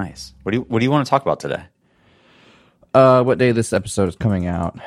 Nice. 0.00 0.32
What 0.44 0.52
do 0.52 0.58
you 0.58 0.62
What 0.62 0.78
do 0.78 0.84
you 0.86 0.90
want 0.90 1.04
to 1.04 1.10
talk 1.10 1.20
about 1.20 1.40
today? 1.40 1.62
Uh, 2.94 3.22
what 3.22 3.36
day 3.36 3.52
this 3.52 3.74
episode 3.74 4.08
is 4.08 4.16
coming 4.16 4.46
out? 4.46 4.78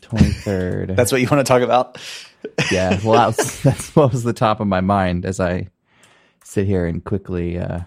Twenty 0.00 0.30
third. 0.30 0.88
That's 0.96 1.12
what 1.12 1.20
you 1.20 1.28
want 1.30 1.46
to 1.46 1.50
talk 1.52 1.60
about. 1.60 1.98
yeah. 2.72 2.98
Well, 3.04 3.12
that 3.12 3.36
was, 3.36 3.62
that's 3.62 3.94
what 3.94 4.12
was 4.12 4.22
the 4.22 4.32
top 4.32 4.60
of 4.60 4.66
my 4.66 4.80
mind 4.80 5.26
as 5.26 5.38
I 5.38 5.68
sit 6.44 6.66
here 6.66 6.86
and 6.86 7.04
quickly 7.04 7.58
uh, 7.58 7.80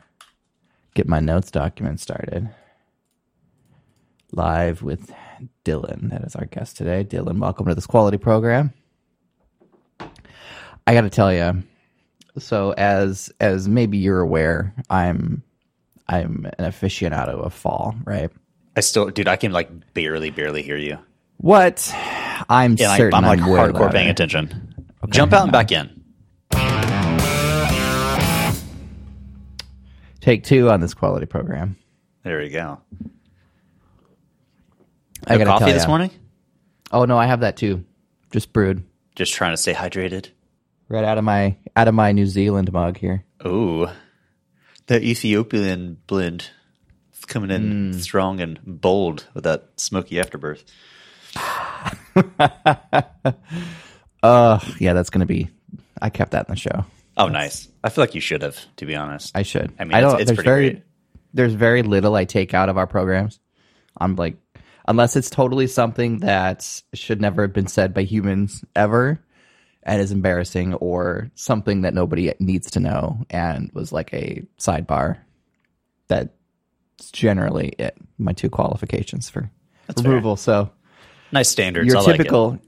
get 0.93 1.07
my 1.07 1.19
notes 1.19 1.49
document 1.49 1.99
started. 1.99 2.47
Live 4.31 4.83
with 4.83 5.11
Dylan. 5.65 6.11
That 6.11 6.25
is 6.25 6.35
our 6.35 6.45
guest 6.45 6.77
today. 6.77 7.03
Dylan, 7.03 7.39
welcome 7.39 7.65
to 7.65 7.73
this 7.73 7.87
quality 7.87 8.17
program. 8.19 8.71
I 9.99 10.93
got 10.93 11.01
to 11.01 11.09
tell 11.09 11.33
you, 11.33 11.63
so 12.37 12.75
as 12.77 13.31
as 13.39 13.67
maybe 13.67 13.97
you're 13.97 14.21
aware, 14.21 14.75
I'm 14.91 15.41
I'm 16.09 16.45
an 16.57 16.65
aficionado 16.71 17.43
of 17.45 17.53
fall, 17.53 17.95
right? 18.05 18.29
I 18.75 18.79
still, 18.81 19.07
dude, 19.09 19.27
I 19.27 19.35
can 19.35 19.51
like 19.51 19.93
barely, 19.93 20.29
barely 20.29 20.61
hear 20.61 20.77
you. 20.77 20.97
What? 21.37 21.91
I'm 22.49 22.75
Yeah, 22.77 22.89
like, 22.89 22.97
certain 22.97 23.13
I'm 23.15 23.23
like 23.23 23.39
way 23.39 23.45
hardcore 23.59 23.91
paying 23.91 24.07
louder. 24.07 24.11
attention. 24.11 24.73
Jump 25.09 25.33
out 25.33 25.43
and 25.43 25.51
back 25.51 25.71
in. 25.71 25.89
Take 30.21 30.43
two 30.43 30.69
on 30.69 30.81
this 30.81 30.93
quality 30.93 31.25
program. 31.25 31.77
There 32.23 32.41
you 32.41 32.49
go. 32.49 32.79
I 35.25 35.33
No 35.37 35.45
gotta 35.45 35.59
coffee 35.59 35.71
this 35.73 35.87
morning. 35.87 36.11
Oh 36.91 37.05
no, 37.05 37.17
I 37.17 37.25
have 37.27 37.41
that 37.41 37.57
too. 37.57 37.85
Just 38.31 38.51
brewed 38.53 38.83
Just 39.15 39.33
trying 39.33 39.53
to 39.53 39.57
stay 39.57 39.73
hydrated. 39.73 40.29
right 40.89 41.03
out 41.03 41.17
of 41.17 41.23
my 41.23 41.55
out 41.75 41.87
of 41.87 41.93
my 41.93 42.11
New 42.11 42.25
Zealand 42.25 42.71
mug 42.73 42.97
here. 42.97 43.23
Ooh, 43.45 43.87
the 44.87 45.01
Ethiopian 45.03 45.97
blend 46.07 46.49
It's 47.13 47.23
coming 47.25 47.51
in 47.51 47.93
Hmm. 47.93 47.99
strong 47.99 48.39
and 48.41 48.59
bold 48.65 49.25
with 49.33 49.43
that 49.45 49.69
smoky 49.77 50.19
afterbirth. 50.19 50.63
Uh, 54.23 54.59
yeah, 54.79 54.93
that's 54.93 55.09
gonna 55.11 55.25
be. 55.27 55.49
I 56.01 56.09
kept 56.09 56.31
that 56.31 56.47
in 56.49 56.55
the 56.55 56.59
show. 56.59 56.85
Oh, 57.17 57.27
nice. 57.27 57.67
I 57.83 57.89
feel 57.89 58.03
like 58.03 58.15
you 58.15 58.21
should 58.21 58.41
have, 58.41 58.57
to 58.77 58.85
be 58.85 58.95
honest. 58.95 59.31
I 59.37 59.43
should. 59.43 59.73
I 59.79 59.83
mean, 59.83 59.93
I 59.93 59.99
it's- 59.99 60.11
don't. 60.11 60.21
it's 60.21 60.27
there's 60.29 60.35
pretty 60.37 60.49
very 60.49 60.69
great. 60.71 60.83
there's 61.33 61.53
very 61.53 61.83
little 61.83 62.15
I 62.15 62.25
take 62.25 62.53
out 62.53 62.69
of 62.69 62.77
our 62.77 62.87
programs. 62.87 63.39
I'm 63.95 64.15
like, 64.15 64.37
unless 64.87 65.15
it's 65.15 65.29
totally 65.29 65.67
something 65.67 66.19
that 66.19 66.81
should 66.93 67.21
never 67.21 67.43
have 67.43 67.53
been 67.53 67.67
said 67.67 67.93
by 67.93 68.03
humans 68.03 68.63
ever, 68.75 69.19
and 69.87 70.01
is 70.01 70.11
embarrassing, 70.11 70.75
or 70.75 71.31
something 71.35 71.81
that 71.81 71.93
nobody 71.93 72.33
needs 72.39 72.69
to 72.71 72.79
know, 72.79 73.25
and 73.29 73.71
was 73.73 73.91
like 73.91 74.13
a 74.13 74.45
sidebar. 74.59 75.17
That's 76.07 76.29
generally 77.11 77.69
it. 77.79 77.97
My 78.17 78.33
two 78.33 78.49
qualifications 78.49 79.29
for 79.29 79.49
That's 79.87 80.01
fair. 80.01 80.11
removal. 80.11 80.35
So 80.35 80.69
nice 81.31 81.49
standards. 81.49 81.87
your 81.87 81.97
I 81.97 82.01
like 82.01 82.17
typical, 82.17 82.59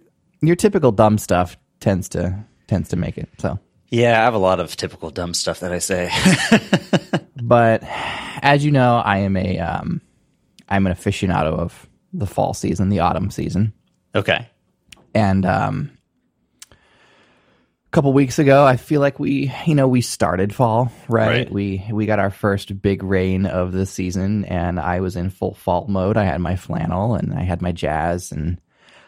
your 0.41 0.55
typical 0.55 0.91
dumb 0.91 1.17
stuff 1.17 1.57
tends 1.79 2.09
to 2.09 2.43
tends 2.67 2.89
to 2.89 2.95
make 2.95 3.17
it. 3.17 3.29
So. 3.37 3.59
Yeah, 3.91 4.21
I 4.21 4.23
have 4.23 4.35
a 4.35 4.39
lot 4.39 4.59
of 4.59 4.75
typical 4.75 5.09
dumb 5.09 5.33
stuff 5.33 5.61
that 5.61 5.71
I 5.71 5.79
say. 5.79 6.11
but 7.41 7.81
as 8.41 8.63
you 8.63 8.71
know, 8.71 8.97
I 8.97 9.17
am 9.19 9.35
a 9.35 9.57
um, 9.57 10.01
I'm 10.69 10.85
an 10.85 10.93
aficionado 10.93 11.57
of 11.57 11.89
the 12.13 12.27
fall 12.27 12.53
season, 12.53 12.89
the 12.89 12.99
autumn 12.99 13.31
season, 13.31 13.73
okay. 14.13 14.47
and 15.15 15.45
um, 15.45 15.91
a 17.89 17.91
couple 17.91 18.13
weeks 18.13 18.37
ago, 18.37 18.63
I 18.63 18.77
feel 18.77 19.01
like 19.01 19.19
we, 19.19 19.51
you 19.65 19.73
know, 19.73 19.87
we 19.87 20.01
started 20.01 20.53
fall, 20.53 20.91
right? 21.07 21.27
Right. 21.27 21.51
We 21.51 21.83
we 21.91 22.05
got 22.05 22.19
our 22.19 22.29
first 22.29 22.79
big 22.83 23.01
rain 23.01 23.47
of 23.47 23.71
the 23.71 23.87
season, 23.87 24.45
and 24.45 24.79
I 24.79 24.99
was 24.99 25.15
in 25.15 25.31
full 25.31 25.55
fall 25.55 25.87
mode. 25.87 26.15
I 26.15 26.25
had 26.25 26.39
my 26.39 26.55
flannel 26.55 27.15
and 27.15 27.33
I 27.33 27.41
had 27.41 27.63
my 27.63 27.71
jazz, 27.71 28.31
and 28.31 28.61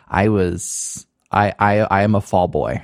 I 0.08 0.30
was 0.30 1.06
I 1.32 1.54
I 1.60 1.82
I 1.82 2.02
am 2.02 2.16
a 2.16 2.22
fall 2.22 2.48
boy. 2.48 2.82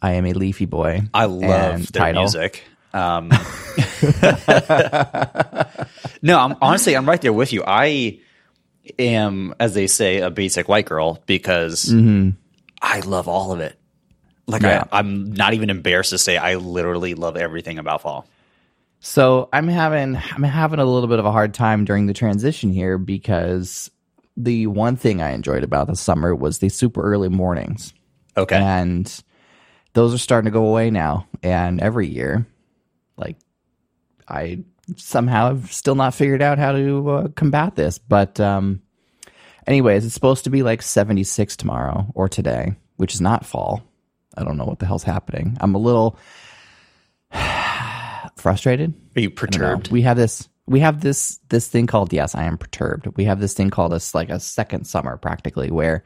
I 0.00 0.12
am 0.12 0.26
a 0.26 0.34
leafy 0.34 0.66
boy. 0.66 1.02
I 1.12 1.24
love 1.24 1.90
their 1.90 2.00
title. 2.00 2.22
music. 2.22 2.62
Um, 2.94 3.28
no, 6.22 6.38
I'm 6.38 6.54
honestly, 6.62 6.96
I'm 6.96 7.08
right 7.08 7.20
there 7.20 7.32
with 7.32 7.52
you. 7.52 7.64
I 7.66 8.20
am, 9.00 9.56
as 9.58 9.74
they 9.74 9.88
say, 9.88 10.18
a 10.18 10.30
basic 10.30 10.68
white 10.68 10.86
girl 10.86 11.20
because 11.26 11.92
I 12.80 13.00
love 13.00 13.26
all 13.26 13.50
of 13.50 13.58
it. 13.58 13.79
Like 14.50 14.62
Yeah. 14.62 14.84
I, 14.90 14.98
I'm 14.98 15.32
not 15.32 15.54
even 15.54 15.70
embarrassed 15.70 16.10
to 16.10 16.18
say 16.18 16.36
I 16.36 16.56
literally 16.56 17.14
love 17.14 17.36
everything 17.36 17.78
about 17.78 18.02
fall. 18.02 18.26
So 19.00 19.48
I'm 19.52 19.68
having 19.68 20.16
I'm 20.16 20.42
having 20.42 20.78
a 20.78 20.84
little 20.84 21.08
bit 21.08 21.18
of 21.18 21.24
a 21.24 21.32
hard 21.32 21.54
time 21.54 21.84
during 21.84 22.06
the 22.06 22.12
transition 22.12 22.70
here 22.70 22.98
because 22.98 23.90
the 24.36 24.66
one 24.66 24.96
thing 24.96 25.22
I 25.22 25.30
enjoyed 25.30 25.64
about 25.64 25.86
the 25.86 25.96
summer 25.96 26.34
was 26.34 26.58
the 26.58 26.68
super 26.68 27.02
early 27.02 27.28
mornings. 27.28 27.94
Okay. 28.36 28.56
And 28.56 29.22
those 29.94 30.14
are 30.14 30.18
starting 30.18 30.46
to 30.46 30.50
go 30.52 30.66
away 30.66 30.90
now. 30.90 31.26
And 31.42 31.80
every 31.80 32.08
year, 32.08 32.46
like 33.16 33.36
I 34.28 34.64
somehow 34.96 35.48
have 35.48 35.72
still 35.72 35.94
not 35.94 36.14
figured 36.14 36.42
out 36.42 36.58
how 36.58 36.72
to 36.72 37.10
uh, 37.10 37.28
combat 37.28 37.76
this. 37.76 37.98
But 37.98 38.38
um 38.38 38.82
anyways, 39.66 40.04
it's 40.04 40.14
supposed 40.14 40.44
to 40.44 40.50
be 40.50 40.62
like 40.62 40.82
76 40.82 41.56
tomorrow 41.56 42.06
or 42.14 42.28
today, 42.28 42.74
which 42.96 43.14
is 43.14 43.20
not 43.20 43.46
fall. 43.46 43.82
I 44.36 44.44
don't 44.44 44.56
know 44.56 44.64
what 44.64 44.78
the 44.78 44.86
hell's 44.86 45.02
happening. 45.02 45.56
I'm 45.60 45.74
a 45.74 45.78
little 45.78 46.18
frustrated. 48.36 48.94
Are 49.16 49.20
you 49.20 49.28
I 49.42 49.46
don't 49.46 49.60
know. 49.62 49.76
perturbed? 49.76 49.90
We 49.90 50.02
have 50.02 50.16
this 50.16 50.48
we 50.66 50.80
have 50.80 51.00
this 51.00 51.40
this 51.48 51.68
thing 51.68 51.86
called 51.86 52.12
yes, 52.12 52.34
I 52.34 52.44
am 52.44 52.58
perturbed. 52.58 53.08
We 53.16 53.24
have 53.24 53.40
this 53.40 53.54
thing 53.54 53.70
called 53.70 53.92
us 53.92 54.14
like 54.14 54.30
a 54.30 54.40
second 54.40 54.84
summer 54.86 55.16
practically 55.16 55.70
where 55.70 56.04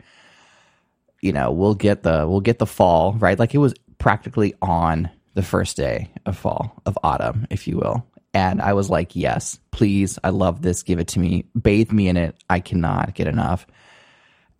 you 1.25 1.33
know, 1.33 1.51
we'll 1.53 1.75
get 1.75 2.03
the 2.03 2.27
we'll 2.29 2.43
get 2.43 2.59
the 2.59 2.67
fall, 2.67 3.15
right? 3.15 3.39
Like 3.39 3.55
it 3.55 3.59
was 3.59 3.73
practically 3.97 4.53
on 4.61 5.09
the 5.33 5.43
first 5.43 5.75
day 5.75 6.11
of 6.27 6.37
fall, 6.37 6.75
of 6.85 6.99
autumn, 7.03 7.47
if 7.49 7.67
you 7.67 7.79
will. 7.79 8.07
And 8.35 8.61
I 8.61 8.75
was 8.75 8.91
like, 8.91 9.17
"Yes, 9.17 9.59
please. 9.71 10.19
I 10.23 10.29
love 10.31 10.61
this. 10.61 10.83
Give 10.83 10.99
it 10.99 11.09
to 11.09 11.19
me. 11.21 11.47
Bathe 11.61 11.93
me 11.93 12.09
in 12.09 12.19
it. 12.19 12.37
I 12.51 12.61
cannot 12.61 13.15
get 13.15 13.27
enough." 13.27 13.67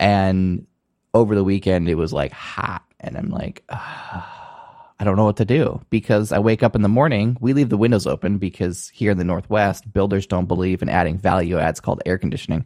And 0.01 0.67
over 1.13 1.35
the 1.35 1.45
weekend 1.45 1.89
it 1.89 1.97
was 1.97 2.13
like 2.13 2.33
hot 2.33 2.83
and 3.07 3.17
I'm 3.17 3.31
like, 3.31 3.63
I 3.71 5.03
don't 5.05 5.17
know 5.17 5.25
what 5.25 5.37
to 5.39 5.45
do 5.45 5.81
because 5.91 6.33
I 6.33 6.39
wake 6.39 6.63
up 6.63 6.75
in 6.77 6.83
the 6.83 6.89
morning. 6.89 7.37
We 7.41 7.53
leave 7.53 7.69
the 7.69 7.77
windows 7.77 8.07
open 8.07 8.39
because 8.39 8.89
here 8.91 9.11
in 9.11 9.19
the 9.19 9.25
Northwest, 9.25 9.93
builders 9.93 10.27
don't 10.27 10.47
believe 10.47 10.83
in 10.83 10.89
adding 10.89 11.19
value 11.19 11.59
adds 11.59 11.81
called 11.81 12.03
air 12.07 12.19
conditioning. 12.19 12.65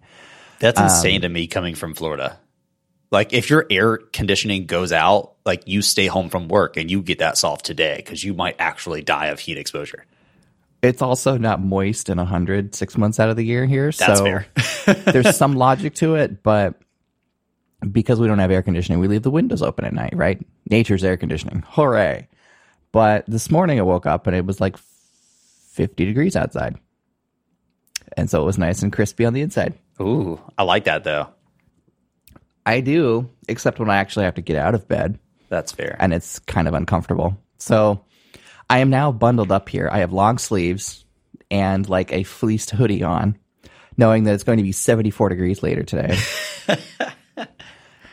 That's 0.61 0.79
Um, 0.79 0.85
insane 0.87 1.23
to 1.23 1.29
me 1.29 1.47
coming 1.47 1.75
from 1.75 1.95
Florida. 1.95 2.39
Like 3.11 3.33
if 3.33 3.49
your 3.49 3.67
air 3.71 3.97
conditioning 3.97 4.67
goes 4.67 4.93
out, 4.93 5.33
like 5.47 5.63
you 5.67 5.81
stay 5.81 6.07
home 6.07 6.29
from 6.29 6.49
work 6.49 6.77
and 6.77 6.91
you 6.91 7.01
get 7.01 7.21
that 7.21 7.39
solved 7.39 7.65
today 7.65 7.97
because 7.97 8.23
you 8.23 8.35
might 8.35 8.57
actually 8.59 9.03
die 9.03 9.27
of 9.27 9.41
heat 9.41 9.57
exposure. 9.57 10.05
It's 10.83 11.03
also 11.03 11.39
not 11.39 11.61
moist 11.61 12.09
in 12.09 12.19
100 12.19 12.75
six 12.75 12.97
months 12.99 13.19
out 13.19 13.31
of 13.31 13.37
the 13.37 13.45
year 13.45 13.67
here. 13.67 13.87
That's 13.87 14.19
so 14.19 14.25
fair. 14.25 14.47
there's 15.13 15.37
some 15.37 15.57
logic 15.57 15.95
to 15.97 16.17
it, 16.17 16.43
but 16.43 16.75
because 17.91 18.21
we 18.21 18.27
don't 18.27 18.39
have 18.39 18.51
air 18.51 18.63
conditioning, 18.63 19.01
we 19.01 19.09
leave 19.09 19.23
the 19.23 19.31
windows 19.31 19.63
open 19.63 19.85
at 19.85 19.93
night, 19.93 20.15
right? 20.17 20.41
Nature's 20.69 21.05
air 21.05 21.17
conditioning. 21.17 21.65
Hooray. 21.69 22.29
But 22.93 23.25
this 23.27 23.51
morning 23.51 23.79
I 23.79 23.83
woke 23.83 24.07
up 24.07 24.27
and 24.27 24.35
it 24.35 24.45
was 24.45 24.61
like 24.61 24.77
50 24.77 26.05
degrees 26.05 26.37
outside. 26.37 26.77
And 28.17 28.29
so 28.29 28.43
it 28.43 28.47
was 28.47 28.59
nice 28.59 28.83
and 28.83 28.93
crispy 28.93 29.25
on 29.25 29.33
the 29.35 29.43
inside. 29.43 29.75
Ooh, 30.01 30.41
I 30.57 30.63
like 30.63 30.85
that 30.85 31.05
though. 31.05 31.29
I 32.67 32.81
do, 32.81 33.31
except 33.49 33.79
when 33.79 33.91
I 33.91 33.97
actually 33.97 34.25
have 34.25 34.35
to 34.35 34.43
get 34.43 34.57
out 34.57 34.75
of 34.75 34.89
bed. 34.89 35.19
That's 35.49 35.73
fair. 35.73 35.97
and 35.99 36.13
it's 36.13 36.39
kind 36.41 36.69
of 36.69 36.75
uncomfortable. 36.75 37.39
So 37.59 38.05
I 38.69 38.81
am 38.81 38.91
now 38.91 39.13
bundled 39.13 39.51
up 39.51 39.69
here. 39.69 39.89
I 39.91 39.99
have 39.99 40.13
long 40.13 40.37
sleeves 40.39 41.05
and 41.51 41.89
like 41.89 42.13
a 42.13 42.25
fleeced 42.25 42.71
hoodie 42.71 43.03
on, 43.03 43.39
knowing 43.97 44.25
that 44.25 44.35
it's 44.35 44.45
going 44.45 44.59
to 44.59 44.63
be 44.63 44.73
74 44.73 45.31
degrees 45.31 45.63
later 45.63 45.83
today. 45.83 46.19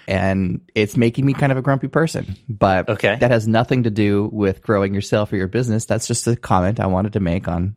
and 0.07 0.62
it's 0.75 0.95
making 0.98 1.25
me 1.25 1.33
kind 1.33 1.51
of 1.51 1.57
a 1.57 1.62
grumpy 1.62 1.88
person. 1.88 2.36
But 2.50 2.89
Okay. 2.89 3.16
that 3.19 3.31
has 3.31 3.48
nothing 3.48 3.83
to 3.83 3.89
do 3.89 4.30
with 4.31 4.62
growing 4.62 4.94
yourself 4.94 5.31
or 5.33 5.38
your 5.38 5.48
business. 5.48 5.86
That's 5.86 6.07
just 6.07 6.27
a 6.27 6.36
comment 6.36 6.80
I 6.80 6.86
wanted 6.88 7.13
to 7.13 7.19
make 7.19 7.48
on 7.48 7.75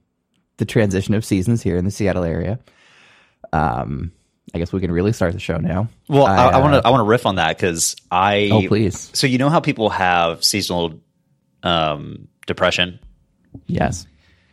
the 0.58 0.64
transition 0.64 1.14
of 1.14 1.24
seasons 1.24 1.62
here 1.62 1.76
in 1.76 1.84
the 1.84 1.90
Seattle 1.90 2.24
area. 2.24 2.58
Um, 3.52 4.12
I 4.54 4.58
guess 4.58 4.72
we 4.72 4.80
can 4.80 4.90
really 4.90 5.12
start 5.12 5.32
the 5.34 5.38
show 5.38 5.58
now. 5.58 5.88
Well, 6.08 6.26
I, 6.26 6.46
uh, 6.46 6.60
want 6.60 6.74
to 6.74 6.86
I 6.86 6.90
want 6.90 7.00
to 7.00 7.04
riff 7.04 7.26
on 7.26 7.36
that 7.36 7.56
because 7.56 7.96
I 8.10 8.48
Oh, 8.52 8.66
please. 8.66 9.10
So 9.14 9.26
you 9.26 9.38
know 9.38 9.50
how 9.50 9.60
people 9.60 9.90
have 9.90 10.42
seasonal 10.42 11.00
um, 11.62 12.28
depression? 12.46 12.98
Yes. 13.66 14.06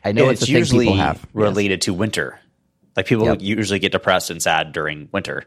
I 0.04 0.12
know 0.12 0.30
it's, 0.30 0.44
it's 0.44 0.50
usually 0.52 0.86
people 0.86 0.98
have. 0.98 1.18
Yes. 1.18 1.26
related 1.34 1.82
to 1.84 1.94
winter. 1.94 2.40
Like 2.96 3.06
people 3.08 3.26
Yep. 3.26 3.38
usually 3.42 3.80
get 3.80 3.92
depressed 3.92 4.30
and 4.30 4.42
sad 4.42 4.72
during 4.72 5.10
winter. 5.12 5.44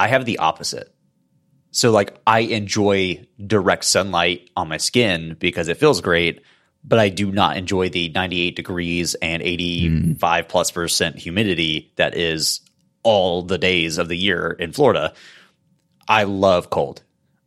I 0.00 0.08
have 0.08 0.24
the 0.24 0.38
opposite. 0.38 0.92
So 1.72 1.90
like 1.92 2.18
I 2.26 2.40
enjoy 2.40 3.26
direct 3.46 3.84
sunlight 3.84 4.50
on 4.56 4.68
my 4.68 4.78
skin 4.78 5.36
because 5.38 5.68
it 5.68 5.76
feels 5.76 6.00
great, 6.00 6.42
but 6.82 6.98
I 6.98 7.10
do 7.10 7.30
not 7.30 7.56
enjoy 7.56 7.90
the 7.90 8.08
98 8.08 8.56
degrees 8.56 9.14
and 9.16 9.42
85 9.42 10.48
plus 10.48 10.70
percent 10.70 11.18
humidity 11.18 11.92
that 11.96 12.16
is 12.16 12.60
all 13.02 13.42
the 13.42 13.58
days 13.58 13.98
of 13.98 14.08
the 14.08 14.16
year 14.16 14.50
in 14.58 14.72
Florida. 14.72 15.12
I 16.08 16.24
love 16.24 16.70
cold. 16.70 17.02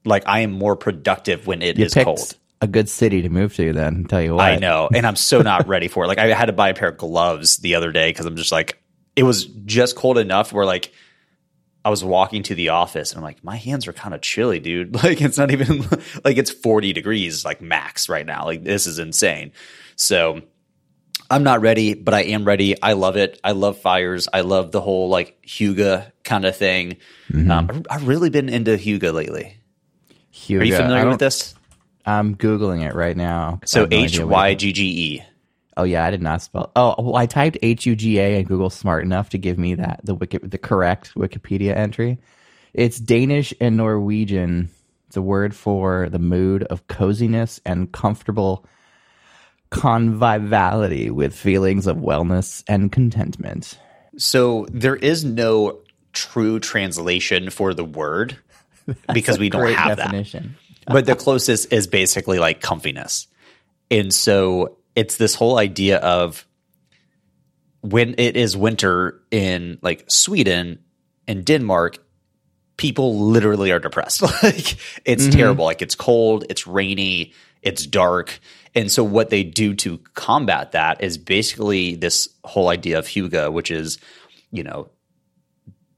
Like 0.05 0.23
I 0.27 0.39
am 0.41 0.51
more 0.51 0.75
productive 0.75 1.47
when 1.47 1.61
it 1.61 1.77
You 1.77 1.85
is 1.85 1.93
cold. 1.95 2.37
a 2.61 2.67
good 2.67 2.87
city 2.87 3.23
to 3.23 3.29
move 3.29 3.55
to. 3.55 3.73
Then 3.73 4.05
tell 4.05 4.21
you 4.21 4.35
what, 4.35 4.45
I 4.45 4.57
know, 4.57 4.89
and 4.93 5.05
I'm 5.07 5.15
so 5.15 5.41
not 5.41 5.67
ready 5.67 5.87
for 5.87 6.05
it. 6.05 6.07
Like 6.07 6.19
I 6.19 6.27
had 6.27 6.45
to 6.45 6.53
buy 6.53 6.69
a 6.69 6.73
pair 6.73 6.89
of 6.89 6.97
gloves 6.97 7.57
the 7.57 7.75
other 7.75 7.91
day 7.91 8.09
because 8.09 8.25
I'm 8.25 8.35
just 8.37 8.51
like, 8.51 8.81
it 9.15 9.23
was 9.23 9.45
just 9.45 9.95
cold 9.95 10.17
enough 10.17 10.53
where 10.53 10.65
like 10.65 10.93
I 11.85 11.89
was 11.89 12.03
walking 12.03 12.43
to 12.43 12.55
the 12.55 12.69
office 12.69 13.11
and 13.11 13.17
I'm 13.17 13.23
like, 13.23 13.43
my 13.43 13.57
hands 13.57 13.87
are 13.87 13.93
kind 13.93 14.15
of 14.15 14.21
chilly, 14.21 14.59
dude. 14.59 14.95
Like 15.03 15.21
it's 15.21 15.37
not 15.37 15.51
even 15.51 15.81
like 16.23 16.37
it's 16.37 16.51
40 16.51 16.93
degrees 16.93 17.43
like 17.43 17.61
max 17.61 18.07
right 18.07 18.25
now. 18.25 18.45
Like 18.45 18.63
this 18.63 18.87
is 18.87 18.99
insane. 18.99 19.51
So 19.95 20.41
I'm 21.29 21.43
not 21.43 21.61
ready, 21.61 21.93
but 21.93 22.13
I 22.13 22.21
am 22.23 22.45
ready. 22.45 22.81
I 22.81 22.93
love 22.93 23.17
it. 23.17 23.39
I 23.43 23.51
love 23.51 23.79
fires. 23.79 24.27
I 24.31 24.41
love 24.41 24.71
the 24.71 24.79
whole 24.81 25.09
like 25.09 25.37
hygge 25.45 26.11
kind 26.23 26.45
of 26.45 26.55
thing. 26.55 26.97
Um, 27.33 27.83
I've 27.89 28.07
really 28.07 28.29
been 28.29 28.49
into 28.49 28.77
hygge 28.77 29.11
lately. 29.11 29.57
hygge, 30.33 30.61
Are 30.61 30.63
you 30.63 30.75
familiar 30.77 31.09
with 31.09 31.19
this? 31.19 31.55
I'm 32.05 32.35
googling 32.35 32.85
it 32.87 32.95
right 32.95 33.15
now. 33.17 33.59
So 33.65 33.87
H 33.89 34.19
Y 34.19 34.53
G 34.55 34.73
G 34.73 34.83
E. 35.15 35.23
Oh 35.75 35.83
yeah, 35.83 36.05
I 36.05 36.11
did 36.11 36.21
not 36.21 36.41
spell. 36.41 36.71
Oh, 36.75 36.95
well, 36.97 37.15
I 37.15 37.25
typed 37.25 37.57
H 37.61 37.85
U 37.85 37.95
G 37.95 38.19
A 38.19 38.37
and 38.37 38.47
Google 38.47 38.69
smart 38.69 39.03
enough 39.03 39.29
to 39.29 39.37
give 39.37 39.57
me 39.57 39.75
that 39.75 40.01
the 40.03 40.15
wiki, 40.15 40.37
the 40.37 40.57
correct 40.57 41.13
Wikipedia 41.15 41.75
entry. 41.75 42.19
It's 42.73 42.99
Danish 42.99 43.53
and 43.59 43.77
Norwegian. 43.77 44.69
It's 45.07 45.17
a 45.17 45.21
word 45.21 45.55
for 45.55 46.09
the 46.09 46.19
mood 46.19 46.63
of 46.63 46.87
coziness 46.87 47.61
and 47.65 47.91
comfortable 47.91 48.65
conviviality 49.69 51.09
with 51.09 51.35
feelings 51.35 51.87
of 51.87 51.97
wellness 51.97 52.63
and 52.67 52.91
contentment. 52.91 53.77
So 54.17 54.67
there 54.69 54.95
is 54.95 55.23
no 55.23 55.79
true 56.13 56.59
translation 56.59 57.49
for 57.49 57.73
the 57.73 57.83
word 57.83 58.37
because 59.13 59.39
we 59.39 59.49
don't 59.49 59.73
have 59.73 59.97
definition. 59.97 60.55
that. 60.85 60.93
But 60.93 61.05
the 61.05 61.15
closest 61.15 61.73
is 61.73 61.87
basically 61.87 62.39
like 62.39 62.61
comfiness. 62.61 63.27
And 63.89 64.13
so 64.13 64.77
it's 64.95 65.17
this 65.17 65.35
whole 65.35 65.57
idea 65.57 65.97
of 65.97 66.47
when 67.81 68.15
it 68.17 68.37
is 68.37 68.55
winter 68.55 69.21
in 69.31 69.77
like 69.81 70.05
Sweden 70.07 70.79
and 71.27 71.45
Denmark, 71.45 71.97
people 72.77 73.27
literally 73.27 73.71
are 73.71 73.79
depressed. 73.79 74.21
like 74.43 74.77
it's 75.05 75.27
terrible. 75.27 75.65
Like 75.65 75.81
it's 75.81 75.95
cold, 75.95 76.45
it's 76.49 76.65
rainy, 76.65 77.33
it's 77.61 77.85
dark. 77.85 78.39
And 78.75 78.91
so 78.91 79.03
what 79.03 79.29
they 79.29 79.43
do 79.43 79.75
to 79.75 79.99
combat 80.15 80.71
that 80.71 81.03
is 81.03 81.17
basically 81.17 81.95
this 81.95 82.27
whole 82.43 82.69
idea 82.69 82.99
of 82.99 83.05
hygge, 83.05 83.51
which 83.51 83.69
is, 83.69 83.99
you 84.51 84.63
know, 84.63 84.89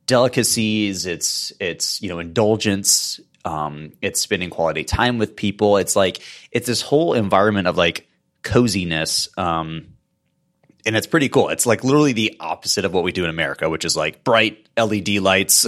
delicacies, 0.07 1.05
it's 1.05 1.53
it's, 1.59 2.01
you 2.01 2.09
know, 2.09 2.19
indulgence, 2.19 3.19
um, 3.45 3.93
it's 4.01 4.19
spending 4.19 4.49
quality 4.49 4.83
time 4.83 5.17
with 5.17 5.35
people. 5.35 5.77
It's 5.77 5.95
like 5.95 6.21
it's 6.51 6.67
this 6.67 6.81
whole 6.81 7.13
environment 7.13 7.67
of 7.67 7.77
like 7.77 8.07
coziness. 8.45 9.27
Um, 9.37 9.87
and 10.85 10.95
it's 10.95 11.07
pretty 11.07 11.27
cool. 11.29 11.49
It's 11.49 11.65
like 11.65 11.83
literally 11.83 12.13
the 12.13 12.37
opposite 12.39 12.85
of 12.85 12.93
what 12.93 13.03
we 13.03 13.11
do 13.11 13.23
in 13.25 13.29
America, 13.29 13.69
which 13.69 13.83
is 13.83 13.97
like 13.97 14.23
bright 14.23 14.65
LED 14.77 15.09
lights, 15.17 15.65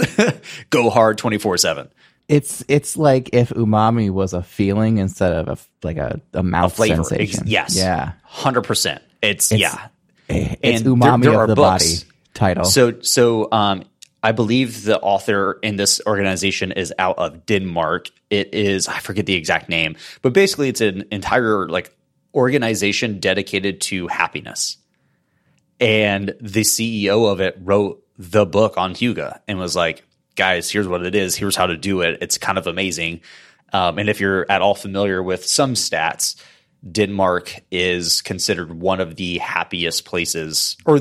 go 0.70 0.88
hard 0.90 1.18
24 1.18 1.58
7. 1.58 1.88
It's 2.28 2.62
it's 2.68 2.96
like 2.96 3.30
if 3.32 3.48
umami 3.50 4.10
was 4.10 4.32
a 4.34 4.42
feeling 4.42 4.98
instead 4.98 5.32
of 5.32 5.48
a 5.48 5.86
like 5.86 5.96
a, 5.96 6.20
a 6.34 6.42
mouth 6.42 6.76
Flavor. 6.76 7.02
sensation. 7.02 7.40
Ex- 7.40 7.48
yes. 7.50 7.76
Yeah. 7.76 8.12
100%. 8.30 9.00
It's, 9.22 9.50
yeah. 9.50 9.88
It's 10.28 10.82
And 10.82 10.84
there- 10.86 10.92
umami 10.92 11.22
there 11.22 11.32
of 11.32 11.38
are 11.38 11.46
the 11.48 11.54
books. 11.56 12.04
body 12.04 12.12
title. 12.34 12.64
So, 12.66 13.00
so 13.00 13.48
um, 13.50 13.84
I 14.22 14.32
believe 14.32 14.84
the 14.84 15.00
author 15.00 15.58
in 15.62 15.76
this 15.76 16.00
organization 16.06 16.70
is 16.72 16.92
out 16.98 17.18
of 17.18 17.46
Denmark. 17.46 18.10
It 18.30 18.52
is 18.54 18.86
I 18.88 18.98
forget 18.98 19.24
the 19.26 19.34
exact 19.34 19.68
name, 19.70 19.96
but 20.22 20.34
basically, 20.34 20.68
it's 20.68 20.82
an 20.82 21.04
entire 21.10 21.66
like 21.66 21.96
organization 22.38 23.18
dedicated 23.18 23.80
to 23.82 24.06
happiness. 24.06 24.78
And 25.80 26.34
the 26.40 26.62
CEO 26.62 27.30
of 27.30 27.40
it 27.40 27.56
wrote 27.60 28.02
the 28.16 28.46
book 28.46 28.78
on 28.78 28.94
hygge 28.94 29.38
and 29.46 29.58
was 29.58 29.76
like, 29.76 30.04
"Guys, 30.36 30.70
here's 30.70 30.88
what 30.88 31.04
it 31.04 31.14
is. 31.14 31.36
Here's 31.36 31.56
how 31.56 31.66
to 31.66 31.76
do 31.76 32.00
it. 32.00 32.18
It's 32.22 32.38
kind 32.38 32.58
of 32.58 32.66
amazing." 32.66 33.20
Um, 33.72 33.98
and 33.98 34.08
if 34.08 34.20
you're 34.20 34.46
at 34.50 34.62
all 34.62 34.74
familiar 34.74 35.22
with 35.22 35.44
some 35.44 35.74
stats, 35.74 36.36
Denmark 36.90 37.60
is 37.70 38.22
considered 38.22 38.80
one 38.80 39.00
of 39.00 39.16
the 39.16 39.38
happiest 39.38 40.04
places, 40.04 40.76
or 40.86 41.00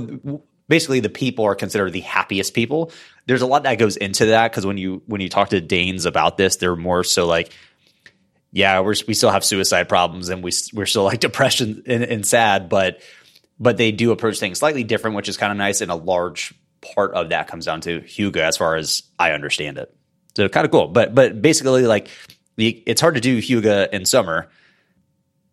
basically 0.68 1.00
the 1.00 1.10
people 1.10 1.46
are 1.46 1.56
considered 1.56 1.94
the 1.94 2.02
happiest 2.02 2.54
people. 2.54 2.92
There's 3.26 3.42
a 3.42 3.48
lot 3.48 3.64
that 3.64 3.76
goes 3.78 3.98
into 3.98 4.26
that 4.28 4.52
because 4.52 4.66
when 4.66 4.78
you 4.78 5.02
when 5.06 5.22
you 5.22 5.30
talk 5.30 5.50
to 5.50 5.62
Danes 5.62 6.06
about 6.06 6.38
this, 6.38 6.58
they're 6.58 6.76
more 6.76 7.04
so 7.04 7.26
like, 7.26 7.52
yeah, 8.58 8.80
we're 8.80 8.96
we 9.08 9.14
still 9.14 9.30
have 9.30 9.46
suicide 9.46 9.88
problems 9.88 10.30
and 10.30 10.44
we 10.44 10.52
we're 10.74 10.88
still 10.88 11.04
like 11.04 11.20
depression 11.30 11.84
and, 11.86 12.04
and 12.04 12.26
sad, 12.26 12.70
but 12.70 13.02
but 13.60 13.78
they 13.78 13.92
do 13.92 14.12
approach 14.12 14.40
things 14.40 14.58
slightly 14.58 14.84
different, 14.84 15.16
which 15.16 15.30
is 15.30 15.38
kind 15.38 15.52
of 15.52 15.60
nice. 15.60 15.82
And 15.82 15.92
a 15.92 15.96
large 15.96 16.56
part 16.96 17.14
of 17.14 17.30
that 17.30 17.48
comes 17.48 17.66
down 17.66 17.82
to 17.82 18.02
hygge, 18.02 18.38
as 18.38 18.58
far 18.58 18.76
as 18.76 19.04
I 19.20 19.34
understand 19.34 19.78
it. 19.78 19.96
So 20.36 20.50
kind 20.50 20.66
of 20.66 20.72
cool, 20.72 20.88
but 20.88 21.14
but 21.14 21.40
basically 21.40 21.86
like 21.86 22.10
it's 22.58 23.00
hard 23.00 23.14
to 23.14 23.22
do 23.22 23.40
hygge 23.40 23.94
in 23.94 24.06
summer 24.06 24.50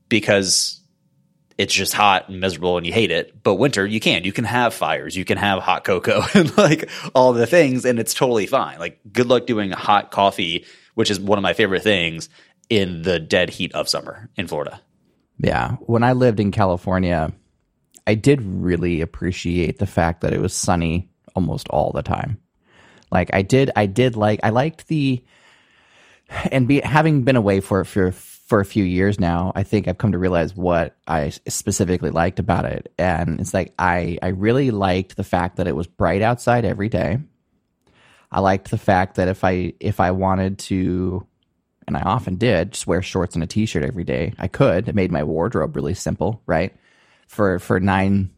because 0.08 0.80
it's 1.58 1.74
just 1.74 1.92
hot 1.92 2.30
and 2.30 2.40
miserable 2.40 2.78
and 2.78 2.86
you 2.86 2.92
hate 2.94 3.10
it. 3.10 3.42
But 3.42 3.56
winter, 3.56 3.86
you 3.86 4.00
can. 4.00 4.24
You 4.24 4.32
can 4.32 4.46
have 4.46 4.72
fires. 4.72 5.14
You 5.14 5.26
can 5.26 5.36
have 5.36 5.62
hot 5.62 5.84
cocoa 5.84 6.24
and 6.34 6.56
like 6.56 6.88
all 7.14 7.34
the 7.34 7.46
things, 7.46 7.84
and 7.84 7.98
it's 7.98 8.14
totally 8.14 8.46
fine. 8.46 8.78
Like, 8.78 8.98
good 9.12 9.26
luck 9.26 9.44
doing 9.44 9.72
hot 9.72 10.10
coffee, 10.10 10.64
which 10.94 11.10
is 11.10 11.20
one 11.20 11.38
of 11.38 11.42
my 11.42 11.52
favorite 11.52 11.82
things 11.82 12.30
in 12.74 13.02
the 13.02 13.20
dead 13.20 13.50
heat 13.50 13.72
of 13.72 13.88
summer 13.88 14.28
in 14.36 14.48
Florida. 14.48 14.80
Yeah. 15.38 15.72
When 15.80 16.02
I 16.02 16.12
lived 16.12 16.40
in 16.40 16.50
California, 16.50 17.32
I 18.06 18.14
did 18.14 18.42
really 18.42 19.00
appreciate 19.00 19.78
the 19.78 19.86
fact 19.86 20.20
that 20.22 20.32
it 20.32 20.40
was 20.40 20.52
sunny 20.52 21.08
almost 21.34 21.68
all 21.68 21.92
the 21.92 22.02
time. 22.02 22.38
Like 23.10 23.30
I 23.32 23.42
did 23.42 23.70
I 23.76 23.86
did 23.86 24.16
like 24.16 24.40
I 24.42 24.50
liked 24.50 24.88
the 24.88 25.22
and 26.50 26.66
be 26.66 26.80
having 26.80 27.22
been 27.22 27.36
away 27.36 27.60
for 27.60 27.84
for 27.84 28.10
for 28.10 28.60
a 28.60 28.64
few 28.64 28.84
years 28.84 29.18
now, 29.18 29.52
I 29.54 29.62
think 29.62 29.88
I've 29.88 29.98
come 29.98 30.12
to 30.12 30.18
realize 30.18 30.54
what 30.54 30.96
I 31.06 31.30
specifically 31.48 32.10
liked 32.10 32.38
about 32.38 32.66
it. 32.66 32.92
And 32.98 33.40
it's 33.40 33.54
like 33.54 33.72
I 33.78 34.18
I 34.20 34.28
really 34.28 34.70
liked 34.70 35.16
the 35.16 35.24
fact 35.24 35.56
that 35.56 35.68
it 35.68 35.76
was 35.76 35.86
bright 35.86 36.22
outside 36.22 36.64
every 36.64 36.88
day. 36.88 37.18
I 38.30 38.40
liked 38.40 38.70
the 38.70 38.78
fact 38.78 39.14
that 39.14 39.28
if 39.28 39.44
I 39.44 39.74
if 39.80 40.00
I 40.00 40.10
wanted 40.10 40.58
to 40.60 41.26
and 41.86 41.96
I 41.96 42.02
often 42.02 42.36
did 42.36 42.72
just 42.72 42.86
wear 42.86 43.02
shorts 43.02 43.34
and 43.34 43.44
a 43.44 43.46
t-shirt 43.46 43.84
every 43.84 44.04
day. 44.04 44.34
I 44.38 44.48
could. 44.48 44.88
It 44.88 44.94
made 44.94 45.12
my 45.12 45.22
wardrobe 45.22 45.76
really 45.76 45.94
simple, 45.94 46.42
right? 46.46 46.74
For 47.26 47.58
for 47.58 47.80
nine, 47.80 48.30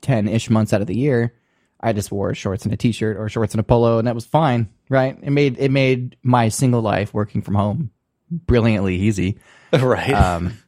ten 0.00 0.28
ish 0.28 0.50
months 0.50 0.72
out 0.72 0.80
of 0.80 0.86
the 0.86 0.98
year, 0.98 1.34
I 1.80 1.92
just 1.92 2.10
wore 2.10 2.34
shorts 2.34 2.64
and 2.64 2.74
a 2.74 2.76
t-shirt 2.76 3.16
or 3.16 3.28
shorts 3.28 3.54
and 3.54 3.60
a 3.60 3.64
polo, 3.64 3.98
and 3.98 4.06
that 4.06 4.14
was 4.14 4.26
fine, 4.26 4.68
right? 4.88 5.18
It 5.22 5.30
made 5.30 5.58
it 5.58 5.70
made 5.70 6.16
my 6.22 6.48
single 6.48 6.82
life 6.82 7.14
working 7.14 7.42
from 7.42 7.54
home 7.54 7.90
brilliantly 8.30 8.96
easy. 8.96 9.38
right. 9.72 10.12
Um, 10.12 10.58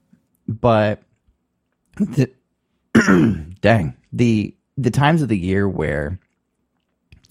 but 0.47 1.03
the 1.97 2.31
dang 3.61 3.97
the 4.13 4.57
the 4.77 4.91
times 4.91 5.23
of 5.23 5.29
the 5.29 5.39
year 5.39 5.69
where 5.69 6.19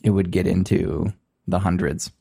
it 0.03 0.11
would 0.11 0.31
get 0.31 0.47
into 0.47 1.11
the 1.47 1.59
hundreds. 1.59 2.11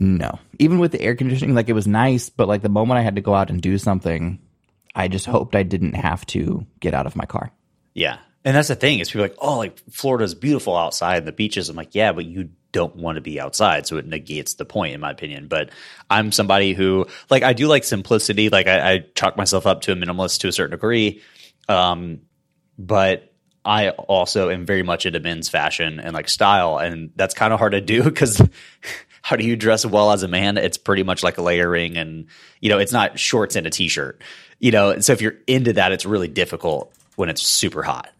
No, 0.00 0.38
even 0.58 0.78
with 0.78 0.92
the 0.92 1.00
air 1.00 1.16
conditioning, 1.16 1.54
like 1.54 1.68
it 1.68 1.72
was 1.72 1.88
nice, 1.88 2.30
but 2.30 2.46
like 2.46 2.62
the 2.62 2.68
moment 2.68 2.98
I 2.98 3.02
had 3.02 3.16
to 3.16 3.20
go 3.20 3.34
out 3.34 3.50
and 3.50 3.60
do 3.60 3.78
something, 3.78 4.38
I 4.94 5.08
just 5.08 5.26
hoped 5.26 5.56
I 5.56 5.64
didn't 5.64 5.94
have 5.94 6.24
to 6.26 6.64
get 6.78 6.94
out 6.94 7.06
of 7.06 7.16
my 7.16 7.24
car. 7.24 7.50
Yeah. 7.94 8.18
And 8.44 8.56
that's 8.56 8.68
the 8.68 8.76
thing 8.76 9.00
is 9.00 9.10
people 9.10 9.22
like, 9.22 9.36
oh, 9.38 9.58
like 9.58 9.78
Florida's 9.90 10.34
beautiful 10.34 10.76
outside 10.76 11.24
the 11.24 11.32
beaches. 11.32 11.68
I'm 11.68 11.76
like, 11.76 11.94
yeah, 11.94 12.12
but 12.12 12.24
you 12.24 12.50
don't 12.70 12.94
want 12.96 13.16
to 13.16 13.20
be 13.20 13.40
outside. 13.40 13.86
So 13.86 13.96
it 13.96 14.06
negates 14.06 14.54
the 14.54 14.64
point, 14.64 14.94
in 14.94 15.00
my 15.00 15.10
opinion. 15.10 15.48
But 15.48 15.70
I'm 16.08 16.30
somebody 16.30 16.74
who, 16.74 17.06
like, 17.28 17.42
I 17.42 17.52
do 17.52 17.66
like 17.66 17.82
simplicity. 17.82 18.50
Like, 18.50 18.68
I, 18.68 18.92
I 18.92 18.98
chalk 19.14 19.36
myself 19.36 19.66
up 19.66 19.82
to 19.82 19.92
a 19.92 19.96
minimalist 19.96 20.40
to 20.40 20.48
a 20.48 20.52
certain 20.52 20.70
degree. 20.70 21.22
Um, 21.68 22.20
but 22.78 23.32
I 23.64 23.90
also 23.90 24.50
am 24.50 24.64
very 24.64 24.82
much 24.82 25.04
into 25.04 25.20
men's 25.20 25.48
fashion 25.48 26.00
and 26.00 26.14
like 26.14 26.28
style. 26.28 26.78
And 26.78 27.10
that's 27.16 27.34
kind 27.34 27.52
of 27.52 27.58
hard 27.58 27.72
to 27.72 27.80
do 27.80 28.02
because 28.04 28.40
how 29.28 29.36
do 29.36 29.44
you 29.44 29.56
dress 29.56 29.84
well 29.84 30.10
as 30.10 30.22
a 30.22 30.28
man? 30.28 30.56
It's 30.56 30.78
pretty 30.78 31.02
much 31.02 31.22
like 31.22 31.36
layering 31.36 31.98
and, 31.98 32.28
you 32.62 32.70
know, 32.70 32.78
it's 32.78 32.92
not 32.92 33.18
shorts 33.18 33.56
and 33.56 33.66
a 33.66 33.70
t 33.70 33.88
shirt, 33.88 34.22
you 34.58 34.70
know. 34.70 34.88
And 34.88 35.04
so 35.04 35.12
if 35.12 35.20
you're 35.20 35.36
into 35.46 35.74
that, 35.74 35.92
it's 35.92 36.06
really 36.06 36.28
difficult 36.28 36.90
when 37.16 37.28
it's 37.28 37.42
super 37.42 37.82
hot. 37.82 38.10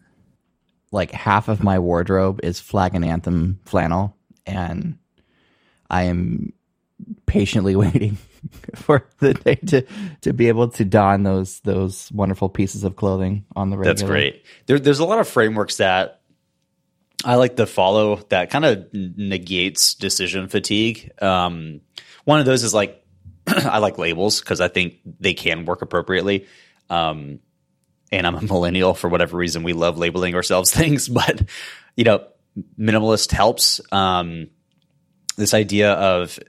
like 0.91 1.11
half 1.11 1.47
of 1.47 1.63
my 1.63 1.79
wardrobe 1.79 2.39
is 2.43 2.59
flag 2.59 2.95
and 2.95 3.05
anthem 3.05 3.59
flannel 3.65 4.15
and 4.45 4.97
i 5.89 6.03
am 6.03 6.53
patiently 7.25 7.75
waiting 7.85 8.17
for 8.75 9.05
the 9.19 9.33
day 9.33 9.55
to 9.55 9.85
to 10.21 10.33
be 10.33 10.47
able 10.47 10.69
to 10.69 10.85
don 10.85 11.23
those 11.23 11.59
those 11.61 12.11
wonderful 12.11 12.49
pieces 12.49 12.83
of 12.83 12.95
clothing 12.95 13.45
on 13.55 13.69
the 13.69 13.77
regular. 13.77 13.93
That's 13.93 14.03
great. 14.03 14.45
There, 14.65 14.79
there's 14.79 14.99
a 14.99 15.05
lot 15.05 15.19
of 15.19 15.27
frameworks 15.27 15.77
that 15.77 16.18
I 17.25 17.35
like 17.35 17.55
the 17.55 17.67
follow 17.67 18.17
that 18.29 18.49
kind 18.49 18.65
of 18.65 18.93
negates 18.93 19.93
decision 19.95 20.47
fatigue. 20.47 21.11
Um, 21.21 21.81
one 22.23 22.39
of 22.39 22.45
those 22.45 22.63
is 22.63 22.73
like 22.73 23.03
I 23.47 23.79
like 23.79 23.97
labels 23.97 24.39
because 24.39 24.61
I 24.61 24.67
think 24.67 24.99
they 25.19 25.33
can 25.33 25.65
work 25.65 25.81
appropriately. 25.81 26.47
Um, 26.89 27.39
and 28.11 28.25
I'm 28.25 28.35
a 28.35 28.41
millennial 28.41 28.93
for 28.93 29.09
whatever 29.09 29.37
reason. 29.37 29.63
We 29.63 29.73
love 29.73 29.97
labeling 29.97 30.35
ourselves 30.35 30.71
things, 30.73 31.09
but 31.09 31.43
you 31.95 32.03
know, 32.03 32.25
minimalist 32.79 33.31
helps. 33.31 33.81
Um, 33.91 34.47
this 35.35 35.53
idea 35.53 35.93
of 35.93 36.39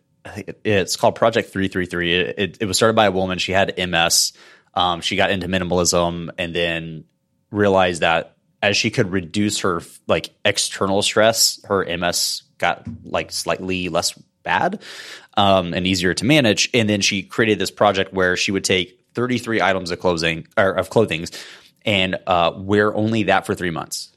it's 0.64 0.96
called 0.96 1.14
Project 1.14 1.50
Three 1.50 1.68
Three 1.68 1.86
Three. 1.86 2.14
It, 2.14 2.64
was 2.64 2.76
started 2.76 2.94
by 2.94 3.06
a 3.06 3.10
woman. 3.10 3.38
She 3.38 3.52
had 3.52 3.74
MS. 3.78 4.32
Um, 4.74 5.00
she 5.00 5.16
got 5.16 5.30
into 5.30 5.48
minimalism 5.48 6.30
and 6.38 6.54
then 6.54 7.04
realized 7.50 8.02
that 8.02 8.36
as 8.62 8.76
she 8.76 8.90
could 8.90 9.10
reduce 9.10 9.60
her 9.60 9.82
like 10.06 10.30
external 10.44 11.02
stress, 11.02 11.60
her 11.64 11.84
MS 11.96 12.42
got 12.58 12.86
like 13.04 13.32
slightly 13.32 13.88
less 13.88 14.12
bad 14.42 14.82
um, 15.36 15.74
and 15.74 15.86
easier 15.86 16.14
to 16.14 16.24
manage. 16.24 16.70
And 16.74 16.88
then 16.88 17.00
she 17.00 17.22
created 17.22 17.58
this 17.58 17.70
project 17.70 18.12
where 18.12 18.36
she 18.36 18.52
would 18.52 18.64
take 18.64 19.00
33 19.14 19.60
items 19.60 19.90
of 19.90 20.00
clothing 20.00 20.46
or 20.56 20.72
of 20.72 20.90
clothing 20.90 21.26
and 21.84 22.18
uh, 22.26 22.52
wear 22.56 22.94
only 22.94 23.24
that 23.24 23.46
for 23.46 23.54
three 23.54 23.70
months. 23.70 24.10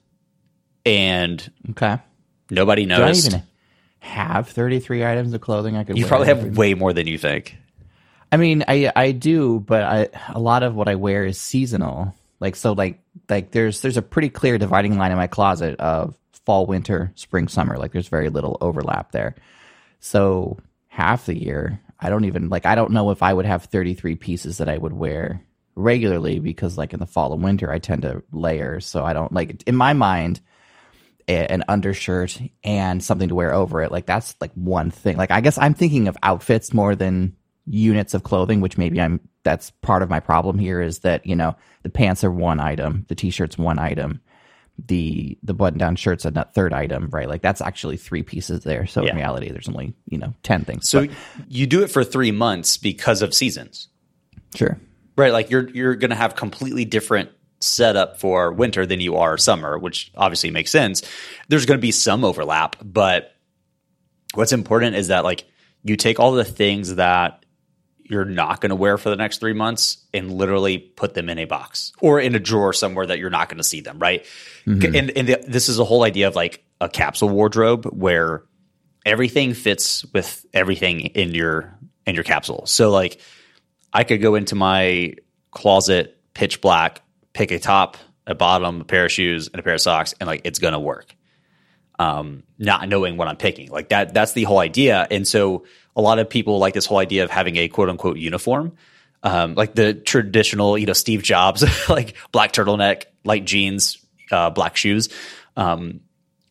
And 0.86 1.52
Okay. 1.72 1.98
nobody 2.50 2.86
Do 2.86 2.94
I 2.94 3.12
even 3.12 3.44
have 4.00 4.50
33 4.50 5.06
items 5.06 5.34
of 5.34 5.40
clothing 5.40 5.78
I 5.78 5.86
could 5.86 5.98
you 5.98 6.06
probably 6.06 6.28
have 6.28 6.58
way 6.58 6.74
more 6.74 6.92
than 6.92 7.08
you 7.08 7.18
think. 7.18 7.58
I 8.32 8.38
mean, 8.38 8.64
I 8.68 8.92
I 8.96 9.12
do, 9.12 9.60
but 9.60 9.84
I 9.84 10.10
a 10.30 10.40
lot 10.40 10.64
of 10.64 10.76
what 10.76 10.90
I 10.90 10.96
wear 10.96 11.24
is 11.24 11.40
seasonal. 11.40 12.14
Like 12.44 12.58
so, 12.58 12.74
like 12.74 13.00
like 13.30 13.52
there's 13.52 13.80
there's 13.80 13.96
a 13.96 14.02
pretty 14.02 14.28
clear 14.28 14.58
dividing 14.58 14.98
line 14.98 15.12
in 15.12 15.18
my 15.18 15.28
closet 15.28 15.80
of 15.80 16.18
fall, 16.46 16.66
winter, 16.66 17.14
spring, 17.16 17.48
summer. 17.48 17.78
Like 17.78 17.94
there's 17.94 18.10
very 18.10 18.28
little 18.28 18.58
overlap 18.60 19.14
there. 19.14 19.36
So 20.02 20.60
half 20.88 21.26
the 21.26 21.42
year, 21.42 21.80
I 22.02 22.10
don't 22.10 22.26
even 22.26 22.50
like 22.50 22.66
I 22.66 22.76
don't 22.76 22.92
know 22.92 23.12
if 23.12 23.24
I 23.24 23.34
would 23.34 23.46
have 23.46 23.64
33 23.64 24.16
pieces 24.16 24.58
that 24.58 24.68
I 24.68 24.78
would 24.78 24.92
wear 24.92 25.42
regularly 25.76 26.40
because 26.40 26.78
like 26.78 26.94
in 26.94 27.00
the 27.00 27.06
fall 27.06 27.32
and 27.32 27.42
winter 27.42 27.72
I 27.72 27.80
tend 27.80 28.02
to 28.02 28.22
layer. 28.34 28.82
So 28.82 29.06
I 29.06 29.14
don't 29.14 29.32
like 29.32 29.64
in 29.66 29.78
my 29.78 29.94
mind 29.94 30.42
an 31.30 31.64
undershirt 31.70 32.42
and 32.62 33.02
something 33.02 33.30
to 33.30 33.36
wear 33.36 33.54
over 33.54 33.82
it. 33.82 33.92
Like 33.94 34.06
that's 34.06 34.36
like 34.42 34.52
one 34.56 34.92
thing. 34.92 35.16
Like 35.16 35.32
I 35.32 35.40
guess 35.40 35.58
I'm 35.58 35.76
thinking 35.76 36.10
of 36.10 36.18
outfits 36.22 36.74
more 36.74 36.94
than 36.94 37.38
units 37.66 38.14
of 38.14 38.24
clothing, 38.24 38.60
which 38.60 38.78
maybe 38.78 39.00
I'm 39.00 39.22
that's 39.44 39.72
part 39.82 40.02
of 40.02 40.10
my 40.10 40.20
problem 40.20 40.58
here 40.58 40.82
is 40.82 41.00
that, 41.00 41.26
you 41.26 41.36
know, 41.36 41.56
the 41.84 41.90
pants 41.90 42.24
are 42.24 42.32
one 42.32 42.60
item, 42.60 43.06
the 43.10 43.16
t-shirt's 43.16 43.58
one 43.58 43.78
item, 43.80 44.22
the 44.88 45.38
the 45.44 45.54
button 45.54 45.78
down 45.78 45.96
shirt's 45.96 46.26
a 46.26 46.32
third 46.56 46.74
item, 46.74 47.10
right? 47.12 47.28
Like 47.30 47.42
that's 47.42 47.62
actually 47.62 47.98
three 47.98 48.24
pieces 48.24 48.64
there. 48.64 48.88
So 48.88 49.04
Yeah. 49.04 49.12
in 49.12 49.18
reality 49.18 49.52
there's 49.52 49.68
only, 49.70 49.94
you 50.10 50.18
know, 50.18 50.34
10 50.44 50.66
things. 50.66 50.90
So 50.90 51.02
But, 51.06 51.16
you 51.48 51.68
do 51.68 51.84
it 51.84 51.92
for 51.92 52.04
three 52.04 52.32
months 52.32 52.78
because 52.78 53.22
of 53.22 53.34
seasons, 53.34 53.88
sure. 54.56 54.80
right? 55.16 55.32
Like 55.32 55.50
you're 55.52 55.70
you're 55.70 55.96
going 55.96 56.10
to 56.10 56.16
have 56.16 56.36
completely 56.36 56.86
different 56.86 57.30
setup 57.60 58.20
for 58.20 58.52
winter 58.52 58.86
than 58.86 59.00
you 59.00 59.16
are 59.18 59.38
summer, 59.38 59.78
which 59.78 60.12
obviously 60.16 60.50
makes 60.52 60.72
sense. 60.72 61.02
There's 61.50 61.66
going 61.66 61.78
to 61.78 61.82
be 61.82 61.92
some 61.92 62.26
overlap, 62.26 62.76
but 62.84 63.32
what's 64.34 64.52
important 64.54 64.96
is 64.96 65.10
that 65.10 65.24
like 65.24 65.46
you 65.84 65.96
take 65.98 66.20
all 66.20 66.32
the 66.32 66.44
things 66.44 66.96
that 66.96 67.43
you're 68.04 68.26
not 68.26 68.62
going 68.62 68.70
to 68.70 68.76
wear 68.76 68.98
for 68.98 69.10
the 69.10 69.16
next 69.16 69.40
three 69.40 69.54
months 69.54 70.06
and 70.14 70.32
literally 70.32 70.78
put 70.78 71.14
them 71.14 71.30
in 71.30 71.40
a 71.40 71.46
box 71.46 71.94
or 72.02 72.20
in 72.20 72.36
a 72.36 72.40
drawer 72.40 72.74
somewhere 72.74 73.06
that 73.06 73.20
you're 73.20 73.30
not 73.30 73.50
going 73.50 73.58
to 73.58 73.64
see 73.64 73.82
them, 73.82 74.00
right? 74.00 74.26
Mm-hmm. 74.66 74.96
And, 74.96 75.12
and 75.12 75.28
the, 75.28 75.44
this 75.48 75.70
is 75.70 75.80
a 75.80 75.86
whole 75.86 76.04
idea 76.04 76.28
of 76.28 76.36
like 76.36 76.64
a 76.82 76.90
capsule 76.90 77.30
wardrobe 77.30 77.86
where 77.86 78.44
everything 79.06 79.54
fits 79.54 80.06
with 80.14 80.46
everything 80.54 81.02
in 81.02 81.34
your 81.34 81.78
in 82.06 82.16
your 82.16 82.24
capsule. 82.24 82.66
So 82.66 82.90
like 82.92 83.20
I 83.92 84.04
could 84.04 84.22
go 84.22 84.36
into 84.36 84.56
my 84.56 85.14
closet 85.52 86.20
pitch 86.34 86.62
black, 86.62 87.02
pick 87.34 87.52
a 87.52 87.60
top, 87.60 87.98
a 88.28 88.36
bottom, 88.36 88.82
a 88.82 88.84
pair 88.84 89.06
of 89.06 89.12
shoes, 89.12 89.48
and 89.48 89.60
a 89.60 89.64
pair 89.64 89.74
of 89.74 89.82
socks, 89.82 90.14
and 90.20 90.28
like 90.28 90.42
it's 90.44 90.60
gonna 90.60 90.80
work. 90.80 91.16
Um, 92.04 92.44
not 92.58 92.90
knowing 92.90 93.18
what 93.18 93.28
I'm 93.28 93.38
picking. 93.38 93.70
Like 93.70 93.90
that 93.90 94.14
that's 94.14 94.34
the 94.34 94.44
whole 94.44 94.60
idea. 94.60 95.08
And 95.10 95.28
so 95.28 95.66
a 95.96 96.02
lot 96.02 96.20
of 96.20 96.30
people 96.30 96.58
like 96.60 96.74
this 96.74 96.86
whole 96.86 96.98
idea 96.98 97.24
of 97.24 97.30
having 97.32 97.56
a 97.58 97.68
quote 97.68 97.90
unquote 97.90 98.18
uniform. 98.18 98.76
Um, 99.22 99.56
like 99.56 99.74
the 99.74 99.94
traditional, 99.94 100.78
you 100.78 100.86
know, 100.86 100.94
Steve 100.94 101.24
Jobs, 101.24 101.64
like 101.90 102.16
black 102.34 102.52
turtleneck, 102.52 103.06
light 103.24 103.46
jeans, 103.46 103.98
uh, 104.32 104.50
black 104.50 104.76
shoes. 104.76 105.08
Um, 105.56 106.02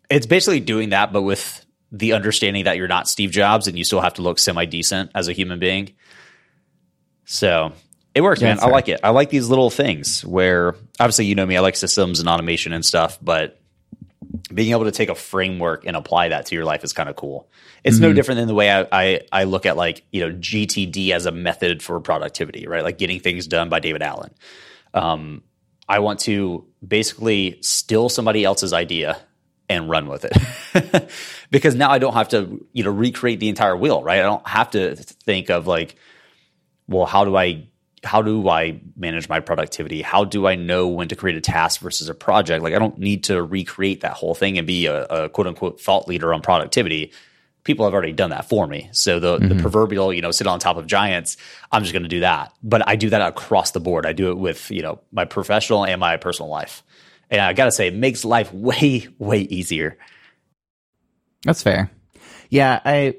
it's 0.09 0.27
basically 0.27 0.61
doing 0.61 0.91
that, 0.91 1.13
but 1.13 1.23
with 1.23 1.65
the 1.91 2.15
understanding 2.15 2.65
that 2.65 2.79
you're 2.79 2.89
not 2.89 3.09
Steve 3.09 3.31
Jobs 3.31 3.69
and 3.69 3.77
you 3.77 3.85
still 3.85 4.01
have 4.01 4.15
to 4.15 4.23
look 4.23 4.39
semi 4.39 4.65
decent 4.65 5.11
as 5.15 5.29
a 5.29 5.33
human 5.33 5.59
being. 5.59 5.93
So 7.27 7.73
it 8.15 8.23
works, 8.23 8.41
Yeah, 8.41 8.55
man. 8.55 8.61
I 8.63 8.69
like 8.69 8.89
it. 8.89 9.01
I 9.05 9.11
like 9.11 9.29
these 9.31 9.49
little 9.49 9.71
things 9.71 10.25
where 10.25 10.75
obviously 10.99 11.27
you 11.27 11.35
know 11.35 11.45
me, 11.45 11.57
I 11.57 11.61
like 11.61 11.77
systems 11.77 12.21
and 12.21 12.29
automation 12.29 12.73
and 12.73 12.85
stuff, 12.85 13.19
but 13.21 13.62
being 14.53 14.71
able 14.73 14.85
to 14.85 14.91
take 14.93 15.09
a 15.09 15.15
framework 15.15 15.85
and 15.87 15.97
apply 15.97 16.29
that 16.29 16.47
to 16.47 16.55
your 16.55 16.65
life 16.65 16.85
is 16.85 16.93
kind 16.93 17.09
of 17.09 17.17
cool. 17.17 17.49
It's 17.85 17.97
Mm-hmm. 17.97 18.03
no 18.03 18.13
different 18.13 18.39
than 18.39 18.49
the 18.49 18.55
way 18.55 18.71
I, 18.71 18.87
I 18.93 19.21
I 19.33 19.45
look 19.45 19.67
at 19.67 19.77
like 19.77 20.05
you 20.13 20.21
know 20.27 20.35
GTD 20.35 21.11
as 21.11 21.27
a 21.27 21.33
method 21.33 21.83
for 21.83 22.01
productivity, 22.01 22.67
right? 22.67 22.83
Like 22.83 22.99
getting 22.99 23.21
things 23.21 23.47
done 23.47 23.69
by 23.69 23.81
David 23.81 24.03
Allen. 24.03 24.33
Um, 24.95 25.43
I 25.89 25.99
want 25.99 26.21
to 26.21 26.67
basically 26.87 27.59
steal 27.63 28.09
somebody 28.09 28.45
else's 28.45 28.73
idea 28.73 29.19
and 29.69 29.89
run 29.89 30.07
with 30.09 30.25
it 30.27 31.11
because 31.51 31.75
now 31.75 31.91
I 31.91 31.99
don't 31.99 32.15
have 32.15 32.29
to 32.31 32.67
you 32.73 32.85
know 32.85 32.91
recreate 32.91 33.41
the 33.41 33.49
entire 33.49 33.77
wheel, 33.77 34.03
right? 34.03 34.21
I 34.21 34.23
don't 34.23 34.47
have 34.47 34.71
to 34.73 34.95
think 34.97 35.51
of 35.51 35.67
like, 35.67 35.97
well, 36.89 37.07
how 37.07 37.25
do 37.25 37.37
I 37.37 37.69
how 38.05 38.21
do 38.21 38.49
I 38.49 38.81
manage 38.97 39.29
my 39.29 39.41
productivity? 39.41 40.03
How 40.03 40.25
do 40.25 40.47
I 40.47 40.57
know 40.57 40.89
when 40.89 41.09
to 41.09 41.17
create 41.17 41.37
a 41.37 41.41
task 41.41 41.81
versus 41.81 42.09
a 42.09 42.15
project? 42.15 42.63
Like 42.63 42.75
I 42.75 42.79
don't 42.79 42.99
need 42.99 43.25
to 43.25 43.43
recreate 43.43 44.01
that 44.01 44.15
whole 44.15 44.35
thing 44.35 44.59
and 44.59 44.67
be 44.67 44.87
a, 44.87 45.05
a 45.05 45.29
quote 45.29 45.47
unquote 45.47 45.81
thought 45.81 46.09
leader 46.09 46.35
on 46.35 46.43
productivity. 46.43 47.13
People 47.65 47.85
have 47.85 47.95
already 47.95 48.13
done 48.13 48.31
that 48.31 48.49
for 48.49 48.67
me. 48.67 48.89
So 48.91 49.21
the, 49.21 49.39
the 49.39 49.47
mm-hmm. 49.47 49.61
proverbial, 49.61 50.13
you 50.13 50.21
know, 50.21 50.33
sit 50.33 50.49
on 50.49 50.59
top 50.59 50.79
of 50.79 50.87
giants, 50.89 51.37
I'm 51.71 51.83
just 51.83 51.93
going 51.93 52.03
to 52.03 52.09
do 52.09 52.21
that. 52.21 52.53
But 52.61 52.89
I 52.89 52.97
do 52.97 53.11
that 53.11 53.23
across 53.23 53.71
the 53.71 53.79
board. 53.79 54.05
I 54.05 54.13
do 54.13 54.31
it 54.31 54.39
with, 54.39 54.69
you 54.73 54.83
know, 54.83 55.01
my 55.13 55.25
professional 55.25 55.87
and 55.87 56.01
my 56.01 56.17
personal 56.17 56.51
life. 56.51 56.83
And 57.31 57.41
I 57.41 57.53
got 57.53 57.67
to 57.67 57.73
say, 57.73 57.87
it 57.87 57.95
makes 57.95 58.25
life 58.25 58.53
way, 58.53 59.07
way 59.19 59.43
easier. 59.43 59.97
That's 61.45 61.63
fair. 61.63 61.89
Yeah, 62.51 62.81
I 62.85 63.17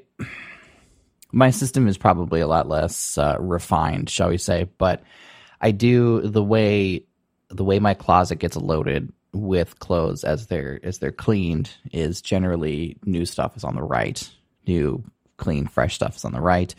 my 1.34 1.50
system 1.50 1.88
is 1.88 1.98
probably 1.98 2.40
a 2.40 2.46
lot 2.46 2.68
less 2.68 3.18
uh, 3.18 3.36
refined, 3.40 4.08
shall 4.08 4.28
we 4.28 4.38
say, 4.38 4.68
but 4.78 5.02
I 5.60 5.72
do 5.72 6.20
the 6.20 6.42
way 6.42 7.04
the 7.48 7.64
way 7.64 7.78
my 7.78 7.94
closet 7.94 8.36
gets 8.36 8.56
loaded 8.56 9.12
with 9.32 9.78
clothes 9.80 10.24
as 10.24 10.46
they're 10.46 10.80
as 10.82 10.98
they're 10.98 11.12
cleaned 11.12 11.70
is 11.92 12.22
generally 12.22 12.96
new 13.04 13.26
stuff 13.26 13.56
is 13.56 13.64
on 13.64 13.74
the 13.74 13.82
right, 13.82 14.28
new 14.66 15.02
clean 15.36 15.66
fresh 15.66 15.94
stuff 15.94 16.16
is 16.16 16.24
on 16.24 16.32
the 16.32 16.40
right. 16.40 16.74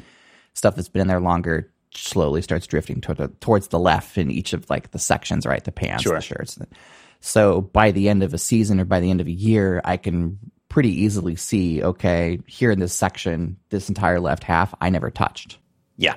Stuff 0.54 0.76
that's 0.76 0.90
been 0.90 1.02
in 1.02 1.08
there 1.08 1.20
longer 1.20 1.70
slowly 1.94 2.42
starts 2.42 2.68
drifting 2.68 3.02
toward 3.02 3.18
the, 3.18 3.28
towards 3.40 3.68
the 3.70 3.80
left 3.80 4.18
in 4.18 4.32
each 4.32 4.54
of 4.54 4.70
like 4.70 4.92
the 4.92 5.00
sections, 5.00 5.46
right? 5.46 5.64
The 5.64 5.72
pants, 5.72 6.04
Sure. 6.04 6.16
the 6.16 6.22
shirts. 6.22 6.58
So 7.20 7.62
by 7.62 7.92
the 7.92 8.08
end 8.10 8.24
of 8.24 8.34
a 8.34 8.38
season 8.38 8.80
or 8.80 8.86
by 8.86 9.00
the 9.00 9.10
end 9.10 9.22
of 9.22 9.28
a 9.28 9.32
year, 9.32 9.82
I 9.84 9.98
can 9.98 10.40
pretty 10.76 11.04
easily 11.04 11.38
see, 11.38 11.82
okay, 11.82 12.38
here 12.48 12.70
in 12.70 12.80
this 12.80 12.94
section, 12.94 13.56
this 13.70 13.88
entire 13.88 14.20
left 14.20 14.44
half, 14.44 14.76
I 14.82 14.90
never 14.90 15.10
touched. 15.10 15.58
Yeah. 15.96 16.16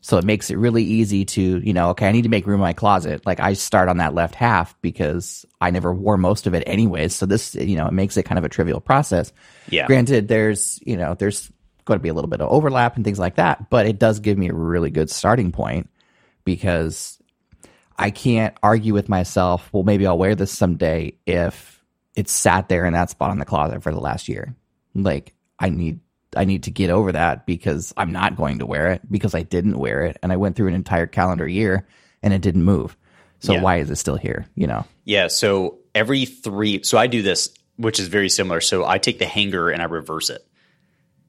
So 0.00 0.18
it 0.18 0.24
makes 0.24 0.50
it 0.50 0.58
really 0.58 0.82
easy 0.82 1.24
to, 1.24 1.40
you 1.64 1.72
know, 1.72 1.90
okay, 1.90 2.08
I 2.08 2.10
need 2.10 2.22
to 2.22 2.28
make 2.28 2.44
room 2.44 2.56
in 2.56 2.62
my 2.62 2.72
closet. 2.72 3.24
Like 3.24 3.38
I 3.38 3.52
start 3.52 3.88
on 3.88 3.98
that 3.98 4.12
left 4.12 4.34
half 4.34 4.74
because 4.82 5.46
I 5.60 5.70
never 5.70 5.94
wore 5.94 6.16
most 6.16 6.48
of 6.48 6.54
it 6.54 6.64
anyways. 6.66 7.14
So 7.14 7.26
this, 7.26 7.54
you 7.54 7.76
know, 7.76 7.86
it 7.86 7.92
makes 7.92 8.16
it 8.16 8.24
kind 8.24 8.40
of 8.40 8.44
a 8.44 8.48
trivial 8.48 8.80
process. 8.80 9.32
Yeah. 9.68 9.86
Granted, 9.86 10.26
there's, 10.26 10.80
you 10.84 10.96
know, 10.96 11.14
there's 11.14 11.48
going 11.84 12.00
to 12.00 12.02
be 12.02 12.08
a 12.08 12.14
little 12.14 12.28
bit 12.28 12.40
of 12.40 12.50
overlap 12.50 12.96
and 12.96 13.04
things 13.04 13.20
like 13.20 13.36
that, 13.36 13.70
but 13.70 13.86
it 13.86 14.00
does 14.00 14.18
give 14.18 14.36
me 14.36 14.48
a 14.48 14.52
really 14.52 14.90
good 14.90 15.10
starting 15.10 15.52
point 15.52 15.88
because 16.44 17.22
I 17.96 18.10
can't 18.10 18.56
argue 18.64 18.94
with 18.94 19.08
myself, 19.08 19.68
well, 19.72 19.84
maybe 19.84 20.08
I'll 20.08 20.18
wear 20.18 20.34
this 20.34 20.50
someday 20.50 21.14
if 21.24 21.71
it's 22.14 22.32
sat 22.32 22.68
there 22.68 22.84
in 22.84 22.92
that 22.92 23.10
spot 23.10 23.30
in 23.32 23.38
the 23.38 23.44
closet 23.44 23.82
for 23.82 23.92
the 23.92 24.00
last 24.00 24.28
year. 24.28 24.54
Like 24.94 25.34
I 25.58 25.70
need 25.70 26.00
I 26.34 26.44
need 26.44 26.62
to 26.64 26.70
get 26.70 26.90
over 26.90 27.12
that 27.12 27.46
because 27.46 27.92
I'm 27.96 28.12
not 28.12 28.36
going 28.36 28.60
to 28.60 28.66
wear 28.66 28.92
it 28.92 29.02
because 29.10 29.34
I 29.34 29.42
didn't 29.42 29.78
wear 29.78 30.02
it 30.06 30.18
and 30.22 30.32
I 30.32 30.36
went 30.36 30.56
through 30.56 30.68
an 30.68 30.74
entire 30.74 31.06
calendar 31.06 31.46
year 31.46 31.86
and 32.22 32.32
it 32.32 32.40
didn't 32.40 32.64
move. 32.64 32.96
So 33.40 33.52
Yeah. 33.54 33.60
why 33.62 33.76
is 33.78 33.90
it 33.90 33.96
still 33.96 34.16
here? 34.16 34.46
You 34.54 34.66
know? 34.66 34.86
Yeah. 35.04 35.26
So 35.28 35.78
every 35.94 36.24
three, 36.24 36.82
so 36.84 36.96
I 36.96 37.06
do 37.06 37.20
this, 37.22 37.50
which 37.76 38.00
is 38.00 38.08
very 38.08 38.30
similar. 38.30 38.60
So 38.62 38.86
I 38.86 38.96
take 38.98 39.18
the 39.18 39.26
hanger 39.26 39.68
and 39.68 39.82
I 39.82 39.86
reverse 39.86 40.30
it. 40.30 40.40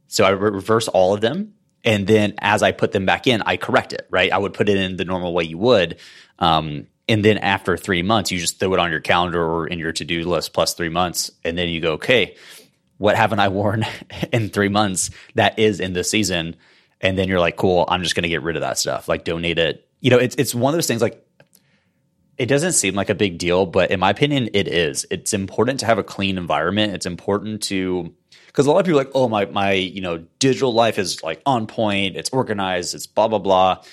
So 0.08 0.24
I 0.24 0.30
re- 0.30 0.52
reverse 0.52 0.88
all 0.88 1.14
of 1.14 1.22
them. 1.22 1.54
And 1.84 2.08
then 2.08 2.36
as 2.40 2.64
I 2.64 2.72
put 2.72 2.94
them 2.94 3.06
back 3.06 3.28
in, 3.28 3.42
I 3.42 3.58
correct 3.58 3.92
it, 3.92 4.08
right? 4.10 4.32
I 4.32 4.38
would 4.38 4.54
put 4.54 4.70
it 4.70 4.78
in 4.78 4.96
the 4.96 5.04
normal 5.06 5.34
way 5.34 5.44
you 5.44 5.58
would. 5.58 5.98
Um, 6.40 6.88
and 7.08 7.24
then 7.24 7.38
after 7.38 7.76
three 7.76 8.02
months, 8.02 8.32
you 8.32 8.40
just 8.40 8.60
throw 8.60 8.74
it 8.74 8.80
on 8.80 8.92
your 8.92 9.02
calendar 9.02 9.44
or 9.44 9.68
in 9.68 9.80
your 9.80 9.92
to 9.92 10.06
do 10.06 10.24
list 10.24 10.54
plus 10.54 10.74
three 10.74 10.90
months. 10.90 11.32
And 11.44 11.58
then 11.58 11.70
you 11.70 11.82
go, 11.82 11.94
okay, 11.94 12.36
what 12.98 13.16
haven't 13.16 13.40
I 13.40 13.50
worn 13.50 13.86
in 14.32 14.50
three 14.50 14.70
months 14.70 15.10
that 15.36 15.60
is 15.60 15.80
in 15.80 15.94
the 15.94 16.04
season? 16.04 16.56
And 17.02 17.18
then 17.18 17.28
you're 17.28 17.40
like, 17.40 17.58
cool, 17.58 17.86
I'm 17.88 18.04
just 18.04 18.16
going 18.16 18.24
to 18.24 18.30
get 18.30 18.44
rid 18.44 18.56
of 18.56 18.62
that 18.62 18.78
stuff, 18.78 19.10
like 19.10 19.26
donate 19.26 19.60
it. 19.60 19.88
You 20.00 20.12
know, 20.12 20.18
it's, 20.18 20.36
it's 20.38 20.56
one 20.56 20.74
of 20.74 20.78
those 20.78 20.88
things 20.88 21.02
like, 21.02 21.26
it 22.38 22.46
doesn't 22.48 22.72
seem 22.72 22.96
like 22.96 23.10
a 23.10 23.16
big 23.16 23.38
deal, 23.38 23.66
but 23.66 23.92
in 23.92 24.00
my 24.00 24.10
opinion, 24.10 24.50
it 24.54 24.68
is. 24.68 25.06
It's 25.12 25.34
important 25.34 25.82
to 25.82 25.86
have 25.86 25.98
a 25.98 26.04
clean 26.04 26.38
environment. 26.38 26.94
It's 26.94 27.06
important 27.06 27.62
to, 27.64 28.14
because 28.48 28.66
a 28.66 28.72
lot 28.72 28.80
of 28.80 28.86
people 28.86 29.02
are 29.02 29.04
like, 29.04 29.12
oh, 29.14 29.28
my, 29.28 29.46
my, 29.46 29.74
you 29.74 30.02
know, 30.02 30.26
digital 30.40 30.74
life 30.74 30.98
is 30.98 31.22
like 31.22 31.42
on 31.46 31.68
point, 31.68 32.16
it's 32.16 32.30
organized, 32.32 32.96
it's 32.96 33.06
blah, 33.06 33.28
blah, 33.28 33.40
blah. 33.40 33.84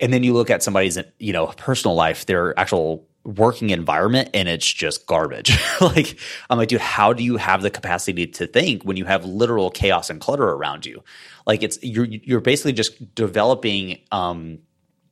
And 0.00 0.12
then 0.12 0.22
you 0.22 0.32
look 0.32 0.50
at 0.50 0.62
somebody's, 0.62 0.98
you 1.18 1.32
know, 1.32 1.46
personal 1.48 1.94
life, 1.94 2.26
their 2.26 2.58
actual 2.58 3.06
working 3.24 3.70
environment 3.70 4.30
and 4.32 4.48
it's 4.48 4.66
just 4.66 5.06
garbage. 5.06 5.56
like 5.80 6.18
I'm 6.48 6.58
like, 6.58 6.68
dude, 6.68 6.80
how 6.80 7.12
do 7.12 7.22
you 7.22 7.36
have 7.36 7.62
the 7.62 7.70
capacity 7.70 8.26
to 8.26 8.46
think 8.46 8.82
when 8.82 8.96
you 8.96 9.04
have 9.04 9.24
literal 9.24 9.70
chaos 9.70 10.10
and 10.10 10.20
clutter 10.20 10.48
around 10.48 10.86
you? 10.86 11.02
Like 11.46 11.62
it's 11.62 11.78
you're 11.82 12.06
you're 12.06 12.40
basically 12.40 12.72
just 12.72 13.14
developing 13.14 13.98
um, 14.10 14.58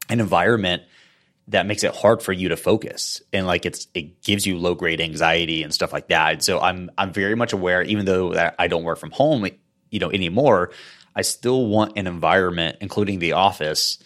an 0.09 0.21
environment 0.21 0.83
that 1.49 1.67
makes 1.67 1.83
it 1.83 1.95
hard 1.95 2.23
for 2.23 2.33
you 2.33 2.51
to 2.51 2.57
focus 2.57 3.23
and 3.33 3.47
like 3.47 3.65
it's 3.65 3.89
it 3.95 4.23
gives 4.23 4.47
you 4.47 4.59
low 4.59 4.75
grade 4.75 5.01
anxiety 5.01 5.63
and 5.63 5.73
stuff 5.73 5.93
like 5.93 6.09
that. 6.09 6.33
And 6.33 6.43
so 6.43 6.61
I'm 6.61 6.91
I'm 6.97 7.13
very 7.13 7.35
much 7.35 7.53
aware, 7.53 7.83
even 7.83 8.07
though 8.07 8.35
that 8.35 8.55
I 8.59 8.69
don't 8.69 8.85
work 8.85 8.99
from 8.99 9.11
home, 9.11 9.47
you 9.91 9.99
know, 9.99 10.11
anymore. 10.11 10.71
I 11.15 11.23
still 11.23 11.67
want 11.67 11.95
an 11.97 12.07
environment, 12.07 12.77
including 12.81 13.19
the 13.19 13.33
office, 13.33 13.99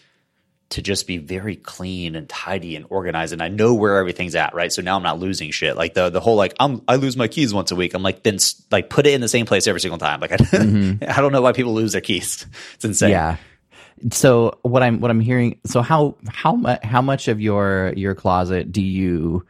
to 0.73 0.81
just 0.81 1.05
be 1.05 1.19
very 1.19 1.55
clean 1.55 2.15
and 2.15 2.27
tidy 2.27 2.75
and 2.75 2.87
organized 2.89 3.31
and 3.31 3.43
I 3.43 3.47
know 3.47 3.75
where 3.75 3.97
everything's 3.97 4.33
at, 4.33 4.55
right? 4.55 4.73
So 4.73 4.81
now 4.81 4.95
I'm 4.95 5.03
not 5.03 5.19
losing 5.19 5.51
shit. 5.51 5.77
Like 5.77 5.93
the 5.93 6.09
the 6.09 6.19
whole 6.19 6.35
like 6.35 6.55
I'm 6.59 6.81
I 6.87 6.95
lose 6.95 7.15
my 7.15 7.27
keys 7.27 7.53
once 7.53 7.71
a 7.71 7.75
week. 7.75 7.93
I'm 7.93 8.01
like 8.01 8.23
then 8.23 8.39
like 8.71 8.89
put 8.89 9.05
it 9.05 9.13
in 9.13 9.21
the 9.21 9.27
same 9.27 9.45
place 9.45 9.67
every 9.67 9.81
single 9.81 9.99
time. 9.99 10.19
Like 10.19 10.31
I, 10.31 10.37
mm-hmm. 10.37 11.03
I 11.07 11.21
don't 11.21 11.31
know 11.31 11.43
why 11.43 11.51
people 11.51 11.73
lose 11.73 11.91
their 11.91 12.01
keys. 12.01 12.45
It's 12.75 12.85
insane. 12.85 13.11
Yeah. 13.11 13.37
So 14.11 14.57
what 14.63 14.81
I'm 14.81 14.99
what 14.99 15.11
I'm 15.11 15.19
hearing 15.19 15.59
so 15.65 15.81
how 15.81 16.17
how 16.27 16.55
much 16.55 16.83
how 16.83 17.01
much 17.01 17.27
of 17.27 17.39
your 17.39 17.93
your 17.95 18.15
closet 18.15 18.71
do 18.71 18.81
you 18.81 19.45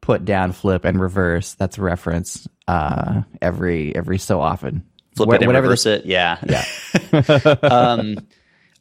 put 0.00 0.24
down, 0.24 0.52
flip 0.52 0.84
and 0.84 1.00
reverse? 1.00 1.54
That's 1.54 1.76
reference 1.76 2.46
uh 2.68 3.22
every 3.42 3.96
every 3.96 4.18
so 4.18 4.40
often. 4.40 4.84
Flip 5.16 5.28
it 5.34 5.42
and 5.42 5.52
reverse 5.52 5.84
the, 5.84 5.94
it. 5.94 6.06
Yeah. 6.06 6.38
Yeah. 6.46 7.56
um 7.62 8.18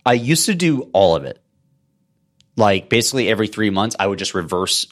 I 0.06 0.14
used 0.14 0.46
to 0.46 0.54
do 0.54 0.84
all 0.94 1.16
of 1.16 1.26
it 1.26 1.42
like 2.58 2.90
basically 2.90 3.30
every 3.30 3.48
three 3.48 3.70
months, 3.70 3.96
I 3.98 4.08
would 4.08 4.20
just 4.20 4.34
reverse 4.34 4.88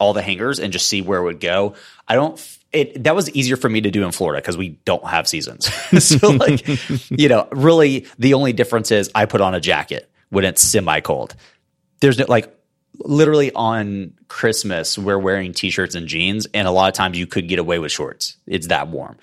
all 0.00 0.14
the 0.14 0.22
hangers 0.22 0.58
and 0.58 0.72
just 0.72 0.88
see 0.88 1.02
where 1.02 1.20
it 1.20 1.24
would 1.24 1.40
go. 1.40 1.74
I 2.08 2.16
don't. 2.16 2.58
It 2.72 3.04
that 3.04 3.14
was 3.14 3.30
easier 3.30 3.56
for 3.56 3.68
me 3.68 3.82
to 3.82 3.90
do 3.90 4.02
in 4.02 4.12
Florida 4.12 4.40
because 4.40 4.56
we 4.56 4.70
don't 4.86 5.06
have 5.06 5.28
seasons. 5.28 5.72
so 6.02 6.30
like, 6.30 6.66
you 7.10 7.28
know, 7.28 7.46
really 7.52 8.06
the 8.18 8.34
only 8.34 8.52
difference 8.54 8.90
is 8.90 9.10
I 9.14 9.26
put 9.26 9.42
on 9.42 9.54
a 9.54 9.60
jacket 9.60 10.10
when 10.30 10.44
it's 10.44 10.62
semi 10.62 11.00
cold. 11.00 11.36
There's 12.00 12.18
no 12.18 12.24
like 12.28 12.52
literally 12.98 13.52
on 13.52 14.14
Christmas 14.28 14.98
we're 14.98 15.18
wearing 15.18 15.52
t-shirts 15.52 15.94
and 15.94 16.06
jeans 16.06 16.46
and 16.52 16.68
a 16.68 16.70
lot 16.70 16.88
of 16.88 16.94
times 16.94 17.18
you 17.18 17.26
could 17.26 17.46
get 17.46 17.58
away 17.58 17.78
with 17.78 17.92
shorts. 17.92 18.36
It's 18.46 18.68
that 18.68 18.88
warm. 18.88 19.18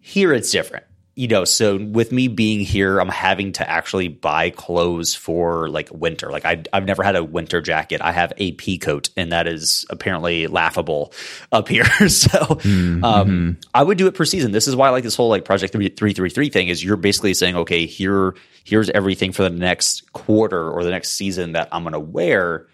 Here 0.00 0.32
it's 0.32 0.50
different 0.50 0.84
you 1.20 1.28
know, 1.28 1.44
so 1.44 1.76
with 1.76 2.12
me 2.12 2.28
being 2.28 2.60
here, 2.60 2.98
I'm 2.98 3.10
having 3.10 3.52
to 3.52 3.68
actually 3.68 4.08
buy 4.08 4.48
clothes 4.48 5.14
for 5.14 5.68
like 5.68 5.90
winter. 5.92 6.30
Like 6.30 6.46
I, 6.46 6.62
I've 6.72 6.86
never 6.86 7.02
had 7.02 7.14
a 7.14 7.22
winter 7.22 7.60
jacket. 7.60 8.00
I 8.00 8.10
have 8.10 8.32
a 8.38 8.52
pea 8.52 8.78
coat, 8.78 9.10
and 9.18 9.30
that 9.30 9.46
is 9.46 9.84
apparently 9.90 10.46
laughable 10.46 11.12
up 11.52 11.68
here. 11.68 11.84
so 12.08 12.38
mm-hmm. 12.38 13.04
um, 13.04 13.58
I 13.74 13.82
would 13.82 13.98
do 13.98 14.06
it 14.06 14.14
per 14.14 14.24
season. 14.24 14.52
This 14.52 14.66
is 14.66 14.74
why 14.74 14.86
I 14.86 14.90
like 14.92 15.04
this 15.04 15.14
whole 15.14 15.28
like 15.28 15.44
Project 15.44 15.74
Three 15.74 15.90
Three 15.90 16.30
Three 16.30 16.48
thing. 16.48 16.68
Is 16.68 16.82
you're 16.82 16.96
basically 16.96 17.34
saying, 17.34 17.54
okay, 17.54 17.84
here, 17.84 18.34
here's 18.64 18.88
everything 18.88 19.32
for 19.32 19.42
the 19.42 19.50
next 19.50 20.10
quarter 20.14 20.70
or 20.70 20.84
the 20.84 20.90
next 20.90 21.10
season 21.10 21.52
that 21.52 21.68
I'm 21.70 21.82
going 21.82 21.92
to 21.92 22.00
wear 22.00 22.66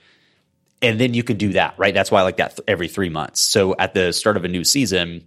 and 0.83 1.01
then 1.01 1.15
you 1.15 1.25
can 1.25 1.39
do 1.39 1.55
that, 1.55 1.75
right? 1.79 1.95
That's 1.95 2.11
why 2.11 2.21
I 2.21 2.23
like 2.23 2.37
that 2.37 2.57
th- 2.57 2.65
every 2.69 2.87
three 2.87 3.09
months. 3.09 3.41
So 3.41 3.75
at 3.79 3.95
the 3.95 4.13
start 4.13 4.37
of 4.37 4.45
a 4.45 4.49
new 4.49 4.63
season, 4.63 5.25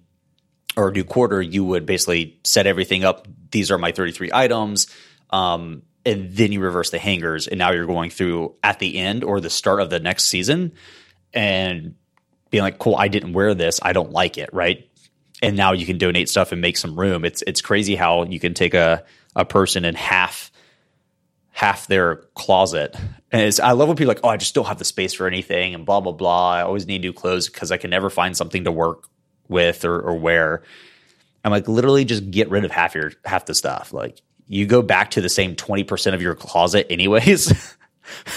or 0.78 0.90
a 0.90 0.92
new 0.92 1.04
quarter, 1.04 1.42
you 1.42 1.64
would 1.64 1.86
basically 1.86 2.40
set 2.44 2.68
everything 2.68 3.04
up. 3.04 3.28
These 3.52 3.72
are 3.72 3.78
my 3.78 3.92
33 3.92 4.30
items. 4.34 4.88
Um, 5.30 5.84
and 6.06 6.32
then 6.32 6.52
you 6.52 6.60
reverse 6.62 6.90
the 6.90 7.00
hangers. 7.00 7.48
And 7.48 7.58
now 7.58 7.72
you're 7.72 7.86
going 7.86 8.10
through 8.10 8.56
at 8.64 8.80
the 8.80 8.98
end 8.98 9.24
or 9.24 9.40
the 9.40 9.50
start 9.50 9.82
of 9.82 9.90
the 9.90 10.00
next 10.00 10.26
season 10.26 10.74
and 11.34 11.96
being 12.50 12.64
like, 12.64 12.80
cool, 12.80 12.96
I 12.96 13.08
didn't 13.08 13.34
wear 13.34 13.54
this. 13.54 13.80
I 13.82 13.94
don't 13.94 14.12
like 14.12 14.38
it. 14.38 14.50
Right. 14.54 14.90
And 15.42 15.56
now 15.56 15.74
you 15.74 15.86
can 15.86 15.98
donate 15.98 16.30
stuff 16.30 16.52
and 16.52 16.62
make 16.62 16.78
some 16.78 17.00
room. 17.00 17.26
It's, 17.26 17.44
it's 17.46 17.62
crazy 17.62 17.96
how 17.96 18.24
you 18.24 18.40
can 18.40 18.54
take 18.54 18.74
a, 18.74 19.04
a 19.36 19.46
person 19.46 19.86
and 19.86 19.96
half, 19.96 20.52
half 21.52 21.88
their 21.88 22.18
closet. 22.36 22.96
And 23.32 23.60
I 23.62 23.74
love 23.74 23.88
when 23.88 23.98
people 23.98 24.10
like, 24.10 24.22
oh, 24.24 24.30
I 24.30 24.38
just 24.38 24.56
don't 24.56 24.66
have 24.66 24.80
the 24.80 24.86
space 24.86 25.14
for 25.14 25.28
anything 25.28 25.76
and 25.76 25.86
blah, 25.86 26.00
blah, 26.00 26.14
blah. 26.14 26.52
I 26.52 26.62
always 26.64 26.88
need 26.88 27.02
new 27.02 27.14
clothes 27.14 27.48
because 27.48 27.72
I 27.72 27.78
can 27.78 27.90
never 27.90 28.10
find 28.10 28.36
something 28.36 28.64
to 28.64 28.72
work 28.72 29.08
with 29.50 29.84
or, 29.84 30.00
or 30.00 30.18
where. 30.18 30.64
I'm 31.44 31.52
like, 31.52 31.68
literally 31.68 32.06
just 32.06 32.32
get 32.32 32.50
rid 32.50 32.64
of 32.64 32.72
half 32.72 32.96
your 32.96 33.12
half 33.26 33.46
the 33.46 33.56
stuff. 33.56 33.92
Like 33.92 34.22
you 34.48 34.66
go 34.66 34.82
back 34.82 35.12
to 35.12 35.22
the 35.22 35.30
same 35.30 35.56
20% 35.56 36.14
of 36.14 36.22
your 36.22 36.36
closet 36.36 36.88
anyways. 36.90 37.76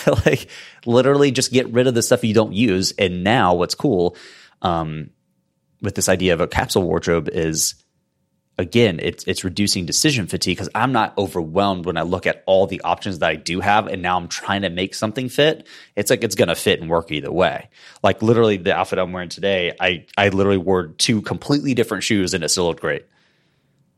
like 0.26 0.48
literally 0.84 1.30
just 1.30 1.52
get 1.52 1.68
rid 1.72 1.86
of 1.86 1.94
the 1.94 2.02
stuff 2.02 2.24
you 2.24 2.34
don't 2.34 2.52
use. 2.52 2.92
And 2.98 3.24
now 3.24 3.54
what's 3.54 3.74
cool 3.74 4.16
um, 4.60 5.10
with 5.80 5.94
this 5.94 6.08
idea 6.08 6.34
of 6.34 6.40
a 6.40 6.48
capsule 6.48 6.82
wardrobe 6.82 7.28
is 7.28 7.81
again, 8.62 8.98
it's 9.02 9.24
it's 9.24 9.44
reducing 9.44 9.84
decision 9.84 10.26
fatigue 10.26 10.56
because 10.56 10.70
I'm 10.74 10.92
not 10.92 11.16
overwhelmed 11.18 11.84
when 11.84 11.98
I 11.98 12.02
look 12.02 12.26
at 12.26 12.42
all 12.46 12.66
the 12.66 12.80
options 12.80 13.18
that 13.18 13.28
I 13.28 13.34
do 13.34 13.60
have, 13.60 13.86
and 13.86 14.00
now 14.00 14.16
I'm 14.16 14.28
trying 14.28 14.62
to 14.62 14.70
make 14.70 14.94
something 14.94 15.28
fit. 15.28 15.66
It's 15.96 16.08
like 16.08 16.24
it's 16.24 16.34
gonna 16.34 16.54
fit 16.54 16.80
and 16.80 16.88
work 16.88 17.12
either 17.12 17.30
way. 17.30 17.68
Like 18.02 18.22
literally, 18.22 18.56
the 18.56 18.74
outfit 18.74 18.98
I'm 18.98 19.12
wearing 19.12 19.28
today, 19.28 19.74
I 19.78 20.06
I 20.16 20.30
literally 20.30 20.58
wore 20.58 20.86
two 20.86 21.20
completely 21.20 21.74
different 21.74 22.04
shoes, 22.04 22.32
and 22.32 22.42
it 22.42 22.48
still 22.48 22.64
looked 22.64 22.80
great. 22.80 23.04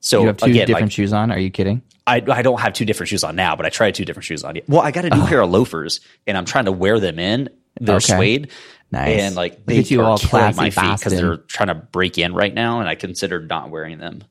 So 0.01 0.21
you 0.21 0.27
have 0.27 0.37
two 0.39 0.47
again, 0.47 0.67
different 0.67 0.87
like, 0.87 0.93
shoes 0.93 1.13
on? 1.13 1.31
Are 1.31 1.39
you 1.39 1.51
kidding? 1.51 1.83
I, 2.07 2.17
I 2.17 2.43
don't 2.43 2.61
have 2.61 2.75
two 2.75 2.85
different 2.85 3.09
shoes 3.09 3.25
on 3.25 3.37
now, 3.37 3.57
but 3.57 3.65
I 3.65 3.71
tried 3.71 3.95
two 3.95 4.05
different 4.05 4.27
shoes 4.27 4.45
on. 4.45 4.59
Well, 4.69 4.83
I 4.83 4.91
got 4.91 5.07
a 5.07 5.11
new 5.11 5.23
oh. 5.23 5.27
pair 5.27 5.41
of 5.41 5.49
loafers, 5.49 6.01
and 6.27 6.37
I'm 6.37 6.45
trying 6.45 6.67
to 6.67 6.73
wear 6.73 7.01
them 7.01 7.19
in. 7.19 7.49
They're 7.81 7.97
okay. 7.97 8.17
suede. 8.17 8.51
Nice. 8.91 9.21
And 9.21 9.35
like 9.35 9.65
they 9.67 9.81
you 9.81 10.03
all 10.03 10.19
killing 10.19 10.55
my 10.57 10.71
feet 10.71 10.99
because 10.99 11.13
they're 11.15 11.39
trying 11.39 11.69
to 11.69 11.75
break 11.75 12.19
in 12.19 12.35
right 12.35 12.53
now, 12.53 12.81
and 12.81 12.89
I 12.89 12.95
considered 12.95 13.49
not 13.49 13.71
wearing 13.71 13.99
them. 13.99 14.23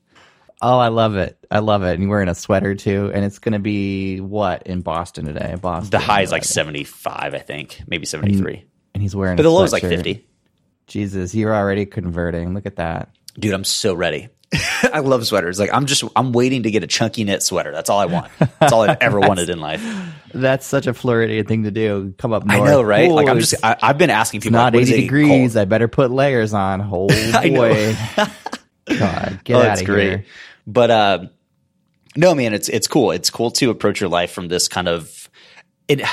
Oh, 0.66 0.78
I 0.78 0.88
love 0.88 1.16
it. 1.16 1.36
I 1.50 1.58
love 1.58 1.82
it. 1.82 1.92
And 1.92 2.02
you're 2.02 2.10
wearing 2.10 2.30
a 2.30 2.34
sweater 2.34 2.74
too. 2.74 3.10
And 3.12 3.22
it's 3.22 3.38
going 3.38 3.52
to 3.52 3.58
be 3.58 4.22
what 4.22 4.66
in 4.66 4.80
Boston 4.80 5.26
today? 5.26 5.56
Boston. 5.60 5.90
The 5.90 5.98
high 5.98 6.22
is 6.22 6.32
like 6.32 6.42
75, 6.42 7.34
I 7.34 7.38
think, 7.38 7.82
maybe 7.86 8.06
73. 8.06 8.54
And, 8.54 8.64
and 8.94 9.02
he's 9.02 9.14
wearing 9.14 9.36
But 9.36 9.42
the 9.42 9.50
low 9.50 9.62
is 9.62 9.72
like 9.72 9.82
50. 9.82 10.26
Jesus, 10.86 11.34
you're 11.34 11.54
already 11.54 11.84
converting. 11.84 12.54
Look 12.54 12.64
at 12.64 12.76
that. 12.76 13.10
Dude, 13.38 13.52
I'm 13.52 13.64
so 13.64 13.92
ready. 13.92 14.30
I 14.84 15.00
love 15.00 15.26
sweaters. 15.26 15.60
Like 15.60 15.68
I'm 15.70 15.84
just 15.84 16.02
I'm 16.16 16.32
waiting 16.32 16.62
to 16.62 16.70
get 16.70 16.82
a 16.82 16.86
chunky 16.86 17.24
knit 17.24 17.42
sweater. 17.42 17.72
That's 17.72 17.90
all 17.90 17.98
I 17.98 18.06
want. 18.06 18.30
That's 18.58 18.72
all 18.72 18.88
I've 18.88 18.98
ever 19.02 19.20
wanted 19.20 19.50
in 19.50 19.60
life. 19.60 19.84
That's 20.32 20.64
such 20.64 20.86
a 20.86 20.94
Floridian 20.94 21.44
thing 21.44 21.64
to 21.64 21.72
do. 21.72 22.14
Come 22.16 22.32
up 22.32 22.44
north. 22.44 22.60
I 22.60 22.64
know, 22.64 22.80
right? 22.80 23.10
Ooh, 23.10 23.14
like 23.14 23.28
I'm 23.28 23.40
just 23.40 23.54
I, 23.62 23.76
have 23.80 23.98
been 23.98 24.10
asking 24.10 24.40
people. 24.40 24.52
Not 24.52 24.72
like, 24.72 24.82
80 24.82 25.00
degrees. 25.00 25.54
Cold? 25.54 25.62
I 25.62 25.64
better 25.64 25.88
put 25.88 26.10
layers 26.10 26.54
on. 26.54 26.80
Oh 26.94 27.08
boy. 27.08 27.96
God, 28.86 29.40
get 29.44 29.56
oh, 29.56 29.62
out 29.62 29.80
of 29.80 29.86
great. 29.86 30.08
here. 30.08 30.24
But 30.66 30.90
uh, 30.90 31.18
no, 32.16 32.34
man, 32.34 32.54
it's 32.54 32.68
it's 32.68 32.86
cool. 32.86 33.10
It's 33.10 33.30
cool 33.30 33.50
to 33.52 33.70
approach 33.70 34.00
your 34.00 34.10
life 34.10 34.32
from 34.32 34.48
this 34.48 34.68
kind 34.68 34.88
of 34.88 35.28
it. 35.88 36.00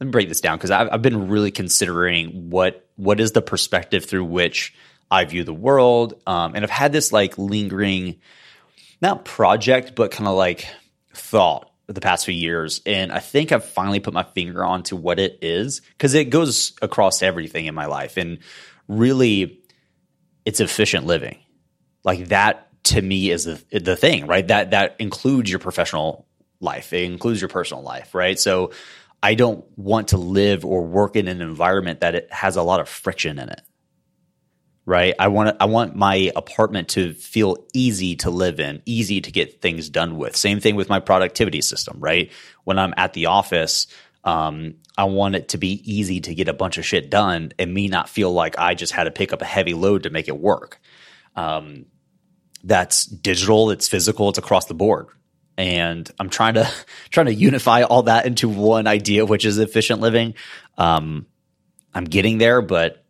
Let 0.00 0.06
me 0.06 0.10
break 0.10 0.28
this 0.28 0.40
down 0.40 0.58
because 0.58 0.72
I've, 0.72 0.88
I've 0.92 1.02
been 1.02 1.28
really 1.28 1.52
considering 1.52 2.50
what 2.50 2.88
what 2.96 3.20
is 3.20 3.32
the 3.32 3.40
perspective 3.40 4.04
through 4.04 4.24
which 4.24 4.74
I 5.10 5.24
view 5.24 5.44
the 5.44 5.54
world, 5.54 6.14
um, 6.26 6.54
and 6.54 6.64
I've 6.64 6.70
had 6.70 6.92
this 6.92 7.12
like 7.12 7.38
lingering, 7.38 8.16
not 9.00 9.24
project, 9.24 9.94
but 9.94 10.10
kind 10.10 10.26
of 10.26 10.34
like 10.34 10.66
thought 11.14 11.70
the 11.86 12.00
past 12.00 12.24
few 12.24 12.34
years, 12.34 12.82
and 12.84 13.12
I 13.12 13.20
think 13.20 13.52
I've 13.52 13.64
finally 13.64 14.00
put 14.00 14.14
my 14.14 14.24
finger 14.24 14.64
onto 14.64 14.96
what 14.96 15.18
it 15.18 15.38
is 15.42 15.80
because 15.80 16.14
it 16.14 16.30
goes 16.30 16.72
across 16.82 17.22
everything 17.22 17.66
in 17.66 17.74
my 17.74 17.86
life, 17.86 18.16
and 18.16 18.38
really, 18.88 19.60
it's 20.44 20.60
efficient 20.60 21.06
living. 21.06 21.38
Like 22.02 22.28
that 22.28 22.68
to 22.84 23.02
me 23.02 23.30
is 23.30 23.44
the 23.44 23.80
the 23.80 23.96
thing, 23.96 24.26
right? 24.26 24.46
That 24.48 24.72
that 24.72 24.96
includes 24.98 25.50
your 25.50 25.58
professional 25.60 26.26
life. 26.60 26.92
It 26.92 27.04
includes 27.04 27.40
your 27.40 27.48
personal 27.48 27.82
life, 27.82 28.14
right? 28.14 28.38
So 28.38 28.72
I 29.22 29.34
don't 29.34 29.64
want 29.78 30.08
to 30.08 30.18
live 30.18 30.64
or 30.64 30.84
work 30.86 31.16
in 31.16 31.28
an 31.28 31.40
environment 31.40 32.00
that 32.00 32.14
it 32.14 32.32
has 32.32 32.56
a 32.56 32.62
lot 32.62 32.80
of 32.80 32.88
friction 32.88 33.38
in 33.38 33.48
it. 33.48 33.60
right? 34.86 35.14
I 35.18 35.28
want 35.28 35.56
I 35.60 35.66
want 35.66 35.96
my 35.96 36.30
apartment 36.36 36.88
to 36.90 37.14
feel 37.14 37.56
easy 37.72 38.16
to 38.16 38.30
live 38.30 38.60
in, 38.60 38.82
easy 38.84 39.20
to 39.20 39.32
get 39.32 39.62
things 39.62 39.88
done 39.88 40.16
with. 40.16 40.36
Same 40.36 40.60
thing 40.60 40.76
with 40.76 40.88
my 40.88 41.00
productivity 41.00 41.62
system, 41.62 41.98
right? 42.00 42.30
When 42.64 42.78
I'm 42.78 42.94
at 42.96 43.12
the 43.14 43.26
office, 43.26 43.86
um, 44.24 44.76
I 44.96 45.04
want 45.04 45.36
it 45.36 45.48
to 45.50 45.58
be 45.58 45.80
easy 45.90 46.20
to 46.22 46.34
get 46.34 46.48
a 46.48 46.52
bunch 46.54 46.78
of 46.78 46.84
shit 46.84 47.10
done 47.10 47.52
and 47.58 47.72
me 47.72 47.88
not 47.88 48.08
feel 48.08 48.32
like 48.32 48.58
I 48.58 48.74
just 48.74 48.92
had 48.92 49.04
to 49.04 49.10
pick 49.10 49.32
up 49.32 49.42
a 49.42 49.46
heavy 49.46 49.74
load 49.74 50.04
to 50.04 50.10
make 50.10 50.28
it 50.28 50.38
work. 50.38 50.80
Um, 51.36 51.86
that's 52.64 53.04
digital, 53.04 53.70
it's 53.70 53.86
physical, 53.86 54.30
it's 54.30 54.38
across 54.38 54.66
the 54.66 54.74
board. 54.74 55.06
And 55.56 56.10
I'm 56.18 56.30
trying 56.30 56.54
to 56.54 56.68
trying 57.10 57.26
to 57.26 57.34
unify 57.34 57.82
all 57.82 58.04
that 58.04 58.26
into 58.26 58.48
one 58.48 58.86
idea, 58.86 59.24
which 59.24 59.44
is 59.44 59.58
efficient 59.58 60.00
living. 60.00 60.34
Um, 60.76 61.26
I'm 61.94 62.04
getting 62.04 62.38
there, 62.38 62.60
but 62.60 63.04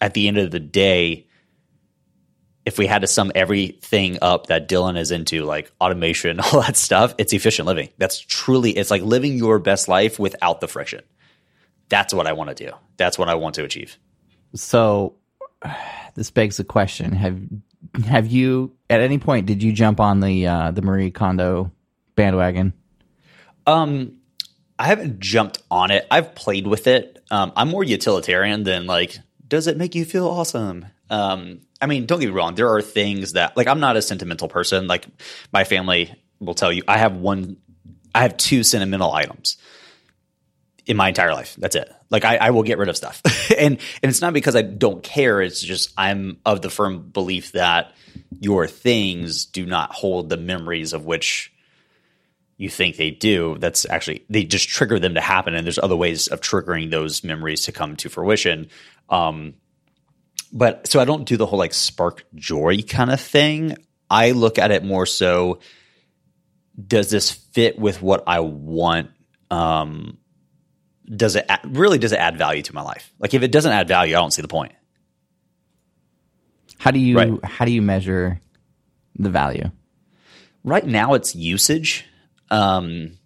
at 0.00 0.14
the 0.14 0.28
end 0.28 0.38
of 0.38 0.50
the 0.50 0.60
day, 0.60 1.26
if 2.64 2.78
we 2.78 2.86
had 2.86 3.02
to 3.02 3.08
sum 3.08 3.32
everything 3.34 4.18
up 4.22 4.46
that 4.46 4.68
Dylan 4.68 4.96
is 4.96 5.10
into, 5.10 5.44
like 5.44 5.70
automation, 5.80 6.40
all 6.52 6.62
that 6.62 6.76
stuff, 6.76 7.14
it's 7.18 7.32
efficient 7.32 7.66
living. 7.66 7.90
That's 7.98 8.18
truly, 8.20 8.70
it's 8.70 8.90
like 8.90 9.02
living 9.02 9.36
your 9.36 9.58
best 9.58 9.88
life 9.88 10.18
without 10.18 10.60
the 10.60 10.68
friction. 10.68 11.02
That's 11.88 12.14
what 12.14 12.26
I 12.26 12.32
want 12.32 12.56
to 12.56 12.66
do. 12.66 12.72
That's 12.96 13.18
what 13.18 13.28
I 13.28 13.34
want 13.34 13.56
to 13.56 13.64
achieve. 13.64 13.98
So, 14.54 15.16
this 16.14 16.30
begs 16.30 16.56
the 16.56 16.64
question: 16.64 17.12
Have 17.12 17.38
have 18.04 18.26
you 18.26 18.72
at 18.88 19.00
any 19.00 19.18
point 19.18 19.46
did 19.46 19.62
you 19.62 19.72
jump 19.72 20.00
on 20.00 20.20
the 20.20 20.46
uh, 20.46 20.70
the 20.70 20.82
Marie 20.82 21.10
Kondo 21.10 21.72
bandwagon? 22.16 22.72
Um, 23.66 24.18
I 24.78 24.86
haven't 24.86 25.20
jumped 25.20 25.62
on 25.70 25.90
it. 25.90 26.06
I've 26.10 26.34
played 26.34 26.66
with 26.66 26.86
it. 26.86 27.22
Um, 27.30 27.52
I'm 27.56 27.68
more 27.68 27.84
utilitarian 27.84 28.64
than 28.64 28.86
like 28.86 29.18
does 29.52 29.66
it 29.66 29.76
make 29.76 29.94
you 29.94 30.06
feel 30.06 30.26
awesome? 30.26 30.86
Um, 31.10 31.60
I 31.78 31.84
mean, 31.84 32.06
don't 32.06 32.20
get 32.20 32.28
me 32.28 32.32
wrong. 32.32 32.54
There 32.54 32.72
are 32.74 32.80
things 32.80 33.32
that, 33.32 33.54
like, 33.54 33.66
I'm 33.66 33.80
not 33.80 33.98
a 33.98 34.02
sentimental 34.02 34.48
person. 34.48 34.86
Like, 34.86 35.06
my 35.52 35.64
family 35.64 36.14
will 36.40 36.54
tell 36.54 36.72
you, 36.72 36.82
I 36.88 36.96
have 36.96 37.16
one, 37.16 37.58
I 38.14 38.22
have 38.22 38.38
two 38.38 38.62
sentimental 38.62 39.12
items 39.12 39.58
in 40.86 40.96
my 40.96 41.08
entire 41.08 41.34
life. 41.34 41.54
That's 41.58 41.76
it. 41.76 41.92
Like, 42.12 42.24
I, 42.24 42.36
I 42.36 42.50
will 42.50 42.62
get 42.62 42.78
rid 42.78 42.88
of 42.88 42.96
stuff, 42.96 43.20
and 43.58 43.78
and 44.02 44.10
it's 44.10 44.20
not 44.20 44.32
because 44.32 44.54
I 44.54 44.62
don't 44.62 45.02
care. 45.02 45.42
It's 45.42 45.60
just 45.60 45.92
I'm 45.98 46.38
of 46.46 46.62
the 46.62 46.70
firm 46.70 47.10
belief 47.10 47.52
that 47.52 47.92
your 48.38 48.68
things 48.68 49.46
do 49.46 49.66
not 49.66 49.92
hold 49.92 50.28
the 50.28 50.36
memories 50.36 50.92
of 50.92 51.04
which 51.04 51.52
you 52.56 52.68
think 52.68 52.96
they 52.96 53.10
do. 53.10 53.56
That's 53.58 53.84
actually 53.88 54.24
they 54.30 54.44
just 54.44 54.68
trigger 54.68 55.00
them 55.00 55.14
to 55.14 55.20
happen, 55.20 55.54
and 55.54 55.66
there's 55.66 55.78
other 55.78 55.96
ways 55.96 56.28
of 56.28 56.40
triggering 56.40 56.90
those 56.90 57.24
memories 57.24 57.64
to 57.64 57.72
come 57.72 57.96
to 57.96 58.08
fruition. 58.08 58.68
Um, 59.08 59.54
but 60.52 60.86
so 60.86 61.00
I 61.00 61.04
don't 61.04 61.24
do 61.24 61.36
the 61.36 61.46
whole 61.46 61.58
like 61.58 61.74
spark 61.74 62.24
joy 62.34 62.82
kind 62.82 63.10
of 63.10 63.20
thing. 63.20 63.76
I 64.10 64.32
look 64.32 64.58
at 64.58 64.70
it 64.70 64.84
more 64.84 65.06
so 65.06 65.60
does 66.86 67.10
this 67.10 67.30
fit 67.30 67.78
with 67.78 68.00
what 68.02 68.24
I 68.26 68.40
want? 68.40 69.10
Um, 69.50 70.18
does 71.04 71.36
it 71.36 71.50
really 71.64 71.98
does 71.98 72.12
it 72.12 72.18
add 72.18 72.38
value 72.38 72.62
to 72.62 72.74
my 72.74 72.82
life? 72.82 73.12
Like 73.18 73.34
if 73.34 73.42
it 73.42 73.52
doesn't 73.52 73.72
add 73.72 73.88
value, 73.88 74.16
I 74.16 74.20
don't 74.20 74.32
see 74.32 74.42
the 74.42 74.48
point. 74.48 74.72
How 76.78 76.90
do 76.90 76.98
you 76.98 77.16
right. 77.16 77.44
how 77.44 77.64
do 77.64 77.72
you 77.72 77.82
measure 77.82 78.40
the 79.18 79.30
value? 79.30 79.70
Right 80.64 80.86
now, 80.86 81.14
it's 81.14 81.34
usage. 81.34 82.04
Um, 82.50 83.18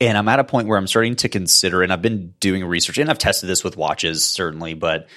and 0.00 0.18
I'm 0.18 0.28
at 0.28 0.38
a 0.38 0.44
point 0.44 0.66
where 0.66 0.78
I'm 0.78 0.86
starting 0.86 1.16
to 1.16 1.28
consider, 1.28 1.82
and 1.82 1.92
I've 1.92 2.02
been 2.02 2.34
doing 2.40 2.64
research, 2.64 2.98
and 2.98 3.08
I've 3.10 3.18
tested 3.18 3.48
this 3.48 3.62
with 3.62 3.76
watches 3.76 4.24
certainly, 4.24 4.74
but 4.74 5.08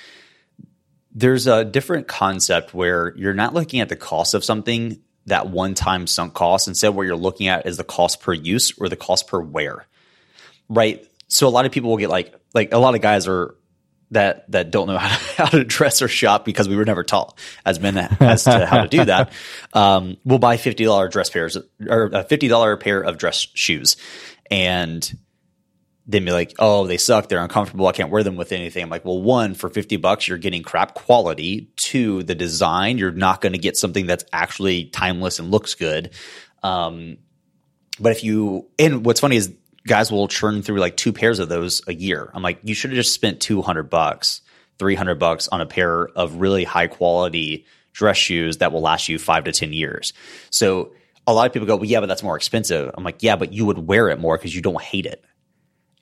there's 1.11 1.47
a 1.47 1.63
different 1.63 2.07
concept 2.07 2.73
where 2.73 3.13
you're 3.15 3.33
not 3.33 3.53
looking 3.53 3.79
at 3.79 3.89
the 3.89 3.95
cost 3.95 4.33
of 4.33 4.43
something 4.43 5.01
that 5.25 5.49
one 5.49 5.73
time 5.73 6.07
sunk 6.07 6.33
cost. 6.33 6.67
Instead, 6.67 6.89
what 6.89 7.07
you're 7.07 7.15
looking 7.15 7.47
at 7.47 7.65
is 7.65 7.77
the 7.77 7.83
cost 7.83 8.21
per 8.21 8.33
use 8.33 8.77
or 8.77 8.89
the 8.89 8.95
cost 8.95 9.27
per 9.27 9.39
wear, 9.39 9.87
right? 10.69 11.07
So 11.27 11.47
a 11.47 11.49
lot 11.49 11.65
of 11.65 11.71
people 11.71 11.89
will 11.89 11.97
get 11.97 12.09
like 12.09 12.33
like 12.53 12.73
a 12.73 12.77
lot 12.77 12.95
of 12.95 13.01
guys 13.01 13.27
are 13.27 13.55
that 14.11 14.49
that 14.51 14.71
don't 14.71 14.87
know 14.87 14.97
how 14.97 15.09
to, 15.17 15.23
how 15.35 15.45
to 15.45 15.63
dress 15.63 16.01
or 16.01 16.07
shop 16.07 16.45
because 16.45 16.69
we 16.69 16.75
were 16.75 16.85
never 16.85 17.03
taught 17.03 17.37
as 17.65 17.79
men 17.79 17.97
as 17.97 18.43
to 18.43 18.65
how 18.65 18.81
to 18.83 18.87
do 18.87 19.05
that. 19.05 19.31
Um, 19.73 20.15
we'll 20.23 20.39
buy 20.39 20.55
fifty 20.55 20.85
dollar 20.85 21.09
dress 21.09 21.29
pairs 21.29 21.57
or 21.85 22.05
a 22.13 22.23
fifty 22.23 22.47
dollar 22.47 22.77
pair 22.77 23.01
of 23.01 23.17
dress 23.17 23.45
shoes, 23.53 23.97
and 24.49 25.17
then 26.07 26.23
be 26.23 26.31
like, 26.31 26.53
oh, 26.59 26.85
they 26.87 26.97
suck. 26.97 27.27
They're 27.27 27.41
uncomfortable. 27.41 27.87
I 27.87 27.91
can't 27.91 28.11
wear 28.11 28.23
them 28.23 28.35
with 28.35 28.51
anything. 28.51 28.83
I'm 28.83 28.89
like, 28.89 29.05
well, 29.05 29.21
one, 29.21 29.55
for 29.55 29.69
50 29.69 29.97
bucks, 29.97 30.27
you're 30.27 30.37
getting 30.37 30.61
crap 30.61 30.93
quality. 30.93 31.71
Two, 31.75 32.23
the 32.23 32.35
design, 32.35 32.97
you're 32.97 33.11
not 33.11 33.41
going 33.41 33.53
to 33.53 33.59
get 33.59 33.75
something 33.75 34.05
that's 34.05 34.23
actually 34.31 34.85
timeless 34.85 35.39
and 35.39 35.49
looks 35.49 35.73
good. 35.73 36.11
Um, 36.61 37.17
but 37.99 38.11
if 38.11 38.23
you, 38.23 38.69
and 38.77 39.03
what's 39.03 39.19
funny 39.19 39.37
is 39.37 39.51
guys 39.87 40.11
will 40.11 40.27
churn 40.27 40.61
through 40.61 40.79
like 40.79 40.97
two 40.97 41.13
pairs 41.13 41.39
of 41.39 41.49
those 41.49 41.81
a 41.87 41.93
year. 41.93 42.29
I'm 42.33 42.43
like, 42.43 42.59
you 42.63 42.73
should 42.73 42.91
have 42.91 42.97
just 42.97 43.13
spent 43.13 43.39
200 43.39 43.83
bucks, 43.83 44.41
300 44.79 45.15
bucks 45.15 45.47
on 45.47 45.61
a 45.61 45.65
pair 45.65 46.07
of 46.07 46.35
really 46.35 46.63
high 46.63 46.87
quality 46.87 47.65
dress 47.93 48.17
shoes 48.17 48.57
that 48.57 48.71
will 48.71 48.81
last 48.81 49.07
you 49.07 49.17
five 49.17 49.45
to 49.45 49.51
10 49.51 49.73
years. 49.73 50.13
So, 50.49 50.93
a 51.27 51.33
lot 51.33 51.47
of 51.47 51.53
people 51.53 51.65
go, 51.65 51.75
well, 51.75 51.85
yeah, 51.85 52.01
but 52.01 52.05
that's 52.05 52.21
more 52.21 52.35
expensive. 52.35 52.91
I'm 52.95 53.03
like, 53.03 53.23
yeah, 53.23 53.35
but 53.35 53.51
you 53.51 53.65
would 53.65 53.79
wear 53.79 54.09
it 54.09 54.19
more 54.19 54.37
because 54.37 54.55
you 54.55 54.61
don't 54.61 54.79
hate 54.79 55.07
it 55.07 55.25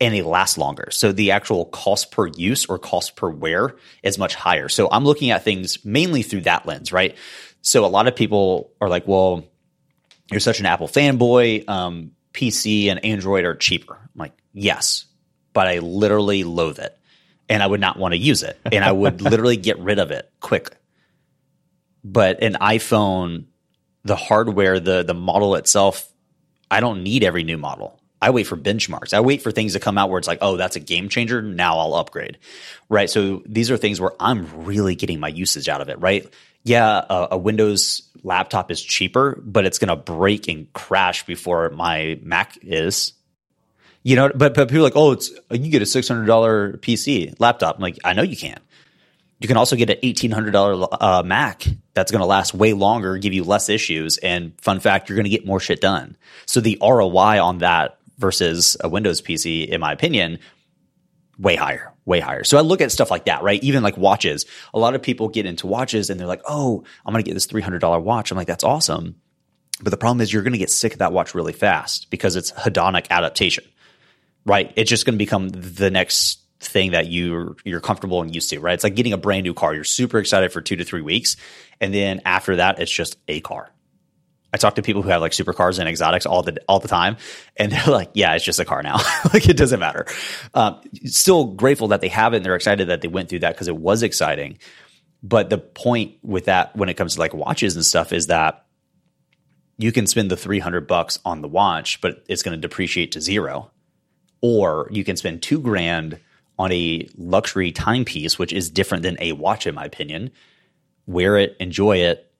and 0.01 0.13
it 0.13 0.25
lasts 0.25 0.57
longer. 0.57 0.89
So 0.91 1.13
the 1.13 1.31
actual 1.31 1.65
cost 1.65 2.11
per 2.11 2.27
use 2.27 2.65
or 2.65 2.77
cost 2.77 3.15
per 3.15 3.29
wear 3.29 3.75
is 4.03 4.17
much 4.17 4.35
higher. 4.35 4.67
So 4.67 4.89
I'm 4.91 5.05
looking 5.05 5.31
at 5.31 5.43
things 5.43 5.83
mainly 5.85 6.23
through 6.23 6.41
that 6.41 6.65
lens, 6.65 6.91
right? 6.91 7.15
So 7.61 7.85
a 7.85 7.87
lot 7.87 8.07
of 8.07 8.15
people 8.15 8.73
are 8.81 8.89
like, 8.89 9.07
well, 9.07 9.45
you're 10.29 10.41
such 10.41 10.59
an 10.59 10.65
Apple 10.65 10.89
fanboy. 10.89 11.67
Um, 11.69 12.11
PC 12.33 12.87
and 12.87 13.03
Android 13.05 13.45
are 13.45 13.55
cheaper. 13.55 13.93
I'm 13.93 14.19
like, 14.19 14.33
yes, 14.53 15.05
but 15.53 15.67
I 15.67 15.79
literally 15.79 16.43
loathe 16.43 16.79
it 16.79 16.97
and 17.49 17.61
I 17.61 17.67
would 17.67 17.79
not 17.79 17.97
want 17.97 18.13
to 18.13 18.17
use 18.17 18.43
it 18.43 18.59
and 18.71 18.83
I 18.83 18.91
would 18.91 19.21
literally 19.29 19.57
get 19.57 19.79
rid 19.79 19.99
of 19.99 20.11
it 20.11 20.31
quick. 20.39 20.69
But 22.03 22.43
an 22.43 22.53
iPhone 22.55 23.45
the 24.03 24.15
hardware, 24.15 24.79
the 24.79 25.03
the 25.03 25.13
model 25.13 25.55
itself, 25.55 26.11
I 26.69 26.79
don't 26.79 27.03
need 27.03 27.23
every 27.23 27.43
new 27.43 27.57
model. 27.57 27.99
I 28.21 28.29
wait 28.29 28.45
for 28.45 28.55
benchmarks. 28.55 29.13
I 29.13 29.19
wait 29.19 29.41
for 29.41 29.51
things 29.51 29.73
to 29.73 29.81
come 29.81 29.97
out 29.97 30.09
where 30.09 30.17
it's 30.17 30.29
like, 30.29 30.39
oh, 30.41 30.55
that's 30.55 30.77
a 30.77 30.79
game 30.79 31.09
changer. 31.09 31.41
Now 31.41 31.79
I'll 31.79 31.93
upgrade. 31.95 32.37
Right. 32.87 33.09
So 33.09 33.43
these 33.45 33.69
are 33.69 33.75
things 33.75 33.99
where 33.99 34.13
I'm 34.17 34.63
really 34.63 34.95
getting 34.95 35.19
my 35.19 35.27
usage 35.27 35.67
out 35.67 35.81
of 35.81 35.89
it. 35.89 35.99
Right. 35.99 36.33
Yeah, 36.63 37.03
a, 37.09 37.27
a 37.31 37.37
Windows 37.37 38.03
laptop 38.23 38.71
is 38.71 38.81
cheaper, 38.81 39.39
but 39.43 39.65
it's 39.65 39.79
going 39.79 39.89
to 39.89 39.95
break 39.95 40.47
and 40.47 40.71
crash 40.73 41.25
before 41.25 41.69
my 41.71 42.19
Mac 42.23 42.57
is. 42.61 43.13
You 44.03 44.17
know, 44.17 44.31
but 44.35 44.53
but 44.53 44.67
people 44.67 44.79
are 44.79 44.83
like, 44.83 44.97
oh, 44.97 45.13
it's 45.13 45.31
you 45.49 45.71
get 45.71 45.81
a 45.81 45.85
six 45.85 46.07
hundred 46.07 46.25
dollar 46.25 46.73
PC 46.73 47.39
laptop. 47.39 47.77
I'm 47.77 47.81
like, 47.81 47.99
I 48.03 48.13
know 48.13 48.23
you 48.23 48.35
can. 48.35 48.59
You 49.39 49.47
can 49.47 49.55
also 49.55 49.75
get 49.77 49.89
an 49.89 49.97
eighteen 50.03 50.31
hundred 50.31 50.51
dollar 50.51 50.87
uh, 50.99 51.23
Mac 51.23 51.65
that's 51.93 52.11
going 52.11 52.19
to 52.19 52.25
last 52.25 52.53
way 52.53 52.73
longer, 52.73 53.17
give 53.17 53.33
you 53.33 53.45
less 53.45 53.69
issues, 53.69 54.17
and 54.17 54.59
fun 54.59 54.81
fact, 54.81 55.07
you're 55.07 55.15
going 55.15 55.23
to 55.25 55.29
get 55.29 55.45
more 55.45 55.59
shit 55.59 55.79
done. 55.79 56.17
So 56.45 56.59
the 56.59 56.77
ROI 56.81 57.41
on 57.41 57.59
that 57.59 57.97
versus 58.17 58.75
a 58.81 58.89
Windows 58.89 59.21
PC, 59.21 59.67
in 59.67 59.79
my 59.79 59.93
opinion, 59.93 60.39
way 61.37 61.55
higher, 61.55 61.92
way 62.05 62.19
higher. 62.19 62.43
So 62.43 62.57
I 62.57 62.61
look 62.61 62.81
at 62.81 62.91
stuff 62.91 63.11
like 63.11 63.25
that, 63.25 63.43
right? 63.43 63.63
Even 63.63 63.83
like 63.83 63.97
watches. 63.97 64.45
A 64.73 64.79
lot 64.79 64.95
of 64.95 65.01
people 65.01 65.29
get 65.29 65.45
into 65.45 65.67
watches 65.67 66.09
and 66.09 66.19
they're 66.19 66.27
like, 66.27 66.41
"Oh, 66.47 66.83
I'm 67.05 67.13
going 67.13 67.23
to 67.23 67.27
get 67.27 67.33
this 67.33 67.45
three 67.45 67.61
hundred 67.61 67.79
dollar 67.79 67.99
watch." 67.99 68.31
I'm 68.31 68.37
like, 68.37 68.47
"That's 68.47 68.63
awesome," 68.63 69.15
but 69.81 69.91
the 69.91 69.97
problem 69.97 70.21
is 70.21 70.31
you're 70.31 70.43
going 70.43 70.53
to 70.53 70.59
get 70.59 70.69
sick 70.69 70.93
of 70.93 70.99
that 70.99 71.13
watch 71.13 71.35
really 71.35 71.53
fast 71.53 72.09
because 72.09 72.35
it's 72.35 72.51
hedonic 72.51 73.07
adaptation, 73.09 73.63
right? 74.45 74.71
It's 74.75 74.89
just 74.89 75.05
going 75.05 75.15
to 75.15 75.17
become 75.17 75.49
the 75.49 75.89
next 75.89 76.39
thing 76.59 76.91
that 76.91 77.07
you're 77.07 77.55
you're 77.63 77.81
comfortable 77.81 78.21
and 78.21 78.33
used 78.33 78.49
to, 78.51 78.59
right? 78.59 78.73
It's 78.73 78.83
like 78.83 78.95
getting 78.95 79.13
a 79.13 79.17
brand 79.17 79.43
new 79.43 79.53
car. 79.53 79.73
You're 79.73 79.83
super 79.83 80.19
excited 80.19 80.51
for 80.51 80.61
two 80.61 80.75
to 80.77 80.83
three 80.83 81.01
weeks, 81.01 81.35
and 81.79 81.93
then 81.93 82.21
after 82.25 82.57
that, 82.57 82.79
it's 82.79 82.91
just 82.91 83.17
a 83.27 83.41
car. 83.41 83.72
I 84.53 84.57
talk 84.57 84.75
to 84.75 84.83
people 84.83 85.01
who 85.01 85.09
have 85.09 85.19
like 85.19 85.31
supercars 85.31 85.79
and 85.79 85.89
exotics 85.89 86.27
all 86.27 86.43
the 86.43 86.61
all 86.67 86.79
the 86.79 86.87
time, 86.87 87.17
and 87.57 87.71
they're 87.71 87.87
like, 87.87 88.11
"Yeah, 88.13 88.35
it's 88.35 88.45
just 88.45 88.59
a 88.59 88.65
car 88.65 88.83
now. 88.83 88.97
like 89.33 89.49
it 89.49 89.57
doesn't 89.57 89.79
matter." 89.79 90.05
Um, 90.53 90.79
still 91.05 91.45
grateful 91.45 91.87
that 91.89 92.01
they 92.01 92.09
have 92.09 92.33
it, 92.33 92.37
and 92.37 92.45
they're 92.45 92.55
excited 92.55 92.89
that 92.89 93.01
they 93.01 93.07
went 93.07 93.29
through 93.29 93.39
that 93.39 93.55
because 93.55 93.67
it 93.67 93.75
was 93.75 94.03
exciting. 94.03 94.59
But 95.23 95.49
the 95.49 95.57
point 95.57 96.17
with 96.21 96.45
that, 96.45 96.75
when 96.75 96.89
it 96.89 96.93
comes 96.95 97.15
to 97.15 97.19
like 97.19 97.33
watches 97.33 97.75
and 97.75 97.83
stuff, 97.83 98.13
is 98.13 98.27
that 98.27 98.65
you 99.79 99.91
can 99.91 100.05
spend 100.05 100.29
the 100.29 100.37
three 100.37 100.59
hundred 100.59 100.87
bucks 100.87 101.17
on 101.25 101.41
the 101.41 101.47
watch, 101.47 101.99
but 101.99 102.23
it's 102.29 102.43
going 102.43 102.55
to 102.55 102.61
depreciate 102.61 103.13
to 103.13 103.21
zero, 103.21 103.71
or 104.41 104.87
you 104.91 105.03
can 105.03 105.17
spend 105.17 105.41
two 105.41 105.59
grand 105.59 106.19
on 106.59 106.71
a 106.71 107.09
luxury 107.17 107.71
timepiece, 107.71 108.37
which 108.37 108.53
is 108.53 108.69
different 108.69 109.01
than 109.01 109.17
a 109.19 109.31
watch, 109.31 109.65
in 109.65 109.73
my 109.73 109.85
opinion. 109.85 110.29
Wear 111.07 111.37
it, 111.37 111.57
enjoy 111.59 111.97
it, 111.97 112.31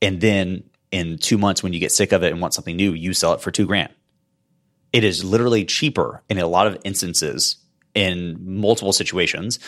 and 0.00 0.20
then 0.20 0.64
in 0.90 1.18
two 1.18 1.38
months, 1.38 1.62
when 1.62 1.72
you 1.72 1.80
get 1.80 1.92
sick 1.92 2.12
of 2.12 2.22
it 2.22 2.32
and 2.32 2.40
want 2.40 2.54
something 2.54 2.76
new, 2.76 2.92
you 2.92 3.12
sell 3.12 3.34
it 3.34 3.40
for 3.40 3.50
two 3.50 3.66
grand. 3.66 3.92
It 4.92 5.04
is 5.04 5.24
literally 5.24 5.64
cheaper 5.64 6.22
in 6.28 6.38
a 6.38 6.46
lot 6.46 6.66
of 6.66 6.78
instances 6.84 7.56
in 7.94 8.38
multiple 8.40 8.92
situations 8.92 9.58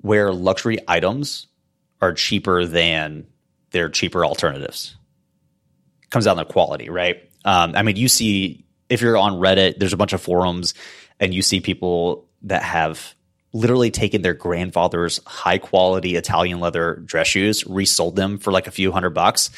where 0.00 0.32
luxury 0.32 0.78
items 0.86 1.46
are 2.00 2.12
cheaper 2.12 2.64
than 2.64 3.26
their 3.70 3.88
cheaper 3.88 4.24
alternatives. 4.24 4.96
Comes 6.10 6.26
down 6.26 6.36
to 6.36 6.44
quality, 6.44 6.88
right? 6.90 7.28
Um, 7.44 7.74
I 7.74 7.82
mean, 7.82 7.96
you 7.96 8.08
see 8.08 8.64
if 8.88 9.00
you're 9.00 9.16
on 9.16 9.34
Reddit, 9.34 9.78
there's 9.78 9.92
a 9.92 9.96
bunch 9.96 10.12
of 10.12 10.22
forums, 10.22 10.74
and 11.20 11.34
you 11.34 11.42
see 11.42 11.60
people 11.60 12.28
that 12.42 12.62
have 12.62 13.14
literally 13.52 13.90
taken 13.90 14.22
their 14.22 14.34
grandfather's 14.34 15.20
high 15.24 15.58
quality 15.58 16.16
Italian 16.16 16.60
leather 16.60 16.96
dress 17.04 17.28
shoes, 17.28 17.66
resold 17.66 18.16
them 18.16 18.38
for 18.38 18.52
like 18.52 18.66
a 18.66 18.70
few 18.70 18.92
hundred 18.92 19.10
bucks, 19.10 19.50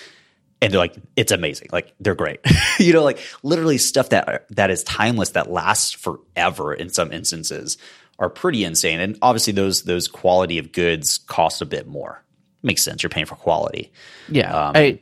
and 0.63 0.73
they're 0.73 0.79
like, 0.79 0.97
it's 1.17 1.33
amazing. 1.33 1.69
Like 1.73 1.95
they're 2.01 2.15
great. 2.15 2.41
you 2.79 2.93
know, 2.93 3.03
like 3.03 3.19
literally 3.43 3.79
stuff 3.79 4.11
that 4.11 4.47
that 4.51 4.71
is 4.71 4.85
timeless 4.85 5.31
that 5.31 5.51
lasts 5.51 5.93
forever 5.93 6.75
in 6.75 6.91
some 6.91 7.13
instances 7.13 7.79
are 8.19 8.29
pretty 8.29 8.65
insane. 8.65 9.01
And 9.01 9.19
obviously 9.23 9.53
those 9.55 9.83
those 9.85 10.07
quality 10.07 10.59
of 10.59 10.73
goods 10.73 11.19
cost 11.19 11.63
a 11.63 11.67
bit 11.67 11.87
more. 11.87 12.23
Makes 12.63 12.83
sense. 12.83 13.03
You're 13.03 13.11
paying 13.11 13.27
for 13.27 13.37
quality. 13.37 13.91
Yeah. 14.29 14.55
Um, 14.55 14.73
I 14.77 15.01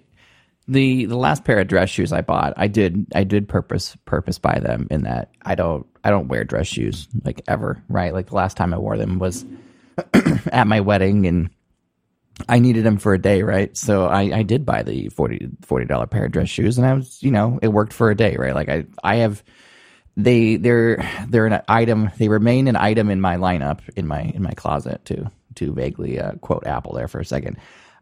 the 0.68 1.06
the 1.06 1.16
last 1.16 1.44
pair 1.44 1.58
of 1.58 1.68
dress 1.68 1.88
shoes 1.88 2.12
I 2.12 2.20
bought, 2.20 2.54
I 2.56 2.68
did 2.68 3.06
I 3.14 3.24
did 3.24 3.48
purpose 3.48 3.96
purpose 4.04 4.38
buy 4.38 4.60
them 4.60 4.86
in 4.90 5.02
that 5.04 5.30
I 5.42 5.54
don't 5.54 5.86
I 6.04 6.10
don't 6.10 6.28
wear 6.28 6.44
dress 6.44 6.66
shoes 6.66 7.08
like 7.24 7.42
ever, 7.48 7.82
right? 7.88 8.12
Like 8.12 8.28
the 8.28 8.36
last 8.36 8.56
time 8.56 8.74
I 8.74 8.78
wore 8.78 8.98
them 8.98 9.18
was 9.18 9.46
at 10.52 10.66
my 10.66 10.80
wedding 10.80 11.26
and 11.26 11.50
I 12.48 12.58
needed 12.60 12.84
them 12.84 12.98
for 12.98 13.14
a 13.14 13.20
day, 13.20 13.42
right? 13.42 13.76
So 13.76 14.06
I, 14.06 14.38
I 14.38 14.42
did 14.44 14.64
buy 14.64 14.82
the 14.82 15.08
40 15.08 15.58
dollar 15.86 16.06
pair 16.06 16.26
of 16.26 16.32
dress 16.32 16.48
shoes 16.48 16.78
and 16.78 16.86
I 16.86 16.92
was, 16.92 17.22
you 17.22 17.30
know, 17.30 17.58
it 17.62 17.68
worked 17.68 17.92
for 17.92 18.10
a 18.10 18.16
day, 18.16 18.36
right? 18.36 18.54
Like 18.54 18.68
I 18.68 18.84
I 19.02 19.16
have 19.16 19.42
they 20.16 20.56
they're 20.56 21.08
they're 21.28 21.46
an 21.46 21.62
item 21.68 22.10
they 22.18 22.28
remain 22.28 22.68
an 22.68 22.76
item 22.76 23.08
in 23.08 23.20
my 23.20 23.36
lineup 23.36 23.80
in 23.96 24.06
my 24.06 24.20
in 24.20 24.42
my 24.42 24.52
closet 24.52 25.04
to 25.06 25.30
to 25.54 25.72
vaguely 25.72 26.20
uh, 26.20 26.32
quote 26.40 26.66
Apple 26.66 26.92
there 26.92 27.08
for 27.08 27.20
a 27.20 27.24
second. 27.24 27.56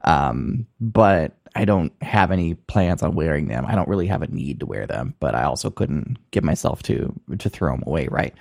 Um, 0.06 0.66
but 0.80 1.36
I 1.54 1.64
don't 1.64 1.92
have 2.02 2.30
any 2.30 2.54
plans 2.54 3.02
on 3.02 3.14
wearing 3.14 3.48
them. 3.48 3.64
I 3.66 3.74
don't 3.74 3.88
really 3.88 4.06
have 4.06 4.22
a 4.22 4.28
need 4.28 4.60
to 4.60 4.66
wear 4.66 4.86
them, 4.86 5.14
but 5.20 5.34
I 5.34 5.44
also 5.44 5.70
couldn't 5.70 6.18
get 6.30 6.44
myself 6.44 6.82
to 6.84 7.12
to 7.38 7.48
throw 7.48 7.72
them 7.72 7.82
away, 7.86 8.08
right? 8.10 8.34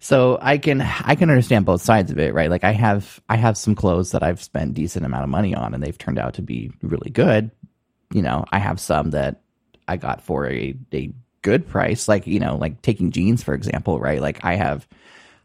So 0.00 0.38
I 0.40 0.58
can 0.58 0.80
I 0.80 1.14
can 1.14 1.30
understand 1.30 1.66
both 1.66 1.82
sides 1.82 2.10
of 2.10 2.18
it, 2.18 2.34
right? 2.34 2.50
Like 2.50 2.64
I 2.64 2.72
have 2.72 3.20
I 3.28 3.36
have 3.36 3.56
some 3.56 3.74
clothes 3.74 4.12
that 4.12 4.22
I've 4.22 4.42
spent 4.42 4.74
decent 4.74 5.06
amount 5.06 5.24
of 5.24 5.30
money 5.30 5.54
on 5.54 5.74
and 5.74 5.82
they've 5.82 5.96
turned 5.96 6.18
out 6.18 6.34
to 6.34 6.42
be 6.42 6.72
really 6.82 7.10
good. 7.10 7.50
You 8.12 8.22
know, 8.22 8.44
I 8.50 8.58
have 8.58 8.80
some 8.80 9.10
that 9.10 9.40
I 9.86 9.96
got 9.96 10.22
for 10.22 10.46
a, 10.48 10.74
a 10.92 11.12
good 11.42 11.66
price, 11.68 12.08
like, 12.08 12.26
you 12.26 12.40
know, 12.40 12.56
like 12.56 12.82
taking 12.82 13.10
jeans 13.10 13.42
for 13.42 13.54
example, 13.54 13.98
right? 13.98 14.20
Like 14.20 14.44
I 14.44 14.54
have 14.54 14.86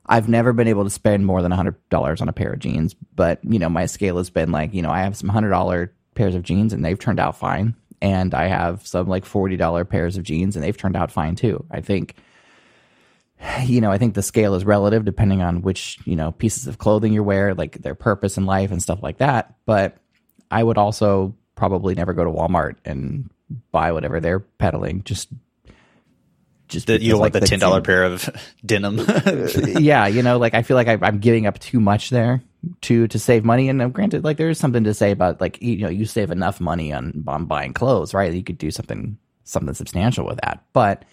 I've 0.06 0.28
never 0.28 0.52
been 0.54 0.68
able 0.68 0.84
to 0.84 0.90
spend 0.90 1.26
more 1.26 1.42
than 1.42 1.52
$100 1.52 2.22
on 2.22 2.30
a 2.30 2.34
pair 2.34 2.54
of 2.54 2.60
jeans, 2.60 2.94
but 3.16 3.40
you 3.44 3.60
know, 3.60 3.70
my 3.70 3.86
scale 3.86 4.18
has 4.18 4.30
been 4.30 4.52
like, 4.52 4.74
you 4.74 4.82
know, 4.82 4.92
I 4.92 5.00
have 5.02 5.16
some 5.16 5.30
$100 5.30 5.90
pairs 6.16 6.36
of 6.36 6.44
jeans 6.44 6.74
and 6.74 6.84
they've 6.84 7.00
turned 7.00 7.20
out 7.20 7.38
fine. 7.38 7.76
And 8.02 8.34
I 8.34 8.48
have 8.48 8.86
some 8.86 9.08
like 9.08 9.24
$40 9.24 9.90
pairs 9.90 10.18
of 10.18 10.24
jeans 10.24 10.56
and 10.56 10.64
they've 10.64 10.76
turned 10.76 10.98
out 10.98 11.10
fine 11.10 11.36
too. 11.36 11.66
I 11.72 11.80
think, 11.80 12.16
you 13.64 13.80
know, 13.80 13.92
I 13.92 13.98
think 13.98 14.14
the 14.14 14.22
scale 14.22 14.56
is 14.56 14.66
relative 14.66 15.06
depending 15.06 15.42
on 15.42 15.62
which, 15.62 15.98
you 16.06 16.18
know, 16.18 16.32
pieces 16.34 16.68
of 16.68 16.78
clothing 16.78 17.14
you 17.14 17.24
wear, 17.24 17.54
like 17.54 17.82
their 17.82 17.96
purpose 17.96 18.38
in 18.38 18.46
life 18.46 18.72
and 18.72 18.84
stuff 18.84 19.02
like 19.02 19.20
that. 19.20 19.56
But 19.66 19.98
I 20.52 20.62
would 20.64 20.78
also 20.78 21.34
probably 21.56 21.96
never 21.96 22.14
go 22.14 22.26
to 22.26 22.30
Walmart 22.30 22.76
and 22.84 23.30
buy 23.72 23.94
whatever 23.94 24.20
they're 24.20 24.40
peddling 24.40 25.04
just 25.04 25.30
just 26.74 26.88
the, 26.88 27.02
you 27.02 27.12
don't 27.12 27.22
like, 27.22 27.34
want 27.34 27.44
the 27.44 27.48
ten 27.48 27.60
dollar 27.60 27.82
pair 27.82 28.04
of 28.04 28.30
denim. 28.66 29.00
yeah, 29.80 30.08
you 30.08 30.22
know, 30.22 30.38
like 30.38 30.54
I 30.54 30.64
feel 30.64 30.76
like 30.76 30.88
I, 30.88 31.08
am 31.08 31.20
giving 31.20 31.48
up 31.48 31.60
too 31.60 31.80
much 31.80 32.10
there 32.10 32.42
to 32.82 33.08
to 33.08 33.20
save 33.20 33.46
money. 33.46 33.70
And 33.70 33.82
uh, 33.82 33.88
granted, 33.88 34.24
like 34.24 34.38
there's 34.38 34.60
something 34.60 34.84
to 34.84 34.94
say 34.94 35.12
about 35.12 35.40
like 35.40 35.62
you 35.62 35.78
know 35.78 35.90
you 35.90 36.06
save 36.06 36.32
enough 36.32 36.60
money 36.60 36.92
on 36.92 37.24
on 37.28 37.46
buying 37.46 37.74
clothes, 37.74 38.14
right? 38.14 38.34
You 38.34 38.44
could 38.44 38.58
do 38.58 38.72
something 38.72 39.18
something 39.44 39.74
substantial 39.74 40.26
with 40.26 40.40
that. 40.42 40.64
But 40.74 41.06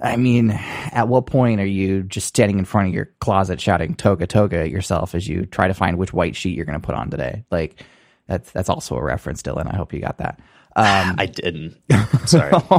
I 0.00 0.16
mean, 0.16 0.50
at 0.50 1.08
what 1.08 1.26
point 1.26 1.60
are 1.60 1.66
you 1.66 2.02
just 2.02 2.28
standing 2.28 2.58
in 2.58 2.64
front 2.64 2.88
of 2.88 2.94
your 2.94 3.06
closet 3.20 3.60
shouting 3.60 3.94
"toga 3.94 4.26
toga" 4.26 4.58
at 4.58 4.70
yourself 4.70 5.14
as 5.14 5.26
you 5.26 5.46
try 5.46 5.68
to 5.68 5.74
find 5.74 5.98
which 5.98 6.12
white 6.12 6.36
sheet 6.36 6.56
you're 6.56 6.66
going 6.66 6.80
to 6.80 6.86
put 6.86 6.94
on 6.94 7.10
today? 7.10 7.44
Like 7.50 7.82
that's 8.26 8.50
that's 8.52 8.68
also 8.68 8.96
a 8.96 9.02
reference, 9.02 9.42
Dylan. 9.42 9.72
I 9.72 9.76
hope 9.76 9.92
you 9.92 10.00
got 10.00 10.18
that. 10.18 10.40
Um, 10.78 11.16
I 11.18 11.26
didn't. 11.26 11.76
sorry. 12.26 12.52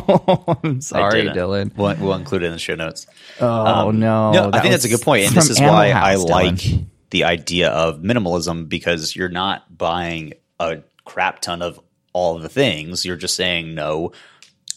I'm 0.63 0.79
sorry, 0.79 1.23
Dylan. 1.23 1.75
We'll, 1.75 1.95
we'll, 1.97 2.13
include 2.13 2.43
it 2.43 2.45
in 2.45 2.53
the 2.53 2.59
show 2.59 2.75
notes. 2.75 3.07
Oh 3.41 3.89
um, 3.89 3.99
no! 3.99 4.31
No, 4.31 4.49
I 4.53 4.61
think 4.61 4.71
that's 4.71 4.85
a 4.85 4.89
good 4.89 5.01
point, 5.01 5.27
and 5.27 5.35
this 5.35 5.49
is 5.49 5.59
why 5.59 5.91
House, 5.91 6.05
I 6.05 6.15
Dylan. 6.15 6.29
like 6.29 6.85
the 7.09 7.25
idea 7.25 7.69
of 7.69 7.99
minimalism 7.99 8.69
because 8.69 9.15
you're 9.15 9.27
not 9.27 9.77
buying 9.77 10.33
a 10.59 10.77
crap 11.03 11.41
ton 11.41 11.61
of 11.61 11.79
all 12.13 12.39
the 12.39 12.49
things. 12.49 13.05
You're 13.05 13.17
just 13.17 13.35
saying, 13.35 13.75
no, 13.75 14.13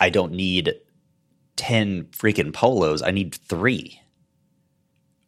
I 0.00 0.10
don't 0.10 0.32
need 0.32 0.74
10 1.56 2.06
freaking 2.06 2.52
polos. 2.52 3.02
I 3.02 3.10
need 3.10 3.34
three. 3.34 4.01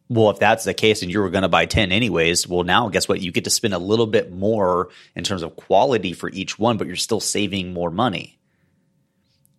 Well, 0.07 0.29
if 0.29 0.37
that's 0.37 0.65
the 0.65 0.73
case 0.73 1.01
and 1.01 1.11
you 1.11 1.19
were 1.19 1.31
going 1.31 1.41
to 1.41 1.49
buy 1.49 1.65
10 1.65 1.91
anyways, 1.91 2.47
well, 2.47 2.63
now 2.63 2.89
guess 2.89 3.07
what? 3.07 3.21
You 3.21 3.31
get 3.31 3.45
to 3.45 3.49
spend 3.49 3.73
a 3.73 3.79
little 3.79 4.05
bit 4.05 4.31
more 4.31 4.89
in 5.15 5.23
terms 5.23 5.41
of 5.41 5.55
quality 5.55 6.13
for 6.13 6.29
each 6.29 6.59
one, 6.59 6.77
but 6.77 6.85
you're 6.85 6.95
still 6.95 7.19
saving 7.19 7.73
more 7.73 7.89
money. 7.89 8.37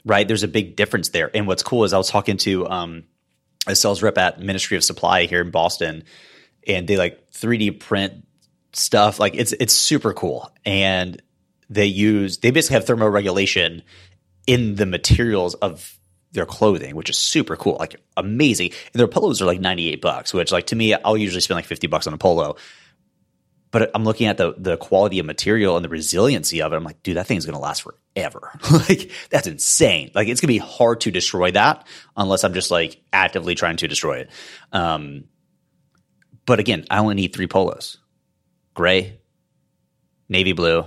Right? 0.04 0.26
There's 0.26 0.44
a 0.44 0.48
big 0.48 0.76
difference 0.76 1.08
there. 1.08 1.30
And 1.34 1.48
what's 1.48 1.64
cool 1.64 1.82
is 1.82 1.92
I 1.92 1.98
was 1.98 2.08
talking 2.08 2.36
to 2.38 2.68
um, 2.68 3.04
a 3.66 3.74
sales 3.74 4.02
rep 4.02 4.18
at 4.18 4.40
Ministry 4.40 4.76
of 4.76 4.84
Supply 4.84 5.26
here 5.26 5.40
in 5.40 5.50
Boston, 5.50 6.04
and 6.66 6.86
they 6.86 6.96
like 6.96 7.32
3D 7.32 7.80
print 7.80 8.24
stuff. 8.72 9.18
Like 9.18 9.34
it's 9.34 9.52
it's 9.52 9.72
super 9.72 10.12
cool. 10.12 10.50
And 10.64 11.20
they 11.68 11.86
use 11.86 12.38
they 12.38 12.50
basically 12.50 12.74
have 12.74 12.84
thermoregulation 12.84 13.82
in 14.46 14.76
the 14.76 14.86
materials 14.86 15.54
of 15.54 15.95
their 16.36 16.46
clothing, 16.46 16.94
which 16.94 17.10
is 17.10 17.18
super 17.18 17.56
cool, 17.56 17.76
like 17.80 18.00
amazing. 18.16 18.70
And 18.92 19.00
their 19.00 19.08
polos 19.08 19.42
are 19.42 19.46
like 19.46 19.60
98 19.60 20.00
bucks, 20.00 20.32
which 20.32 20.52
like 20.52 20.68
to 20.68 20.76
me, 20.76 20.94
I'll 20.94 21.16
usually 21.16 21.40
spend 21.40 21.56
like 21.56 21.64
50 21.64 21.88
bucks 21.88 22.06
on 22.06 22.14
a 22.14 22.18
polo. 22.18 22.56
But 23.72 23.90
I'm 23.94 24.04
looking 24.04 24.28
at 24.28 24.38
the 24.38 24.54
the 24.56 24.76
quality 24.76 25.18
of 25.18 25.26
material 25.26 25.76
and 25.76 25.84
the 25.84 25.88
resiliency 25.88 26.62
of 26.62 26.72
it. 26.72 26.76
I'm 26.76 26.84
like, 26.84 27.02
dude, 27.02 27.16
that 27.16 27.26
thing's 27.26 27.44
gonna 27.44 27.58
last 27.58 27.82
forever. 27.82 28.52
like 28.70 29.10
that's 29.28 29.48
insane. 29.48 30.12
Like 30.14 30.28
it's 30.28 30.40
gonna 30.40 30.52
be 30.52 30.58
hard 30.58 31.00
to 31.00 31.10
destroy 31.10 31.50
that 31.50 31.86
unless 32.16 32.44
I'm 32.44 32.54
just 32.54 32.70
like 32.70 33.02
actively 33.12 33.54
trying 33.54 33.76
to 33.78 33.88
destroy 33.88 34.20
it. 34.20 34.30
Um, 34.72 35.24
but 36.46 36.60
again, 36.60 36.86
I 36.90 36.98
only 36.98 37.16
need 37.16 37.34
three 37.34 37.48
polos: 37.48 37.98
gray, 38.72 39.18
navy 40.28 40.52
blue, 40.52 40.86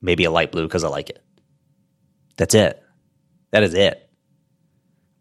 maybe 0.00 0.24
a 0.24 0.30
light 0.30 0.50
blue 0.50 0.66
because 0.66 0.84
I 0.84 0.88
like 0.88 1.10
it. 1.10 1.22
That's 2.36 2.54
it. 2.54 2.82
That 3.50 3.62
is 3.62 3.74
it. 3.74 4.07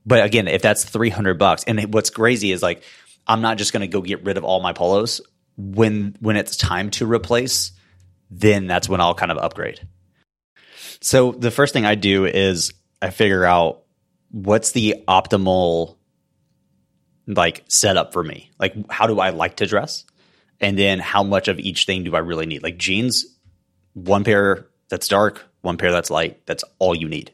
But 0.08 0.24
again, 0.24 0.48
if 0.48 0.62
that's 0.62 0.86
300 0.86 1.38
bucks, 1.38 1.66
and 1.68 1.94
what's 1.94 2.10
crazy 2.10 2.54
is 2.54 2.64
like, 2.64 2.82
I'm 3.28 3.42
not 3.42 3.58
just 3.58 3.74
going 3.74 3.82
to 3.82 3.88
go 3.88 4.02
get 4.02 4.24
rid 4.24 4.38
of 4.38 4.46
all 4.46 4.62
my 4.62 4.72
polos 4.72 5.20
when 5.58 6.16
when 6.22 6.38
it's 6.38 6.56
time 6.56 6.90
to 6.92 7.06
replace. 7.06 7.74
Then 8.32 8.68
that's 8.68 8.88
when 8.88 9.02
I'll 9.02 9.16
kind 9.16 9.32
of 9.32 9.38
upgrade. 9.38 9.86
So 11.02 11.34
the 11.34 11.52
first 11.52 11.74
thing 11.74 11.86
I 11.86 11.96
do 11.96 12.26
is 12.26 12.74
I 13.02 13.10
figure 13.10 13.44
out 13.44 13.84
what's 14.32 14.72
the 14.72 15.04
optimal 15.08 15.98
like 17.28 17.66
setup 17.68 18.14
for 18.14 18.24
me. 18.24 18.52
Like 18.60 18.90
how 18.90 19.08
do 19.08 19.20
I 19.20 19.32
like 19.32 19.58
to 19.58 19.66
dress? 19.66 20.06
And 20.62 20.80
then 20.80 21.00
how 21.00 21.24
much 21.24 21.50
of 21.50 21.60
each 21.60 21.86
thing 21.86 22.04
do 22.04 22.16
I 22.16 22.20
really 22.20 22.46
need? 22.46 22.64
Like 22.64 22.78
jeans, 22.78 23.26
one 23.94 24.24
pair 24.24 24.68
that's 24.90 25.08
dark, 25.10 25.46
one 25.62 25.78
pair 25.78 25.92
that's 25.92 26.10
light. 26.10 26.46
That's 26.46 26.64
all 26.80 26.96
you 26.96 27.10
need. 27.10 27.34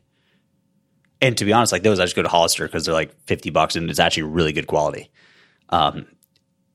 And 1.23 1.38
to 1.38 1.45
be 1.45 1.53
honest, 1.53 1.71
like 1.71 1.83
those, 1.83 2.01
I 2.01 2.03
just 2.03 2.17
go 2.17 2.21
to 2.21 2.29
Hollister 2.29 2.65
because 2.67 2.86
they're 2.86 2.93
like 2.93 3.17
fifty 3.21 3.49
bucks 3.49 3.77
and 3.77 3.89
it's 3.89 3.99
actually 3.99 4.23
really 4.23 4.51
good 4.51 4.67
quality. 4.67 5.09
Um, 5.69 6.05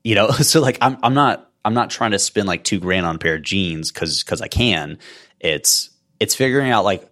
you 0.03 0.15
know, 0.15 0.31
so 0.31 0.59
like 0.59 0.79
I'm 0.81 0.97
I'm 1.03 1.13
not 1.13 1.49
I'm 1.63 1.75
not 1.75 1.91
trying 1.91 2.11
to 2.11 2.19
spend 2.19 2.47
like 2.47 2.63
two 2.63 2.79
grand 2.79 3.05
on 3.05 3.15
a 3.15 3.19
pair 3.19 3.35
of 3.35 3.43
jeans 3.43 3.91
because 3.91 4.23
because 4.23 4.41
I 4.41 4.47
can. 4.47 4.97
It's 5.39 5.91
it's 6.19 6.33
figuring 6.33 6.71
out 6.71 6.83
like 6.83 7.07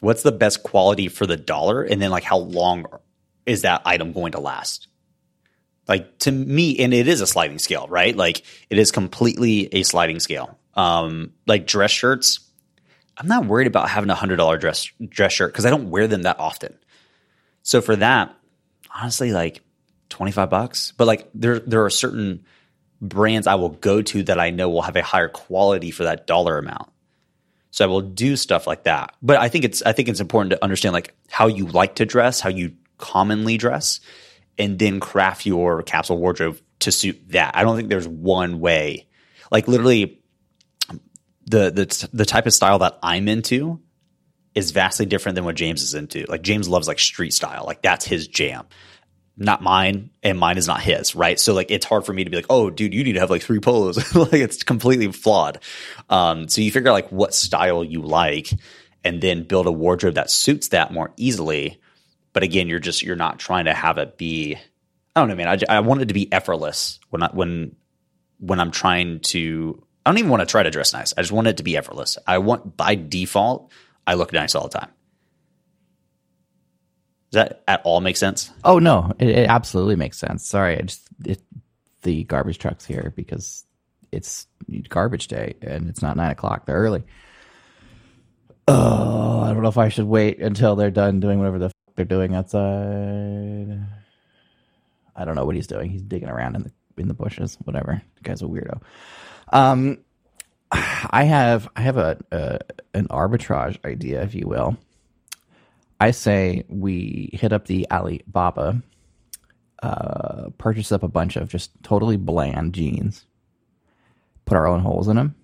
what's 0.00 0.22
the 0.22 0.32
best 0.32 0.62
quality 0.62 1.08
for 1.08 1.26
the 1.26 1.36
dollar 1.36 1.82
and 1.82 2.00
then 2.00 2.10
like 2.10 2.24
how 2.24 2.38
long 2.38 2.86
is 3.44 3.62
that 3.62 3.82
item 3.84 4.12
going 4.12 4.32
to 4.32 4.40
last 4.40 4.88
like 5.88 6.18
to 6.18 6.32
me 6.32 6.78
and 6.78 6.92
it 6.92 7.08
is 7.08 7.20
a 7.20 7.26
sliding 7.26 7.58
scale 7.58 7.86
right 7.88 8.16
like 8.16 8.42
it 8.68 8.78
is 8.78 8.90
completely 8.90 9.68
a 9.72 9.82
sliding 9.84 10.20
scale 10.20 10.58
um 10.74 11.32
like 11.46 11.66
dress 11.66 11.90
shirts 11.90 12.40
I'm 13.16 13.28
not 13.28 13.46
worried 13.46 13.66
about 13.66 13.88
having 13.88 14.10
a 14.10 14.14
hundred 14.14 14.36
dollar 14.36 14.58
dress 14.58 14.90
dress 15.08 15.32
shirt 15.32 15.52
because 15.52 15.66
I 15.66 15.70
don't 15.70 15.90
wear 15.90 16.06
them 16.06 16.22
that 16.22 16.38
often. 16.38 16.76
So 17.62 17.80
for 17.80 17.96
that, 17.96 18.34
honestly, 18.94 19.32
like 19.32 19.62
twenty 20.08 20.32
five 20.32 20.50
bucks. 20.50 20.92
But 20.96 21.06
like 21.06 21.28
there 21.34 21.58
there 21.60 21.84
are 21.84 21.90
certain 21.90 22.44
brands 23.00 23.46
I 23.46 23.56
will 23.56 23.70
go 23.70 24.02
to 24.02 24.22
that 24.24 24.38
I 24.38 24.50
know 24.50 24.70
will 24.70 24.82
have 24.82 24.96
a 24.96 25.02
higher 25.02 25.28
quality 25.28 25.90
for 25.90 26.04
that 26.04 26.26
dollar 26.26 26.58
amount. 26.58 26.90
So 27.70 27.84
I 27.84 27.88
will 27.88 28.00
do 28.00 28.36
stuff 28.36 28.66
like 28.66 28.84
that. 28.84 29.14
But 29.20 29.36
I 29.38 29.48
think 29.48 29.64
it's 29.64 29.82
I 29.82 29.92
think 29.92 30.08
it's 30.08 30.20
important 30.20 30.50
to 30.50 30.64
understand 30.64 30.92
like 30.92 31.14
how 31.30 31.46
you 31.46 31.66
like 31.66 31.96
to 31.96 32.06
dress, 32.06 32.40
how 32.40 32.48
you 32.48 32.72
commonly 32.98 33.58
dress, 33.58 34.00
and 34.58 34.78
then 34.78 35.00
craft 35.00 35.44
your 35.46 35.82
capsule 35.82 36.18
wardrobe 36.18 36.58
to 36.80 36.92
suit 36.92 37.20
that. 37.28 37.56
I 37.56 37.62
don't 37.62 37.76
think 37.76 37.88
there's 37.88 38.08
one 38.08 38.60
way 38.60 39.06
Like 39.50 39.68
literally, 39.68 40.20
the 41.46 41.70
the 41.70 42.08
the 42.12 42.26
type 42.26 42.46
of 42.46 42.52
style 42.52 42.80
that 42.80 42.98
I'm 43.02 43.28
into 43.28 43.80
is 44.54 44.70
vastly 44.70 45.06
different 45.06 45.36
than 45.36 45.44
what 45.44 45.54
James 45.54 45.82
is 45.82 45.94
into. 45.94 46.24
Like 46.28 46.42
James 46.42 46.68
loves 46.68 46.88
like 46.88 46.98
street 46.98 47.32
style, 47.32 47.64
like 47.66 47.82
that's 47.82 48.04
his 48.04 48.26
jam. 48.26 48.66
Not 49.38 49.62
mine, 49.62 50.10
and 50.22 50.38
mine 50.38 50.56
is 50.56 50.66
not 50.66 50.80
his, 50.80 51.14
right? 51.14 51.38
So 51.38 51.52
like 51.52 51.70
it's 51.70 51.84
hard 51.84 52.06
for 52.06 52.14
me 52.14 52.24
to 52.24 52.30
be 52.30 52.36
like, 52.36 52.46
oh, 52.48 52.70
dude, 52.70 52.94
you 52.94 53.04
need 53.04 53.12
to 53.12 53.20
have 53.20 53.28
like 53.28 53.42
three 53.42 53.60
polos. 53.60 54.14
like 54.14 54.32
it's 54.32 54.62
completely 54.62 55.12
flawed. 55.12 55.62
Um, 56.08 56.48
so 56.48 56.62
you 56.62 56.72
figure 56.72 56.88
out 56.88 56.94
like 56.94 57.12
what 57.12 57.34
style 57.34 57.84
you 57.84 58.00
like, 58.00 58.48
and 59.04 59.20
then 59.20 59.44
build 59.44 59.66
a 59.66 59.72
wardrobe 59.72 60.14
that 60.14 60.30
suits 60.30 60.68
that 60.68 60.92
more 60.92 61.12
easily. 61.16 61.78
But 62.32 62.42
again, 62.42 62.68
you're 62.68 62.80
just 62.80 63.02
you're 63.02 63.14
not 63.14 63.38
trying 63.38 63.66
to 63.66 63.74
have 63.74 63.98
it 63.98 64.16
be. 64.16 64.56
I 65.14 65.20
don't 65.20 65.28
know, 65.28 65.36
man. 65.36 65.48
I, 65.48 65.76
I 65.76 65.80
want 65.80 66.00
it 66.00 66.08
to 66.08 66.14
be 66.14 66.32
effortless 66.32 66.98
when 67.10 67.22
I, 67.22 67.30
when 67.32 67.76
when 68.38 68.58
I'm 68.58 68.70
trying 68.70 69.20
to. 69.20 69.85
I 70.06 70.10
don't 70.10 70.18
even 70.18 70.30
want 70.30 70.40
to 70.42 70.46
try 70.46 70.62
to 70.62 70.70
dress 70.70 70.92
nice. 70.92 71.12
I 71.18 71.22
just 71.22 71.32
want 71.32 71.48
it 71.48 71.56
to 71.56 71.64
be 71.64 71.76
effortless. 71.76 72.16
I 72.28 72.38
want 72.38 72.76
by 72.76 72.94
default, 72.94 73.72
I 74.06 74.14
look 74.14 74.32
nice 74.32 74.54
all 74.54 74.68
the 74.68 74.78
time. 74.78 74.90
Does 77.32 77.42
that 77.42 77.64
at 77.66 77.82
all 77.82 78.00
make 78.00 78.16
sense? 78.16 78.52
Oh 78.62 78.78
no, 78.78 79.12
it, 79.18 79.28
it 79.30 79.48
absolutely 79.48 79.96
makes 79.96 80.16
sense. 80.16 80.48
Sorry, 80.48 80.78
I 80.78 80.82
just 80.82 81.08
it, 81.24 81.42
the 82.02 82.22
garbage 82.22 82.58
trucks 82.58 82.86
here 82.86 83.12
because 83.16 83.64
it's 84.12 84.46
garbage 84.88 85.26
day 85.26 85.54
and 85.60 85.88
it's 85.88 86.02
not 86.02 86.16
nine 86.16 86.30
o'clock. 86.30 86.66
They're 86.66 86.76
early. 86.76 87.02
Oh, 88.68 89.40
I 89.40 89.52
don't 89.52 89.62
know 89.62 89.68
if 89.68 89.76
I 89.76 89.88
should 89.88 90.06
wait 90.06 90.38
until 90.38 90.76
they're 90.76 90.92
done 90.92 91.18
doing 91.18 91.40
whatever 91.40 91.58
the 91.58 91.64
f- 91.66 91.72
they're 91.96 92.04
doing 92.04 92.32
outside. 92.36 93.86
I 95.16 95.24
don't 95.24 95.34
know 95.34 95.44
what 95.44 95.56
he's 95.56 95.66
doing. 95.66 95.90
He's 95.90 96.02
digging 96.02 96.28
around 96.28 96.54
in 96.54 96.62
the 96.62 96.72
in 96.96 97.08
the 97.08 97.14
bushes. 97.14 97.56
Whatever. 97.64 98.00
The 98.18 98.22
guy's 98.22 98.42
a 98.42 98.44
weirdo. 98.44 98.80
Um, 99.52 99.98
I 100.72 101.24
have 101.24 101.68
I 101.76 101.80
have 101.82 101.96
a, 101.96 102.18
a 102.32 102.58
an 102.94 103.08
arbitrage 103.08 103.84
idea, 103.84 104.22
if 104.22 104.34
you 104.34 104.46
will. 104.46 104.76
I 105.98 106.10
say 106.10 106.64
we 106.68 107.30
hit 107.32 107.52
up 107.52 107.66
the 107.66 107.86
Alibaba, 107.90 108.82
uh, 109.82 110.50
purchase 110.58 110.92
up 110.92 111.02
a 111.02 111.08
bunch 111.08 111.36
of 111.36 111.48
just 111.48 111.70
totally 111.82 112.16
bland 112.16 112.74
jeans, 112.74 113.26
put 114.44 114.56
our 114.56 114.66
own 114.66 114.80
holes 114.80 115.08
in 115.08 115.16
them, 115.16 115.34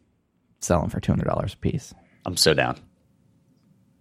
sell 0.60 0.80
them 0.80 0.90
for 0.90 1.00
two 1.00 1.12
hundred 1.12 1.28
dollars 1.28 1.54
a 1.54 1.56
piece. 1.56 1.94
I'm 2.26 2.36
so 2.36 2.54
down. 2.54 2.78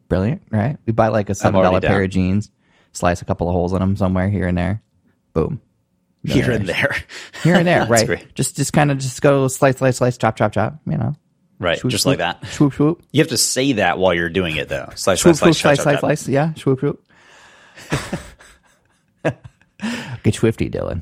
Brilliant, 0.10 0.42
right? 0.50 0.78
We 0.86 0.92
buy 0.92 1.08
like 1.08 1.30
a 1.30 1.36
seven 1.36 1.62
dollar 1.62 1.80
pair 1.80 2.04
of 2.04 2.10
jeans, 2.10 2.52
slice 2.92 3.22
a 3.22 3.26
couple 3.26 3.48
of 3.48 3.54
holes 3.54 3.72
in 3.72 3.80
them 3.80 3.96
somewhere 3.96 4.30
here 4.30 4.48
and 4.48 4.58
there, 4.58 4.82
boom. 5.34 5.62
Here 6.26 6.52
and 6.52 6.68
there. 6.70 6.96
Here 7.44 7.56
and 7.56 7.66
there, 7.68 7.86
right? 7.88 8.06
great. 8.06 8.36
Just 8.36 8.56
just 8.56 8.74
kind 8.74 8.92
of 8.92 9.00
just 9.00 9.22
go 9.22 9.48
slice, 9.48 9.78
slice, 9.78 9.98
slice, 9.98 10.18
chop, 10.20 10.36
chop, 10.36 10.52
chop. 10.54 10.76
You 10.86 10.98
know, 10.98 11.16
Right. 11.58 11.80
Swoop, 11.80 11.92
just 11.92 12.04
swoop, 12.04 12.20
like 12.20 12.40
that. 12.42 12.48
Swoop, 12.52 12.74
swoop. 12.74 13.04
You 13.12 13.22
have 13.22 13.30
to 13.30 13.38
say 13.38 13.74
that 13.74 13.98
while 13.98 14.14
you're 14.14 14.30
doing 14.30 14.56
it 14.56 14.70
though. 14.70 14.90
Slice, 14.96 15.22
Swoop, 15.22 15.36
slice, 15.36 15.58
slice, 15.58 15.78
slice, 15.78 15.78
chop, 15.78 15.84
slice, 15.84 15.94
chop. 15.96 16.00
slice. 16.02 16.28
Yeah, 16.28 16.54
swoop, 16.56 16.80
swoop. 16.80 17.04
Get 20.24 20.36
swifty, 20.36 20.70
Dylan. 20.70 21.02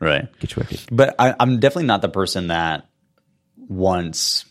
Right. 0.00 0.28
Get 0.40 0.50
swifty. 0.50 0.78
But 0.90 1.14
I, 1.18 1.34
I'm 1.40 1.60
definitely 1.60 1.86
not 1.86 2.02
the 2.02 2.08
person 2.10 2.48
that 2.48 2.86
wants. 3.56 4.44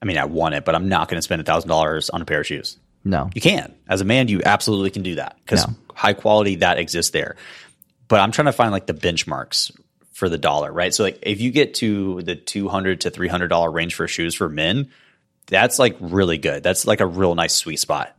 I 0.00 0.04
mean, 0.06 0.18
I 0.18 0.24
want 0.24 0.56
it, 0.56 0.64
but 0.64 0.74
I'm 0.74 0.88
not 0.88 1.08
going 1.08 1.18
to 1.18 1.22
spend 1.22 1.40
a 1.40 1.44
thousand 1.44 1.68
dollars 1.68 2.10
on 2.10 2.20
a 2.20 2.24
pair 2.24 2.40
of 2.40 2.46
shoes. 2.46 2.78
No, 3.04 3.28
You 3.34 3.40
can, 3.40 3.74
as 3.88 4.00
a 4.00 4.04
man, 4.04 4.28
you 4.28 4.42
absolutely 4.44 4.90
can 4.90 5.02
do 5.02 5.16
that 5.16 5.36
because 5.44 5.66
No. 5.66 5.74
high 5.92 6.12
quality 6.12 6.56
that 6.56 6.78
exists 6.78 7.10
there. 7.10 7.34
But 8.12 8.20
I'm 8.20 8.30
trying 8.30 8.44
to 8.44 8.52
find 8.52 8.72
like 8.72 8.84
the 8.84 8.92
benchmarks 8.92 9.74
for 10.10 10.28
the 10.28 10.36
dollar, 10.36 10.70
right? 10.70 10.92
So 10.92 11.02
like 11.02 11.20
if 11.22 11.40
you 11.40 11.50
get 11.50 11.72
to 11.76 12.20
the 12.20 12.36
200 12.36 13.00
to 13.00 13.10
300 13.10 13.48
dollar 13.48 13.70
range 13.70 13.94
for 13.94 14.06
shoes 14.06 14.34
for 14.34 14.50
men, 14.50 14.90
that's 15.46 15.78
like 15.78 15.96
really 15.98 16.36
good. 16.36 16.62
That's 16.62 16.86
like 16.86 17.00
a 17.00 17.06
real 17.06 17.34
nice 17.34 17.54
sweet 17.54 17.78
spot. 17.78 18.14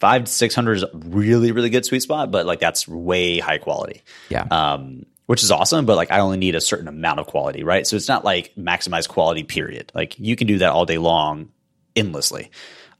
Five 0.00 0.24
to 0.24 0.32
600 0.32 0.72
is 0.78 0.82
a 0.84 0.90
really, 0.94 1.52
really 1.52 1.68
good 1.68 1.84
sweet 1.84 2.00
spot, 2.00 2.30
but 2.30 2.46
like 2.46 2.58
that's 2.58 2.88
way 2.88 3.38
high 3.38 3.58
quality 3.58 4.00
yeah, 4.30 4.46
um, 4.50 5.04
which 5.26 5.42
is 5.42 5.50
awesome. 5.50 5.84
But 5.84 5.96
like, 5.96 6.10
I 6.10 6.20
only 6.20 6.38
need 6.38 6.54
a 6.54 6.62
certain 6.62 6.88
amount 6.88 7.20
of 7.20 7.26
quality, 7.26 7.64
right? 7.64 7.86
So 7.86 7.96
it's 7.96 8.08
not 8.08 8.24
like 8.24 8.54
maximize 8.56 9.06
quality. 9.06 9.42
Period. 9.42 9.92
Like 9.94 10.18
you 10.18 10.36
can 10.36 10.46
do 10.46 10.56
that 10.60 10.70
all 10.70 10.86
day 10.86 10.96
long, 10.96 11.50
endlessly. 11.94 12.50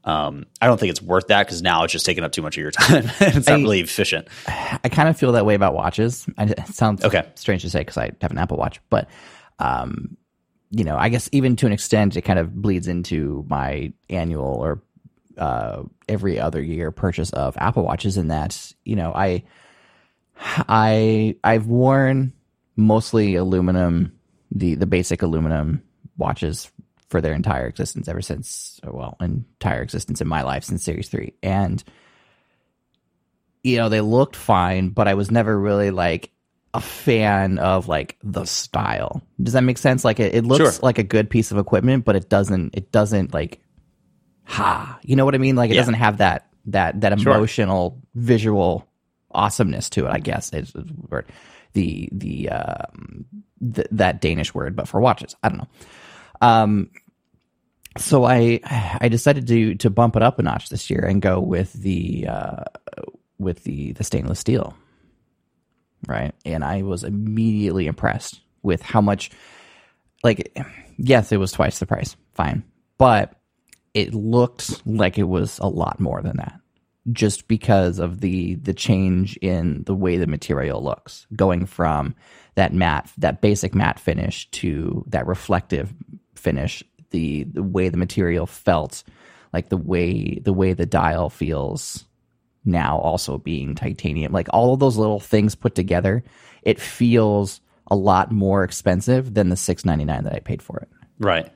Um, 0.05 0.45
I 0.61 0.67
don't 0.67 0.77
think 0.79 0.89
it's 0.91 1.01
worth 1.01 1.27
that 1.27 1.45
because 1.47 1.61
now 1.61 1.83
it's 1.85 1.93
just 1.93 2.05
taking 2.05 2.23
up 2.25 2.31
too 2.33 2.41
much 2.41 2.57
of 2.57 2.61
your 2.61 2.71
time. 2.71 3.05
it's 3.21 3.47
not 3.47 3.59
I- 3.59 3.61
really 3.61 3.79
efficient. 3.79 4.27
I 4.47 4.89
kind 4.89 5.07
of 5.07 5.17
feel 5.17 5.31
that 5.33 5.45
way 5.45 5.55
about 5.55 5.73
watches. 5.73 6.25
It 6.37 6.67
sounds 6.67 7.03
Okay. 7.05 7.23
strange 7.35 7.61
to 7.61 7.69
say 7.69 7.79
because 7.79 7.97
I 7.97 8.11
have 8.21 8.31
an 8.31 8.37
Apple 8.37 8.57
Watch, 8.57 8.81
but 8.89 9.07
um, 9.59 10.17
you 10.71 10.83
know, 10.83 10.97
I 10.97 11.09
guess 11.09 11.29
even 11.31 11.55
to 11.57 11.65
an 11.67 11.71
extent, 11.71 12.17
it 12.17 12.23
kind 12.23 12.37
of 12.39 12.53
bleeds 12.53 12.87
into 12.87 13.45
my 13.47 13.93
annual 14.09 14.43
or 14.45 14.81
uh, 15.37 15.83
every 16.09 16.39
other 16.39 16.61
year 16.61 16.91
purchase 16.91 17.31
of 17.31 17.55
Apple 17.57 17.83
Watches. 17.83 18.17
In 18.17 18.27
that, 18.27 18.73
you 18.83 18.95
know, 18.95 19.13
I 19.15 19.43
I 20.67 21.35
I've 21.43 21.67
worn 21.67 22.33
mostly 22.75 23.35
aluminum, 23.35 24.11
the 24.51 24.75
the 24.75 24.85
basic 24.85 25.21
aluminum 25.21 25.81
watches 26.17 26.71
for 27.13 27.21
their 27.21 27.33
entire 27.35 27.67
existence 27.67 28.07
ever 28.07 28.23
since 28.23 28.79
well, 28.83 29.15
entire 29.21 29.83
existence 29.83 30.19
in 30.19 30.27
my 30.27 30.41
life 30.41 30.63
since 30.63 30.83
Series 30.83 31.09
Three, 31.09 31.35
and 31.43 31.83
you 33.63 33.77
know 33.77 33.87
they 33.87 34.01
looked 34.01 34.35
fine, 34.35 34.89
but 34.89 35.07
I 35.07 35.13
was 35.13 35.29
never 35.29 35.57
really 35.59 35.91
like 35.91 36.31
a 36.73 36.81
fan 36.81 37.59
of 37.59 37.87
like 37.87 38.17
the 38.23 38.45
style. 38.45 39.21
Does 39.39 39.53
that 39.53 39.61
make 39.61 39.77
sense? 39.77 40.03
Like 40.03 40.19
it, 40.19 40.33
it 40.33 40.43
looks 40.43 40.77
Sure. 40.77 40.81
like 40.81 40.97
a 40.97 41.03
good 41.03 41.29
piece 41.29 41.51
of 41.51 41.59
equipment, 41.59 42.03
but 42.03 42.15
it 42.15 42.29
doesn't. 42.29 42.73
It 42.75 42.91
doesn't 42.91 43.31
like 43.31 43.59
ha. 44.45 44.97
You 45.03 45.15
know 45.15 45.23
what 45.23 45.35
I 45.35 45.37
mean? 45.37 45.55
Like 45.55 45.69
it 45.69 45.75
Yeah. 45.75 45.81
doesn't 45.81 45.93
have 45.93 46.17
that 46.17 46.47
that 46.65 46.99
that 47.01 47.19
Sure. 47.19 47.35
emotional 47.35 48.01
visual 48.15 48.87
awesomeness 49.29 49.87
to 49.91 50.07
it. 50.07 50.09
I 50.09 50.17
guess 50.17 50.51
is 50.51 50.69
is 50.69 50.73
the 50.73 50.93
word. 51.11 51.27
The 51.73 52.09
the 52.11 52.49
um 52.49 53.25
th- 53.75 53.87
that 53.91 54.19
Danish 54.19 54.53
word, 54.55 54.75
but 54.75 54.87
for 54.87 54.99
watches, 54.99 55.35
I 55.43 55.49
don't 55.49 55.59
know. 55.59 55.67
Um, 56.41 56.89
so 57.97 58.25
I 58.25 58.59
I 58.99 59.07
decided 59.09 59.47
to 59.47 59.75
to 59.75 59.89
bump 59.89 60.15
it 60.15 60.23
up 60.23 60.39
a 60.39 60.43
notch 60.43 60.69
this 60.69 60.89
year 60.89 61.05
and 61.05 61.21
go 61.21 61.39
with 61.39 61.73
the 61.73 62.27
uh, 62.27 62.63
with 63.37 63.63
the 63.63 63.93
the 63.93 64.03
stainless 64.03 64.39
steel, 64.39 64.75
right? 66.07 66.33
And 66.45 66.63
I 66.63 66.81
was 66.81 67.03
immediately 67.03 67.87
impressed 67.87 68.41
with 68.63 68.81
how 68.81 69.01
much, 69.01 69.29
like, 70.23 70.57
yes, 70.97 71.31
it 71.31 71.37
was 71.37 71.51
twice 71.51 71.79
the 71.79 71.85
price, 71.85 72.15
fine, 72.31 72.63
but 72.97 73.35
it 73.93 74.13
looked 74.13 74.85
like 74.87 75.17
it 75.17 75.23
was 75.23 75.59
a 75.59 75.67
lot 75.67 75.99
more 75.99 76.21
than 76.21 76.37
that 76.37 76.59
just 77.11 77.47
because 77.47 77.99
of 77.99 78.21
the 78.21 78.55
the 78.55 78.73
change 78.73 79.37
in 79.37 79.83
the 79.83 79.95
way 79.95 80.17
the 80.17 80.27
material 80.27 80.81
looks 80.81 81.27
going 81.35 81.65
from 81.65 82.15
that 82.55 82.73
matte 82.73 83.11
that 83.17 83.41
basic 83.41 83.75
matte 83.75 83.99
finish 83.99 84.49
to 84.51 85.03
that 85.07 85.27
reflective 85.27 85.93
finish 86.35 86.81
the 87.13 87.43
the 87.43 87.63
way 87.63 87.87
the 87.87 87.97
material 87.97 88.45
felt 88.45 89.03
like 89.53 89.69
the 89.69 89.77
way 89.77 90.39
the 90.39 90.53
way 90.53 90.73
the 90.73 90.85
dial 90.85 91.29
feels 91.29 92.03
now 92.65 92.97
also 92.97 93.37
being 93.37 93.75
titanium 93.75 94.33
like 94.33 94.47
all 94.51 94.73
of 94.73 94.81
those 94.81 94.97
little 94.97 95.21
things 95.21 95.55
put 95.55 95.75
together 95.75 96.23
it 96.63 96.79
feels 96.79 97.61
a 97.87 97.95
lot 97.95 98.31
more 98.31 98.63
expensive 98.63 99.33
than 99.33 99.47
the 99.47 99.55
699 99.55 100.25
that 100.25 100.33
I 100.33 100.39
paid 100.39 100.61
for 100.61 100.79
it 100.79 100.89
Right. 101.19 101.51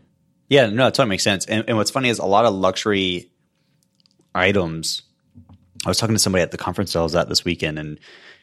Yeah, 0.50 0.68
no, 0.68 0.86
that 0.86 0.94
totally 0.94 1.10
makes 1.10 1.24
sense. 1.24 1.46
And, 1.46 1.66
and 1.68 1.78
what's 1.78 1.92
funny 1.92 2.10
is 2.10 2.20
a 2.20 2.26
lot 2.26 2.46
of 2.46 2.54
luxury 2.54 3.30
items. 4.34 5.02
I 5.86 5.90
was 5.90 5.98
talking 5.98 6.16
to 6.16 6.20
somebody 6.20 6.42
at 6.42 6.52
the 6.52 6.58
conference 6.58 6.96
I 6.96 7.02
was 7.02 7.16
at 7.16 7.30
this 7.30 7.44
weekend, 7.44 7.78
and 7.78 8.00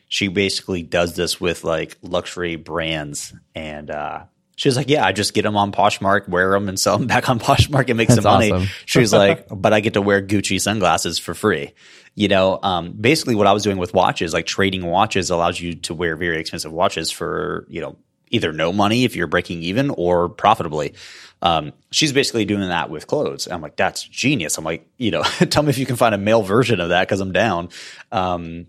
she 0.08 0.28
basically 0.28 0.82
does 0.82 1.16
this 1.16 1.40
with 1.40 1.64
like 1.64 1.96
luxury 2.02 2.56
brands. 2.56 3.32
And 3.54 3.90
uh, 3.90 4.24
she 4.56 4.68
was 4.68 4.76
like, 4.76 4.88
"Yeah, 4.88 5.04
I 5.04 5.12
just 5.12 5.34
get 5.34 5.42
them 5.42 5.56
on 5.56 5.72
Poshmark, 5.72 6.28
wear 6.28 6.50
them, 6.50 6.68
and 6.68 6.78
sell 6.78 6.98
them 6.98 7.06
back 7.06 7.28
on 7.28 7.38
Poshmark 7.38 7.88
and 7.88 7.96
make 7.96 8.10
some 8.10 8.24
money." 8.24 8.52
awesome. 8.52 8.68
She 8.86 9.00
was 9.00 9.12
like, 9.12 9.46
"But 9.50 9.72
I 9.72 9.80
get 9.80 9.94
to 9.94 10.02
wear 10.02 10.22
Gucci 10.22 10.60
sunglasses 10.60 11.18
for 11.18 11.34
free." 11.34 11.72
You 12.14 12.28
know, 12.28 12.60
um, 12.62 12.92
basically 12.92 13.34
what 13.34 13.46
I 13.46 13.52
was 13.52 13.64
doing 13.64 13.78
with 13.78 13.92
watches, 13.92 14.32
like 14.32 14.46
trading 14.46 14.86
watches, 14.86 15.30
allows 15.30 15.60
you 15.60 15.74
to 15.74 15.94
wear 15.94 16.16
very 16.16 16.38
expensive 16.38 16.72
watches 16.72 17.10
for 17.10 17.66
you 17.68 17.80
know 17.80 17.96
either 18.30 18.52
no 18.52 18.72
money 18.72 19.04
if 19.04 19.14
you're 19.14 19.26
breaking 19.26 19.62
even 19.62 19.90
or 19.90 20.28
profitably. 20.28 20.94
Um, 21.42 21.72
she's 21.90 22.12
basically 22.12 22.44
doing 22.44 22.68
that 22.68 22.90
with 22.90 23.06
clothes. 23.06 23.46
I'm 23.46 23.60
like, 23.60 23.76
that's 23.76 24.02
genius. 24.02 24.56
I'm 24.56 24.64
like, 24.64 24.88
you 24.96 25.10
know, 25.10 25.22
tell 25.50 25.62
me 25.62 25.70
if 25.70 25.78
you 25.78 25.86
can 25.86 25.96
find 25.96 26.14
a 26.14 26.18
male 26.18 26.42
version 26.42 26.80
of 26.80 26.88
that 26.88 27.06
because 27.06 27.20
I'm 27.20 27.32
down. 27.32 27.68
Um, 28.10 28.66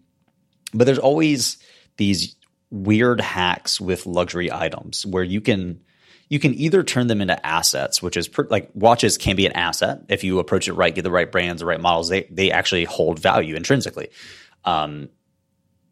but 0.74 0.84
there's 0.86 1.00
always 1.00 1.58
these 1.98 2.36
weird 2.70 3.22
hacks 3.22 3.80
with 3.80 4.06
luxury 4.06 4.52
items 4.52 5.06
where 5.06 5.24
you 5.24 5.42
can 5.42 5.82
you 6.28 6.40
can 6.40 6.54
either 6.56 6.84
turn 6.84 7.08
them 7.08 7.22
into 7.22 7.46
assets, 7.46 8.02
which 8.02 8.18
is 8.18 8.28
per, 8.28 8.48
like 8.50 8.70
watches 8.74 9.18
can 9.18 9.36
be 9.36 9.46
an 9.46 9.52
asset 9.52 10.06
if 10.10 10.24
you 10.24 10.40
approach 10.40 10.68
it 10.68 10.74
right, 10.74 10.94
get 10.94 11.04
the 11.04 11.12
right 11.12 11.32
brands, 11.32 11.60
the 11.60 11.66
right 11.66 11.80
models. 11.80 12.10
They 12.10 12.24
they 12.32 12.52
actually 12.52 12.86
hold 12.86 13.20
value 13.20 13.56
intrinsically. 13.56 14.10
Um, 14.64 15.10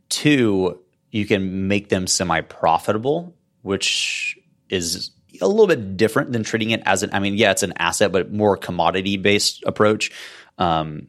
two, 0.10 0.82
you 1.12 1.26
can 1.26 1.68
make 1.68 1.90
them 1.90 2.08
semi 2.08 2.42
profitable, 2.42 3.36
which 3.62 4.38
is 4.70 5.12
a 5.42 5.48
little 5.48 5.68
bit 5.68 5.98
different 5.98 6.32
than 6.32 6.44
treating 6.44 6.72
it 6.72 6.82
as 6.86 7.04
an. 7.04 7.12
I 7.14 7.20
mean, 7.20 7.36
yeah, 7.36 7.52
it's 7.52 7.64
an 7.64 7.74
asset, 7.78 8.12
but 8.12 8.32
more 8.32 8.58
commodity 8.58 9.18
based 9.18 9.64
approach. 9.66 10.12
Um, 10.58 11.08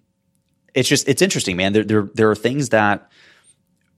it's 0.75 0.89
just 0.89 1.09
it's 1.09 1.23
interesting, 1.23 1.57
man. 1.57 1.73
There 1.73 1.85
there 1.85 2.11
there 2.15 2.31
are 2.31 2.35
things 2.35 2.71
that 2.71 3.11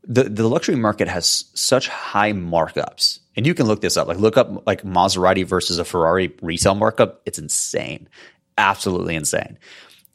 the 0.06 0.24
the 0.24 0.48
luxury 0.48 0.76
market 0.76 1.08
has 1.08 1.44
such 1.54 1.88
high 1.88 2.32
markups, 2.32 3.18
and 3.34 3.46
you 3.46 3.54
can 3.54 3.66
look 3.66 3.80
this 3.80 3.96
up. 3.96 4.06
Like 4.06 4.18
look 4.18 4.36
up 4.36 4.66
like 4.66 4.82
Maserati 4.82 5.44
versus 5.44 5.78
a 5.78 5.84
Ferrari 5.84 6.34
resale 6.42 6.74
markup. 6.74 7.22
It's 7.26 7.38
insane, 7.38 8.08
absolutely 8.56 9.16
insane. 9.16 9.58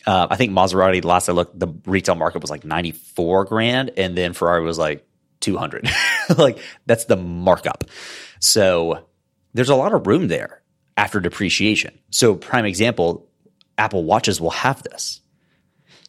Uh, 0.05 0.27
I 0.29 0.35
think 0.37 0.51
Maserati 0.51 1.03
last 1.03 1.29
I 1.29 1.33
looked, 1.33 1.59
the 1.59 1.67
retail 1.85 2.15
market 2.15 2.41
was 2.41 2.49
like 2.49 2.63
ninety 2.63 2.91
four 2.91 3.45
grand, 3.45 3.91
and 3.97 4.17
then 4.17 4.33
Ferrari 4.33 4.63
was 4.63 4.77
like 4.77 5.05
two 5.41 5.57
hundred. 5.57 5.89
like 6.37 6.59
that's 6.85 7.05
the 7.05 7.17
markup. 7.17 7.83
So 8.39 9.05
there's 9.53 9.69
a 9.69 9.75
lot 9.75 9.93
of 9.93 10.07
room 10.07 10.29
there 10.29 10.61
after 10.95 11.19
depreciation. 11.19 11.99
So 12.11 12.35
prime 12.35 12.65
example, 12.65 13.29
Apple 13.77 14.05
Watches 14.05 14.39
will 14.39 14.51
have 14.51 14.81
this. 14.83 15.19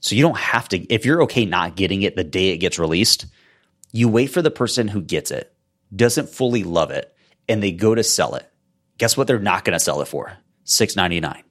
So 0.01 0.15
you 0.15 0.23
don't 0.23 0.39
have 0.39 0.69
to 0.69 0.79
if 0.93 1.05
you're 1.05 1.23
okay 1.25 1.47
not 1.47 1.75
getting 1.75 2.03
it 2.03 2.15
the 2.15 2.25
day 2.25 2.51
it 2.51 2.59
gets 2.59 2.79
released 2.79 3.27
you 3.93 4.09
wait 4.09 4.29
for 4.29 4.43
the 4.43 4.51
person 4.51 4.89
who 4.89 5.03
gets 5.03 5.31
it, 5.31 5.55
doesn't 5.95 6.31
fully 6.31 6.65
love 6.65 6.91
it, 6.91 7.15
and 7.49 7.63
they 7.63 7.73
go 7.73 7.95
to 7.95 8.03
sell 8.03 8.35
it. 8.35 8.51
Guess 8.99 9.17
what? 9.17 9.27
They're 9.27 9.39
not 9.39 9.65
going 9.65 9.79
to 9.79 9.81
sell 9.81 10.01
it 10.01 10.09
for 10.09 10.37
six 10.65 10.97
ninety 10.97 11.21
nine. 11.21 11.45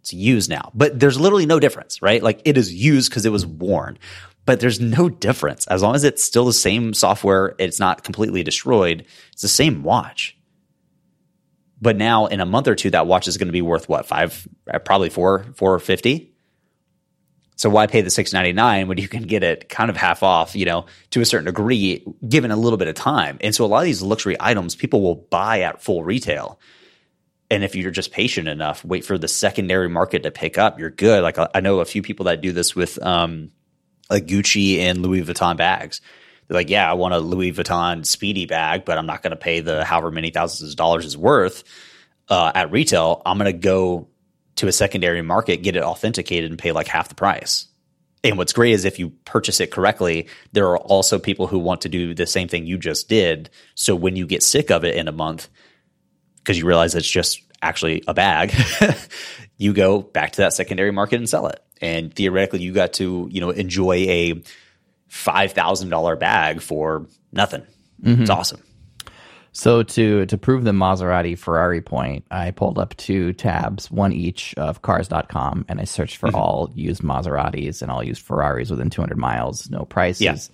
It's 0.00 0.12
used 0.12 0.48
now, 0.48 0.70
but 0.72 0.98
there's 0.98 1.18
literally 1.18 1.46
no 1.46 1.58
difference, 1.58 2.00
right? 2.00 2.22
Like 2.22 2.40
it 2.44 2.56
is 2.56 2.72
used 2.72 3.10
because 3.10 3.26
it 3.26 3.32
was 3.32 3.44
worn, 3.44 3.98
but 4.44 4.60
there's 4.60 4.80
no 4.80 5.08
difference 5.08 5.66
as 5.66 5.82
long 5.82 5.96
as 5.96 6.04
it's 6.04 6.22
still 6.22 6.44
the 6.44 6.52
same 6.52 6.94
software. 6.94 7.56
It's 7.58 7.80
not 7.80 8.04
completely 8.04 8.44
destroyed. 8.44 9.04
It's 9.32 9.42
the 9.42 9.48
same 9.48 9.82
watch. 9.82 10.38
But 11.82 11.96
now 11.96 12.26
in 12.26 12.40
a 12.40 12.46
month 12.46 12.68
or 12.68 12.76
two, 12.76 12.90
that 12.90 13.06
watch 13.06 13.26
is 13.28 13.36
going 13.36 13.48
to 13.48 13.52
be 13.52 13.62
worth 13.62 13.88
what 13.88 14.06
five, 14.06 14.46
probably 14.84 15.10
four, 15.10 15.44
four 15.56 15.78
fifty. 15.80 16.35
So 17.56 17.70
why 17.70 17.86
pay 17.86 18.02
the 18.02 18.10
six 18.10 18.32
ninety 18.32 18.52
nine 18.52 18.86
when 18.86 18.98
you 18.98 19.08
can 19.08 19.22
get 19.22 19.42
it 19.42 19.68
kind 19.68 19.88
of 19.88 19.96
half 19.96 20.22
off, 20.22 20.54
you 20.54 20.66
know, 20.66 20.86
to 21.10 21.22
a 21.22 21.24
certain 21.24 21.46
degree, 21.46 22.04
given 22.28 22.50
a 22.50 22.56
little 22.56 22.76
bit 22.76 22.88
of 22.88 22.94
time. 22.94 23.38
And 23.40 23.54
so 23.54 23.64
a 23.64 23.66
lot 23.66 23.78
of 23.78 23.84
these 23.84 24.02
luxury 24.02 24.36
items 24.38 24.74
people 24.74 25.00
will 25.00 25.14
buy 25.14 25.62
at 25.62 25.82
full 25.82 26.04
retail. 26.04 26.60
And 27.50 27.64
if 27.64 27.74
you're 27.74 27.90
just 27.90 28.12
patient 28.12 28.48
enough, 28.48 28.84
wait 28.84 29.04
for 29.04 29.16
the 29.16 29.28
secondary 29.28 29.88
market 29.88 30.24
to 30.24 30.30
pick 30.30 30.58
up, 30.58 30.78
you're 30.78 30.90
good. 30.90 31.22
Like 31.22 31.38
I 31.54 31.60
know 31.60 31.80
a 31.80 31.84
few 31.84 32.02
people 32.02 32.24
that 32.24 32.42
do 32.42 32.52
this 32.52 32.74
with 32.74 33.00
um, 33.02 33.52
like 34.10 34.26
Gucci 34.26 34.78
and 34.78 35.00
Louis 35.00 35.22
Vuitton 35.22 35.56
bags. 35.56 36.00
They're 36.48 36.56
like, 36.56 36.70
yeah, 36.70 36.90
I 36.90 36.94
want 36.94 37.14
a 37.14 37.18
Louis 37.18 37.52
Vuitton 37.52 38.04
Speedy 38.04 38.46
bag, 38.46 38.84
but 38.84 38.98
I'm 38.98 39.06
not 39.06 39.22
going 39.22 39.30
to 39.30 39.36
pay 39.36 39.60
the 39.60 39.84
however 39.84 40.10
many 40.10 40.30
thousands 40.30 40.70
of 40.70 40.76
dollars 40.76 41.04
is 41.06 41.16
worth 41.16 41.64
uh, 42.28 42.52
at 42.54 42.70
retail. 42.70 43.22
I'm 43.24 43.38
going 43.38 43.52
to 43.52 43.58
go 43.58 44.08
to 44.56 44.68
a 44.68 44.72
secondary 44.72 45.22
market, 45.22 45.62
get 45.62 45.76
it 45.76 45.82
authenticated, 45.82 46.50
and 46.50 46.58
pay 46.58 46.72
like 46.72 46.88
half 46.88 47.08
the 47.08 47.14
price. 47.14 47.68
And 48.24 48.38
what's 48.38 48.52
great 48.52 48.72
is 48.72 48.84
if 48.84 48.98
you 48.98 49.10
purchase 49.24 49.60
it 49.60 49.70
correctly, 49.70 50.28
there 50.52 50.66
are 50.68 50.78
also 50.78 51.18
people 51.18 51.46
who 51.46 51.58
want 51.58 51.82
to 51.82 51.88
do 51.88 52.14
the 52.14 52.26
same 52.26 52.48
thing 52.48 52.66
you 52.66 52.78
just 52.78 53.08
did. 53.08 53.50
So 53.74 53.94
when 53.94 54.16
you 54.16 54.26
get 54.26 54.42
sick 54.42 54.70
of 54.70 54.84
it 54.84 54.96
in 54.96 55.06
a 55.06 55.12
month, 55.12 55.48
because 56.38 56.58
you 56.58 56.66
realize 56.66 56.94
it's 56.94 57.08
just 57.08 57.42
actually 57.62 58.02
a 58.08 58.14
bag, 58.14 58.52
you 59.58 59.72
go 59.72 60.00
back 60.00 60.32
to 60.32 60.38
that 60.38 60.54
secondary 60.54 60.90
market 60.90 61.16
and 61.16 61.28
sell 61.28 61.46
it. 61.46 61.62
And 61.80 62.12
theoretically, 62.12 62.62
you 62.62 62.72
got 62.72 62.94
to 62.94 63.28
you 63.30 63.40
know 63.40 63.50
enjoy 63.50 63.94
a 64.08 64.42
five 65.08 65.52
thousand 65.52 65.90
dollar 65.90 66.16
bag 66.16 66.62
for 66.62 67.06
nothing. 67.32 67.62
Mm-hmm. 68.02 68.22
It's 68.22 68.30
awesome. 68.30 68.62
So 69.56 69.82
to 69.82 70.26
to 70.26 70.36
prove 70.36 70.64
the 70.64 70.72
Maserati 70.72 71.36
Ferrari 71.36 71.80
point, 71.80 72.26
I 72.30 72.50
pulled 72.50 72.78
up 72.78 72.94
two 72.98 73.32
tabs, 73.32 73.90
one 73.90 74.12
each 74.12 74.52
of 74.58 74.82
cars.com, 74.82 75.64
and 75.66 75.80
I 75.80 75.84
searched 75.84 76.18
for 76.18 76.26
mm-hmm. 76.26 76.36
all 76.36 76.70
used 76.74 77.00
Maseratis 77.00 77.80
and 77.80 77.90
all 77.90 78.04
used 78.04 78.20
Ferraris 78.20 78.68
within 78.68 78.90
200 78.90 79.16
miles, 79.16 79.70
no 79.70 79.86
prices. 79.86 80.50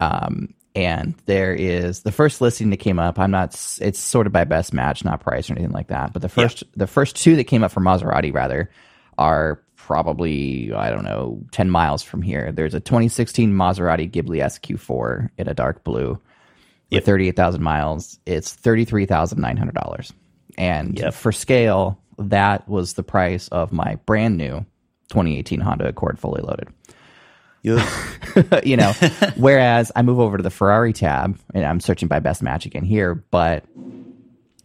Yeah. 0.00 0.08
Um, 0.08 0.54
and 0.74 1.14
there 1.26 1.54
is 1.54 2.02
the 2.02 2.10
first 2.10 2.40
listing 2.40 2.70
that 2.70 2.78
came 2.78 2.98
up. 2.98 3.16
I'm 3.20 3.30
not. 3.30 3.54
It's 3.80 4.00
sorted 4.00 4.32
by 4.32 4.42
best 4.42 4.74
match, 4.74 5.04
not 5.04 5.20
price 5.20 5.48
or 5.48 5.52
anything 5.52 5.70
like 5.70 5.86
that. 5.88 6.12
But 6.12 6.22
the 6.22 6.28
first 6.28 6.62
yeah. 6.62 6.68
the 6.74 6.88
first 6.88 7.14
two 7.14 7.36
that 7.36 7.44
came 7.44 7.62
up 7.62 7.70
for 7.70 7.80
Maserati 7.80 8.34
rather 8.34 8.72
are 9.16 9.62
probably 9.76 10.72
I 10.72 10.90
don't 10.90 11.04
know 11.04 11.44
10 11.52 11.70
miles 11.70 12.02
from 12.02 12.22
here. 12.22 12.50
There's 12.50 12.74
a 12.74 12.80
2016 12.80 13.52
Maserati 13.52 14.10
Ghibli 14.10 14.38
SQ4 14.42 15.30
in 15.38 15.46
a 15.46 15.54
dark 15.54 15.84
blue 15.84 16.20
yep. 16.90 17.04
38,000 17.04 17.62
miles, 17.62 18.18
it's 18.26 18.54
$33,900. 18.56 20.12
And 20.58 20.98
yep. 20.98 21.14
for 21.14 21.32
scale, 21.32 22.00
that 22.18 22.68
was 22.68 22.94
the 22.94 23.02
price 23.02 23.48
of 23.48 23.72
my 23.72 23.96
brand 24.06 24.36
new 24.36 24.64
2018 25.08 25.60
Honda 25.60 25.88
Accord 25.88 26.18
fully 26.18 26.42
loaded. 26.42 26.68
you 28.64 28.76
know, 28.76 28.92
whereas 29.36 29.90
I 29.96 30.02
move 30.02 30.20
over 30.20 30.36
to 30.36 30.42
the 30.42 30.50
Ferrari 30.50 30.92
tab 30.92 31.36
and 31.52 31.64
I'm 31.64 31.80
searching 31.80 32.06
by 32.06 32.20
best 32.20 32.40
match 32.40 32.64
again 32.64 32.84
here, 32.84 33.16
but 33.16 33.64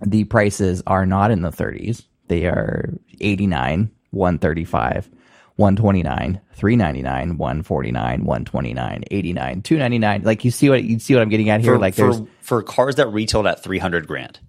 the 0.06 0.26
prices 0.26 0.84
are 0.86 1.06
not 1.08 1.32
in 1.32 1.42
the 1.42 1.50
30s. 1.50 2.04
They 2.28 2.46
are 2.46 2.94
89, 3.20 3.90
135, 4.12 5.10
129, 5.56 6.42
399, 6.62 7.40
149, 7.40 8.24
129, 8.24 9.04
89, 9.10 9.62
299. 9.64 10.22
Like 10.22 10.46
you 10.46 10.52
see 10.52 10.70
what 10.70 10.84
you 10.84 11.00
see 11.00 11.16
what 11.16 11.24
I'm 11.24 11.30
getting 11.30 11.50
at 11.50 11.60
here 11.60 11.74
for, 11.74 11.80
like 11.80 11.96
for, 11.96 12.28
for 12.42 12.62
cars 12.62 12.96
that 12.96 13.08
retailed 13.08 13.48
at 13.48 13.64
300 13.64 14.06
grand. 14.06 14.40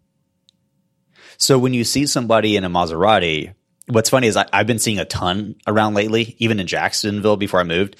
So 1.38 1.58
when 1.58 1.72
you 1.72 1.84
see 1.84 2.04
somebody 2.04 2.56
in 2.56 2.64
a 2.64 2.68
Maserati, 2.70 3.54
what's 3.86 4.10
funny 4.10 4.26
is 4.26 4.36
I, 4.36 4.44
have 4.52 4.66
been 4.66 4.78
seeing 4.78 4.98
a 4.98 5.06
ton 5.06 5.56
around 5.66 5.94
lately, 5.94 6.36
even 6.38 6.60
in 6.60 6.66
Jacksonville 6.66 7.38
before 7.38 7.60
I 7.60 7.64
moved, 7.64 7.96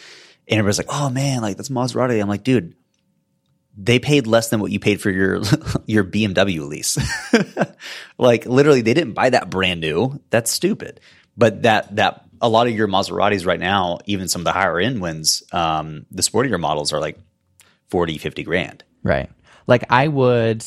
and 0.46 0.58
everybody's 0.58 0.76
like, 0.76 0.94
"Oh 0.94 1.08
man, 1.08 1.40
like 1.40 1.56
that's 1.56 1.70
Maserati." 1.70 2.20
I'm 2.20 2.28
like, 2.28 2.44
dude, 2.44 2.76
they 3.78 3.98
paid 3.98 4.26
less 4.26 4.50
than 4.50 4.60
what 4.60 4.72
you 4.72 4.78
paid 4.78 5.00
for 5.00 5.10
your 5.10 5.36
your 5.86 6.04
BMW 6.04 6.68
lease. 6.68 6.98
like 8.18 8.44
literally, 8.44 8.82
they 8.82 8.92
didn't 8.92 9.14
buy 9.14 9.30
that 9.30 9.48
brand 9.48 9.80
new. 9.80 10.20
That's 10.28 10.52
stupid. 10.52 11.00
But 11.34 11.62
that 11.62 11.96
that 11.96 12.31
a 12.42 12.48
lot 12.48 12.66
of 12.66 12.74
your 12.74 12.88
Maseratis 12.88 13.46
right 13.46 13.60
now, 13.60 13.98
even 14.06 14.28
some 14.28 14.40
of 14.40 14.44
the 14.44 14.52
higher 14.52 14.78
end 14.78 15.00
ones, 15.00 15.42
um, 15.52 16.06
the 16.10 16.22
sportier 16.22 16.60
models 16.60 16.92
are 16.92 17.00
like 17.00 17.18
40, 17.88 18.18
50 18.18 18.42
grand. 18.42 18.84
Right. 19.02 19.30
Like 19.66 19.84
I 19.88 20.08
would 20.08 20.64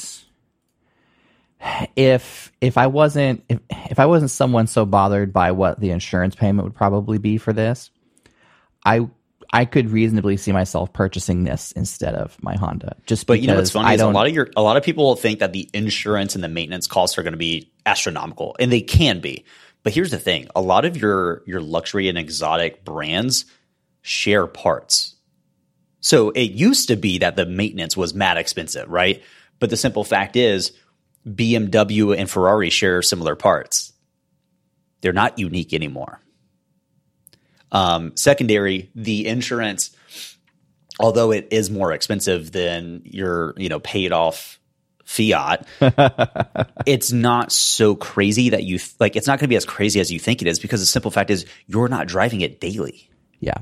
if 1.96 2.52
if 2.62 2.78
I 2.78 2.88
wasn't 2.88 3.44
if, 3.50 3.60
if 3.90 4.00
I 4.00 4.06
wasn't 4.06 4.32
someone 4.32 4.68
so 4.68 4.86
bothered 4.86 5.34
by 5.34 5.52
what 5.52 5.80
the 5.80 5.92
insurance 5.92 6.36
payment 6.36 6.64
would 6.64 6.76
probably 6.76 7.18
be 7.18 7.38
for 7.38 7.54
this, 7.54 7.90
I 8.86 9.10
I 9.52 9.66
could 9.66 9.90
reasonably 9.90 10.38
see 10.38 10.52
myself 10.52 10.94
purchasing 10.94 11.44
this 11.44 11.72
instead 11.74 12.16
of 12.16 12.42
my 12.42 12.56
Honda. 12.56 12.96
Just 13.06 13.28
but 13.28 13.42
you 13.42 13.48
know 13.48 13.56
what's 13.56 13.72
funny 13.72 13.88
I 13.88 13.94
is 13.94 14.02
a 14.02 14.08
lot 14.08 14.28
of 14.28 14.34
your 14.34 14.50
a 14.56 14.62
lot 14.62 14.78
of 14.78 14.84
people 14.84 15.16
think 15.16 15.40
that 15.40 15.54
the 15.54 15.70
insurance 15.74 16.36
and 16.36 16.44
the 16.44 16.50
maintenance 16.50 16.88
costs 16.88 17.18
are 17.18 17.24
going 17.24 17.34
to 17.34 17.38
be 17.38 17.72
astronomical, 17.86 18.56
and 18.60 18.72
they 18.72 18.82
can 18.82 19.20
be. 19.20 19.46
But 19.86 19.94
here's 19.94 20.10
the 20.10 20.18
thing: 20.18 20.48
a 20.56 20.62
lot 20.62 20.84
of 20.84 20.98
your 20.98 21.44
your 21.46 21.62
luxury 21.62 22.10
and 22.10 22.18
exotic 22.18 22.84
brands 22.84 23.46
share 24.02 24.48
parts. 24.48 25.16
So 26.02 26.32
it 26.32 26.52
used 26.52 26.88
to 26.88 26.96
be 26.96 27.20
that 27.20 27.36
the 27.36 27.46
maintenance 27.46 27.96
was 27.96 28.14
mad 28.14 28.38
expensive, 28.38 28.90
right? 28.90 29.24
But 29.60 29.70
the 29.70 29.78
simple 29.78 30.04
fact 30.04 30.36
is, 30.36 30.72
BMW 31.28 32.18
and 32.18 32.30
Ferrari 32.30 32.72
share 32.72 33.04
similar 33.04 33.36
parts. 33.36 33.94
They're 35.02 35.14
not 35.14 35.38
unique 35.38 35.72
anymore. 35.72 36.20
Um, 37.72 38.16
secondary, 38.18 38.90
the 38.96 39.28
insurance, 39.28 39.96
although 41.00 41.32
it 41.32 41.48
is 41.52 41.70
more 41.70 41.92
expensive 41.92 42.52
than 42.52 43.04
your, 43.06 43.54
you 43.58 43.70
know, 43.70 43.80
paid 43.80 44.12
off 44.12 44.60
fiat, 45.06 45.66
it's 46.86 47.12
not 47.12 47.52
so 47.52 47.96
crazy 47.96 48.50
that 48.50 48.64
you 48.64 48.78
th- 48.78 48.96
like. 49.00 49.16
It's 49.16 49.28
not 49.28 49.40
going 49.40 49.46
to 49.46 49.50
be 49.50 49.56
as 49.56 49.66
crazy 49.66 50.00
as 50.00 50.12
you 50.12 50.20
think 50.20 50.42
it 50.42 50.48
is 50.48 50.60
because 50.60 50.82
the 50.82 50.86
simple 50.86 51.12
fact 51.12 51.30
is 51.30 51.46
you're 51.68 51.88
not 51.88 52.08
driving 52.08 52.42
it 52.42 52.60
daily. 52.60 53.10
Yeah, 53.40 53.60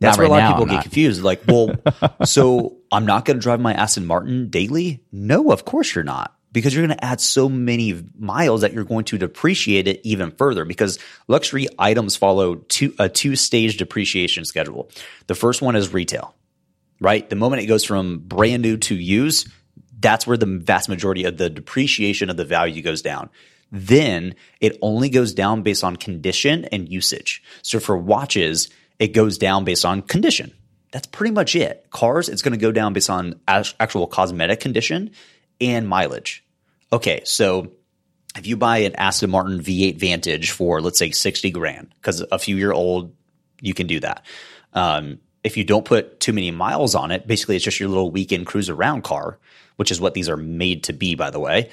that's 0.00 0.16
not 0.16 0.22
where 0.22 0.30
right 0.30 0.42
a 0.42 0.46
lot 0.46 0.48
now, 0.48 0.50
of 0.50 0.58
people 0.58 0.74
get 0.74 0.82
confused. 0.82 1.22
Like, 1.22 1.42
well, 1.46 1.74
so 2.24 2.78
I'm 2.90 3.06
not 3.06 3.24
going 3.24 3.36
to 3.36 3.42
drive 3.42 3.60
my 3.60 3.74
Aston 3.74 4.06
Martin 4.06 4.48
daily? 4.48 5.04
No, 5.12 5.52
of 5.52 5.64
course 5.64 5.94
you're 5.94 6.04
not. 6.04 6.34
Because 6.52 6.74
you're 6.74 6.84
going 6.84 6.98
to 6.98 7.04
add 7.04 7.20
so 7.20 7.48
many 7.48 8.02
miles 8.18 8.62
that 8.62 8.72
you're 8.72 8.82
going 8.82 9.04
to 9.04 9.18
depreciate 9.18 9.86
it 9.86 10.00
even 10.02 10.32
further. 10.32 10.64
Because 10.64 10.98
luxury 11.28 11.68
items 11.78 12.16
follow 12.16 12.56
two, 12.56 12.92
a 12.98 13.08
two 13.08 13.36
stage 13.36 13.76
depreciation 13.76 14.44
schedule. 14.44 14.90
The 15.28 15.36
first 15.36 15.62
one 15.62 15.76
is 15.76 15.92
retail, 15.92 16.34
right? 17.00 17.28
The 17.28 17.36
moment 17.36 17.62
it 17.62 17.66
goes 17.66 17.84
from 17.84 18.18
brand 18.18 18.62
new 18.62 18.78
to 18.78 18.96
used, 18.96 19.48
that's 20.00 20.26
where 20.26 20.36
the 20.36 20.46
vast 20.46 20.88
majority 20.88 21.24
of 21.24 21.36
the 21.36 21.50
depreciation 21.50 22.30
of 22.30 22.36
the 22.36 22.44
value 22.44 22.82
goes 22.82 23.02
down. 23.02 23.30
Then 23.72 24.34
it 24.60 24.78
only 24.82 25.08
goes 25.08 25.32
down 25.32 25.62
based 25.62 25.84
on 25.84 25.96
condition 25.96 26.64
and 26.66 26.88
usage. 26.88 27.42
So 27.62 27.78
for 27.78 27.96
watches, 27.96 28.68
it 28.98 29.08
goes 29.08 29.38
down 29.38 29.64
based 29.64 29.84
on 29.84 30.02
condition. 30.02 30.52
That's 30.92 31.06
pretty 31.06 31.32
much 31.32 31.54
it. 31.54 31.86
Cars, 31.90 32.28
it's 32.28 32.42
going 32.42 32.52
to 32.52 32.58
go 32.58 32.72
down 32.72 32.92
based 32.92 33.10
on 33.10 33.40
actual 33.46 34.06
cosmetic 34.08 34.60
condition 34.60 35.12
and 35.60 35.88
mileage. 35.88 36.44
Okay, 36.92 37.22
so 37.24 37.70
if 38.36 38.46
you 38.46 38.56
buy 38.56 38.78
an 38.78 38.96
Aston 38.96 39.30
Martin 39.30 39.60
V8 39.60 39.98
Vantage 39.98 40.50
for 40.50 40.80
let's 40.80 40.98
say 40.98 41.10
60 41.10 41.50
grand, 41.52 41.94
because 41.96 42.24
a 42.32 42.38
few 42.38 42.56
year 42.56 42.72
old, 42.72 43.14
you 43.60 43.74
can 43.74 43.86
do 43.86 44.00
that. 44.00 44.24
Um, 44.72 45.20
if 45.44 45.56
you 45.56 45.64
don't 45.64 45.84
put 45.84 46.20
too 46.20 46.32
many 46.32 46.50
miles 46.50 46.94
on 46.94 47.10
it, 47.10 47.26
basically 47.26 47.56
it's 47.56 47.64
just 47.64 47.80
your 47.80 47.88
little 47.88 48.10
weekend 48.10 48.46
cruise 48.46 48.68
around 48.68 49.02
car, 49.02 49.38
which 49.80 49.90
is 49.90 49.98
what 49.98 50.12
these 50.12 50.28
are 50.28 50.36
made 50.36 50.84
to 50.84 50.92
be, 50.92 51.14
by 51.14 51.30
the 51.30 51.40
way. 51.40 51.70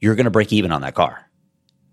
You're 0.00 0.16
going 0.16 0.24
to 0.24 0.32
break 0.32 0.52
even 0.52 0.72
on 0.72 0.80
that 0.80 0.96
car 0.96 1.30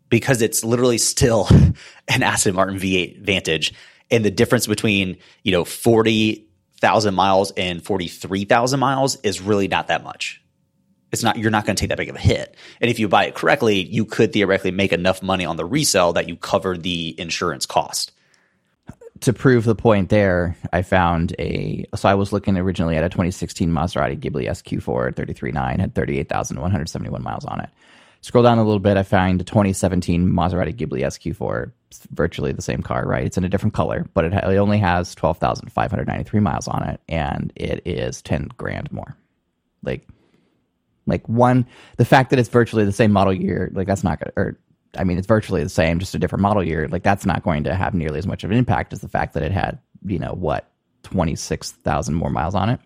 because 0.09 0.41
it's 0.41 0.63
literally 0.63 0.97
still 0.97 1.47
an 2.07 2.23
Aston 2.23 2.55
Martin 2.55 2.79
V8 2.79 3.21
Vantage, 3.21 3.71
and 4.09 4.25
the 4.25 4.31
difference 4.31 4.65
between 4.65 5.17
you 5.43 5.51
know 5.51 5.63
40,000 5.63 7.13
miles 7.13 7.51
and 7.51 7.85
43,000 7.85 8.79
miles 8.79 9.17
is 9.17 9.39
really 9.39 9.67
not 9.67 9.89
that 9.89 10.03
much 10.03 10.41
it's 11.11 11.23
not 11.23 11.37
you're 11.37 11.51
not 11.51 11.67
going 11.67 11.75
to 11.75 11.79
take 11.79 11.89
that 11.89 11.97
big 11.97 12.09
of 12.09 12.15
a 12.15 12.19
hit. 12.19 12.55
And 12.81 12.89
if 12.89 12.99
you 12.99 13.07
buy 13.07 13.25
it 13.25 13.35
correctly, 13.35 13.81
you 13.81 14.05
could 14.05 14.33
theoretically 14.33 14.71
make 14.71 14.93
enough 14.93 15.21
money 15.21 15.45
on 15.45 15.57
the 15.57 15.65
resale 15.65 16.13
that 16.13 16.27
you 16.27 16.35
cover 16.35 16.77
the 16.77 17.15
insurance 17.19 17.65
cost. 17.65 18.11
To 19.22 19.34
prove 19.34 19.65
the 19.65 19.76
point 19.76 20.09
there, 20.09 20.55
I 20.72 20.82
found 20.82 21.36
a 21.39 21.86
so 21.95 22.07
I 22.07 22.15
was 22.15 22.32
looking 22.32 22.57
originally 22.57 22.95
at 22.95 23.03
a 23.03 23.09
2016 23.09 23.70
Maserati 23.70 24.17
Ghibli 24.17 24.47
SQ4 24.47 25.15
339 25.15 25.80
had 25.80 25.93
38,171 25.93 27.22
miles 27.22 27.45
on 27.45 27.59
it. 27.59 27.70
Scroll 28.22 28.43
down 28.43 28.57
a 28.57 28.63
little 28.63 28.80
bit, 28.80 28.97
I 28.97 29.03
find 29.03 29.39
a 29.39 29.43
2017 29.43 30.28
Maserati 30.28 30.74
Ghibli 30.76 31.01
SQ4, 31.01 31.72
virtually 32.11 32.51
the 32.51 32.61
same 32.61 32.82
car, 32.82 33.05
right? 33.05 33.26
It's 33.26 33.38
in 33.38 33.45
a 33.45 33.49
different 33.49 33.74
color, 33.74 34.05
but 34.13 34.26
it, 34.26 34.34
it 34.34 34.57
only 34.57 34.78
has 34.78 35.15
12,593 35.15 36.39
miles 36.41 36.67
on 36.67 36.84
it, 36.84 36.99
and 37.07 37.53
it 37.55 37.82
is 37.86 38.22
10 38.22 38.49
grand 38.57 38.91
more. 38.91 39.15
Like 39.84 40.07
like 41.07 41.28
one, 41.28 41.65
the 41.97 42.05
fact 42.05 42.30
that 42.30 42.39
it's 42.39 42.49
virtually 42.49 42.86
the 42.86 42.91
same 42.91 43.11
model 43.11 43.34
year, 43.34 43.70
like 43.74 43.88
that's 43.88 44.03
not 44.03 44.20
to, 44.20 44.32
or 44.38 44.57
I 44.97 45.03
mean, 45.03 45.17
it's 45.17 45.27
virtually 45.27 45.63
the 45.63 45.69
same, 45.69 45.99
just 45.99 46.15
a 46.15 46.19
different 46.19 46.41
model 46.41 46.63
year. 46.63 46.87
Like 46.87 47.03
that's 47.03 47.25
not 47.25 47.43
going 47.43 47.63
to 47.65 47.75
have 47.75 47.93
nearly 47.93 48.19
as 48.19 48.27
much 48.27 48.43
of 48.43 48.51
an 48.51 48.57
impact 48.57 48.93
as 48.93 49.01
the 49.01 49.09
fact 49.09 49.33
that 49.33 49.43
it 49.43 49.51
had, 49.51 49.79
you 50.05 50.19
know, 50.19 50.33
what, 50.33 50.69
26,000 51.03 52.15
more 52.15 52.29
miles 52.29 52.55
on 52.55 52.69
it. 52.69 52.79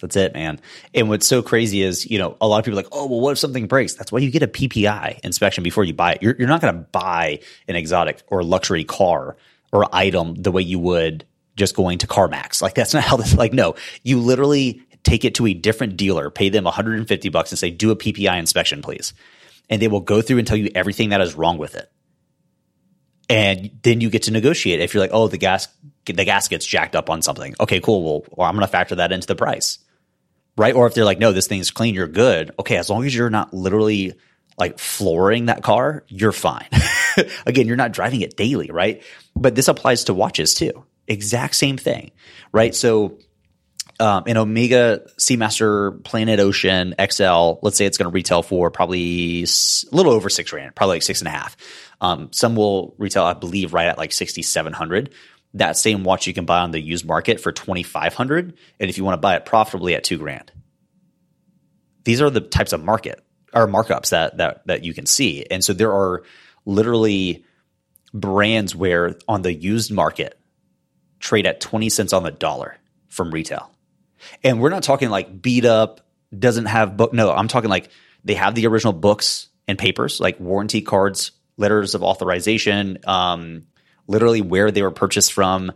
That's 0.00 0.16
it, 0.16 0.32
man. 0.32 0.60
And 0.94 1.08
what's 1.08 1.26
so 1.26 1.42
crazy 1.42 1.82
is, 1.82 2.08
you 2.08 2.18
know, 2.18 2.36
a 2.40 2.46
lot 2.46 2.58
of 2.58 2.64
people 2.64 2.78
are 2.78 2.82
like, 2.82 2.92
oh, 2.92 3.06
well, 3.06 3.20
what 3.20 3.32
if 3.32 3.38
something 3.38 3.66
breaks? 3.66 3.94
That's 3.94 4.12
why 4.12 4.20
you 4.20 4.30
get 4.30 4.42
a 4.42 4.48
PPI 4.48 5.20
inspection 5.20 5.64
before 5.64 5.84
you 5.84 5.92
buy 5.92 6.12
it. 6.12 6.22
You're, 6.22 6.36
you're 6.38 6.48
not 6.48 6.60
going 6.60 6.74
to 6.74 6.80
buy 6.80 7.40
an 7.66 7.74
exotic 7.74 8.22
or 8.28 8.44
luxury 8.44 8.84
car 8.84 9.36
or 9.72 9.94
item 9.94 10.34
the 10.36 10.52
way 10.52 10.62
you 10.62 10.78
would 10.78 11.24
just 11.56 11.74
going 11.74 11.98
to 11.98 12.06
CarMax. 12.06 12.62
Like 12.62 12.74
that's 12.74 12.94
not 12.94 13.02
how 13.02 13.16
this, 13.16 13.34
like, 13.34 13.52
no, 13.52 13.74
you 14.04 14.20
literally 14.20 14.82
take 15.02 15.24
it 15.24 15.34
to 15.36 15.46
a 15.46 15.54
different 15.54 15.96
dealer, 15.96 16.30
pay 16.30 16.48
them 16.48 16.64
150 16.64 17.28
bucks 17.30 17.50
and 17.50 17.58
say, 17.58 17.70
do 17.70 17.90
a 17.90 17.96
PPI 17.96 18.38
inspection, 18.38 18.82
please. 18.82 19.14
And 19.70 19.82
they 19.82 19.88
will 19.88 20.00
go 20.00 20.22
through 20.22 20.38
and 20.38 20.46
tell 20.46 20.56
you 20.56 20.70
everything 20.74 21.10
that 21.10 21.20
is 21.20 21.34
wrong 21.34 21.58
with 21.58 21.74
it. 21.74 21.90
And 23.28 23.70
then 23.82 24.00
you 24.00 24.08
get 24.08 24.22
to 24.22 24.30
negotiate. 24.30 24.80
If 24.80 24.94
you're 24.94 25.02
like, 25.02 25.10
oh, 25.12 25.28
the 25.28 25.36
gas, 25.36 25.68
the 26.06 26.24
gas 26.24 26.48
gets 26.48 26.64
jacked 26.64 26.96
up 26.96 27.10
on 27.10 27.20
something. 27.20 27.54
Okay, 27.60 27.80
cool. 27.80 28.02
Well, 28.02 28.24
well 28.30 28.48
I'm 28.48 28.54
going 28.54 28.66
to 28.66 28.72
factor 28.72 28.94
that 28.96 29.12
into 29.12 29.26
the 29.26 29.36
price. 29.36 29.78
Right. 30.56 30.74
Or 30.74 30.86
if 30.86 30.94
they're 30.94 31.04
like, 31.04 31.18
no, 31.18 31.32
this 31.32 31.46
thing's 31.46 31.70
clean, 31.70 31.94
you're 31.94 32.08
good. 32.08 32.52
Okay. 32.58 32.76
As 32.78 32.88
long 32.88 33.04
as 33.04 33.14
you're 33.14 33.30
not 33.30 33.52
literally 33.52 34.14
like 34.58 34.78
flooring 34.78 35.46
that 35.46 35.62
car, 35.62 36.04
you're 36.08 36.32
fine. 36.32 36.68
Again, 37.46 37.66
you're 37.66 37.76
not 37.76 37.92
driving 37.92 38.22
it 38.22 38.36
daily. 38.36 38.70
Right. 38.70 39.02
But 39.36 39.54
this 39.54 39.68
applies 39.68 40.04
to 40.04 40.14
watches 40.14 40.54
too. 40.54 40.84
Exact 41.06 41.54
same 41.54 41.76
thing. 41.76 42.10
Right. 42.50 42.74
So 42.74 43.18
um, 44.00 44.24
an 44.26 44.36
Omega 44.36 45.00
Seamaster 45.18 46.02
Planet 46.04 46.38
Ocean 46.38 46.94
XL, 47.00 47.54
let's 47.62 47.76
say 47.76 47.84
it's 47.86 47.98
going 47.98 48.10
to 48.10 48.14
retail 48.14 48.42
for 48.42 48.70
probably 48.70 49.42
a 49.42 49.94
little 49.94 50.12
over 50.12 50.28
six 50.28 50.50
grand, 50.50 50.74
probably 50.74 50.96
like 50.96 51.02
six 51.02 51.20
and 51.20 51.28
a 51.28 51.32
half. 51.32 51.56
Um, 52.00 52.32
some 52.32 52.54
will 52.54 52.94
retail, 52.98 53.24
I 53.24 53.34
believe, 53.34 53.74
right 53.74 53.88
at 53.88 53.98
like 53.98 54.12
sixty 54.12 54.42
seven 54.42 54.72
hundred. 54.72 55.12
That 55.54 55.76
same 55.76 56.04
watch 56.04 56.26
you 56.26 56.34
can 56.34 56.44
buy 56.44 56.60
on 56.60 56.70
the 56.70 56.80
used 56.80 57.06
market 57.06 57.40
for 57.40 57.50
twenty 57.50 57.82
five 57.82 58.14
hundred, 58.14 58.56
and 58.78 58.88
if 58.88 58.98
you 58.98 59.04
want 59.04 59.14
to 59.14 59.20
buy 59.20 59.34
it 59.34 59.44
profitably 59.44 59.94
at 59.94 60.04
two 60.04 60.18
grand. 60.18 60.52
These 62.04 62.22
are 62.22 62.30
the 62.30 62.40
types 62.40 62.72
of 62.72 62.84
market 62.84 63.22
or 63.52 63.66
markups 63.66 64.10
that 64.10 64.36
that 64.36 64.66
that 64.66 64.84
you 64.84 64.94
can 64.94 65.06
see, 65.06 65.44
and 65.50 65.64
so 65.64 65.72
there 65.72 65.92
are 65.92 66.22
literally 66.64 67.44
brands 68.14 68.76
where 68.76 69.16
on 69.26 69.42
the 69.42 69.52
used 69.52 69.90
market 69.90 70.38
trade 71.18 71.46
at 71.46 71.60
twenty 71.60 71.88
cents 71.88 72.12
on 72.12 72.22
the 72.22 72.30
dollar 72.30 72.76
from 73.08 73.32
retail. 73.32 73.72
And 74.42 74.60
we're 74.60 74.70
not 74.70 74.82
talking 74.82 75.10
like 75.10 75.40
beat 75.40 75.64
up, 75.64 76.00
doesn't 76.36 76.66
have 76.66 76.96
book. 76.96 77.12
No, 77.12 77.32
I'm 77.32 77.48
talking 77.48 77.70
like 77.70 77.90
they 78.24 78.34
have 78.34 78.54
the 78.54 78.66
original 78.66 78.92
books 78.92 79.48
and 79.66 79.78
papers, 79.78 80.20
like 80.20 80.38
warranty 80.40 80.82
cards, 80.82 81.32
letters 81.56 81.94
of 81.94 82.02
authorization, 82.02 82.98
um, 83.06 83.66
literally 84.06 84.40
where 84.40 84.70
they 84.70 84.82
were 84.82 84.90
purchased 84.90 85.32
from, 85.32 85.72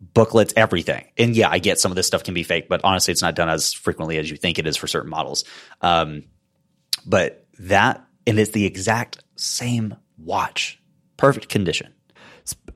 booklets, 0.00 0.52
everything. 0.56 1.06
And 1.16 1.36
yeah, 1.36 1.48
I 1.48 1.58
get 1.58 1.80
some 1.80 1.92
of 1.92 1.96
this 1.96 2.06
stuff 2.06 2.24
can 2.24 2.34
be 2.34 2.42
fake, 2.42 2.68
but 2.68 2.82
honestly, 2.84 3.12
it's 3.12 3.22
not 3.22 3.34
done 3.34 3.48
as 3.48 3.72
frequently 3.72 4.18
as 4.18 4.30
you 4.30 4.36
think 4.36 4.58
it 4.58 4.66
is 4.66 4.76
for 4.76 4.86
certain 4.86 5.10
models. 5.10 5.44
Um, 5.80 6.24
but 7.06 7.46
that, 7.58 8.04
and 8.26 8.38
it's 8.38 8.50
the 8.50 8.66
exact 8.66 9.22
same 9.36 9.96
watch, 10.18 10.80
perfect 11.16 11.48
condition. 11.48 11.93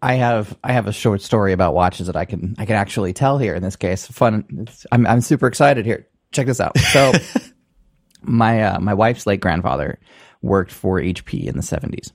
I 0.03 0.15
have 0.15 0.57
I 0.63 0.73
have 0.73 0.87
a 0.87 0.93
short 0.93 1.23
story 1.23 1.53
about 1.53 1.75
watches 1.75 2.07
that 2.07 2.17
I 2.17 2.25
can 2.25 2.55
I 2.59 2.67
can 2.67 2.77
actually 2.77 3.13
tell 3.13 3.39
here 3.39 3.55
in 3.55 3.63
this 3.63 3.77
case. 3.77 4.07
Fun. 4.07 4.69
I'm 4.93 5.07
I'm 5.07 5.21
super 5.21 5.47
excited 5.47 5.87
here. 5.87 6.07
Check 6.33 6.47
this 6.47 6.61
out. 6.61 6.79
So 6.79 7.13
my 8.23 8.63
uh, 8.63 8.81
my 8.81 8.95
wife's 8.95 9.27
late 9.27 9.41
grandfather 9.41 9.99
worked 10.43 10.73
for 10.73 11.01
HP 11.01 11.47
in 11.47 11.57
the 11.57 11.63
70s. 11.63 12.13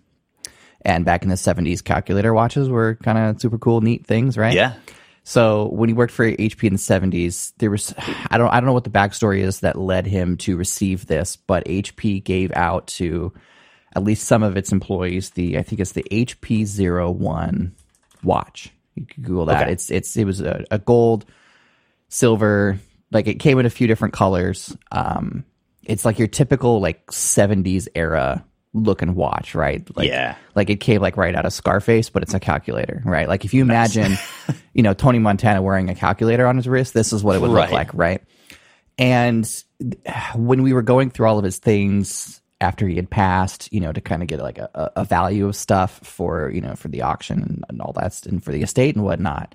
And 0.86 1.06
back 1.06 1.24
in 1.24 1.30
the 1.30 1.36
70s 1.36 1.84
calculator 1.84 2.34
watches 2.34 2.70
were 2.70 2.96
kind 2.96 3.18
of 3.18 3.40
super 3.40 3.58
cool 3.58 3.82
neat 3.82 4.06
things, 4.06 4.38
right? 4.38 4.54
Yeah. 4.54 4.74
So 5.24 5.70
when 5.70 5.88
he 5.88 5.94
worked 5.94 6.12
for 6.12 6.30
HP 6.30 6.66
in 6.66 6.74
the 6.74 6.80
70s, 6.80 7.54
there 7.58 7.72
was 7.72 7.94
I 8.30 8.38
don't 8.38 8.50
I 8.50 8.60
don't 8.60 8.66
know 8.66 8.74
what 8.74 8.84
the 8.84 8.90
backstory 8.90 9.40
is 9.40 9.62
that 9.62 9.78
led 9.78 10.06
him 10.06 10.38
to 10.38 10.58
receive 10.58 11.08
this, 11.08 11.38
but 11.38 11.66
HP 11.66 12.24
gave 12.24 12.52
out 12.54 12.88
to 12.88 13.34
at 13.96 14.04
least 14.04 14.28
some 14.28 14.44
of 14.44 14.58
its 14.58 14.72
employees 14.72 15.32
the 15.32 15.58
I 15.58 15.64
think 15.64 15.82
it's 15.82 15.94
the 15.94 16.06
HP 16.12 16.66
Zero 16.66 17.12
One 17.12 17.76
watch. 18.24 18.72
You 18.96 19.06
can 19.06 19.24
Google 19.24 19.46
that. 19.48 19.64
Okay. 19.64 19.72
It's 19.72 19.92
it's 19.92 20.16
it 20.18 20.26
was 20.26 20.42
a, 20.42 20.64
a, 20.70 20.80
gold, 20.80 21.26
silver, 22.10 22.80
like 23.12 23.28
it 23.28 23.36
came 23.36 23.60
in 23.60 23.66
a 23.66 23.70
few 23.70 23.88
different 23.88 24.14
colors. 24.14 24.76
Um, 24.92 25.46
it's 25.84 26.06
like 26.06 26.20
your 26.20 26.28
typical 26.28 26.80
like 26.80 27.08
'70s 27.08 27.88
era 27.96 28.44
looking 28.74 29.14
watch, 29.16 29.56
right? 29.56 29.88
Like, 29.96 30.08
yeah. 30.08 30.36
Like 30.56 30.70
it 30.70 30.80
came 30.80 31.02
like 31.02 31.18
right 31.18 31.36
out 31.36 31.46
of 31.46 31.54
Scarface, 31.54 32.10
but 32.10 32.24
it's 32.24 32.34
a 32.34 32.40
calculator, 32.40 33.02
right? 33.06 33.28
Like 33.28 33.46
if 33.46 33.54
you 33.54 33.62
imagine, 33.62 34.18
you 34.74 34.84
know, 34.84 34.94
Tony 34.94 35.20
Montana 35.20 35.62
wearing 35.62 35.90
a 35.90 35.96
calculator 35.96 36.48
on 36.48 36.58
his 36.58 36.68
wrist, 36.68 36.94
this 36.94 37.14
is 37.14 37.24
what 37.24 37.36
it 37.36 37.42
would 37.42 37.52
right. 37.52 37.70
look 37.70 37.72
like, 37.72 37.94
right? 37.94 38.24
And 38.98 39.48
when 40.36 40.64
we 40.64 40.74
were 40.74 40.82
going 40.82 41.10
through 41.10 41.28
all 41.28 41.38
of 41.40 41.46
his 41.46 41.58
things, 41.58 42.42
after 42.64 42.88
he 42.88 42.96
had 42.96 43.10
passed, 43.10 43.72
you 43.72 43.80
know, 43.80 43.94
to 43.94 44.02
kind 44.02 44.22
of 44.24 44.28
get 44.28 44.40
like 44.40 44.58
a, 44.58 44.92
a 44.96 45.06
value 45.06 45.48
of 45.48 45.56
stuff 45.56 46.00
for, 46.00 46.50
you 46.50 46.62
know, 46.62 46.76
for 46.76 46.88
the 46.88 47.04
auction 47.04 47.42
and, 47.44 47.64
and 47.70 47.82
all 47.82 47.94
that 47.94 48.26
and 48.26 48.44
for 48.44 48.52
the 48.52 48.64
estate 48.64 48.96
and 48.96 49.04
whatnot. 49.04 49.54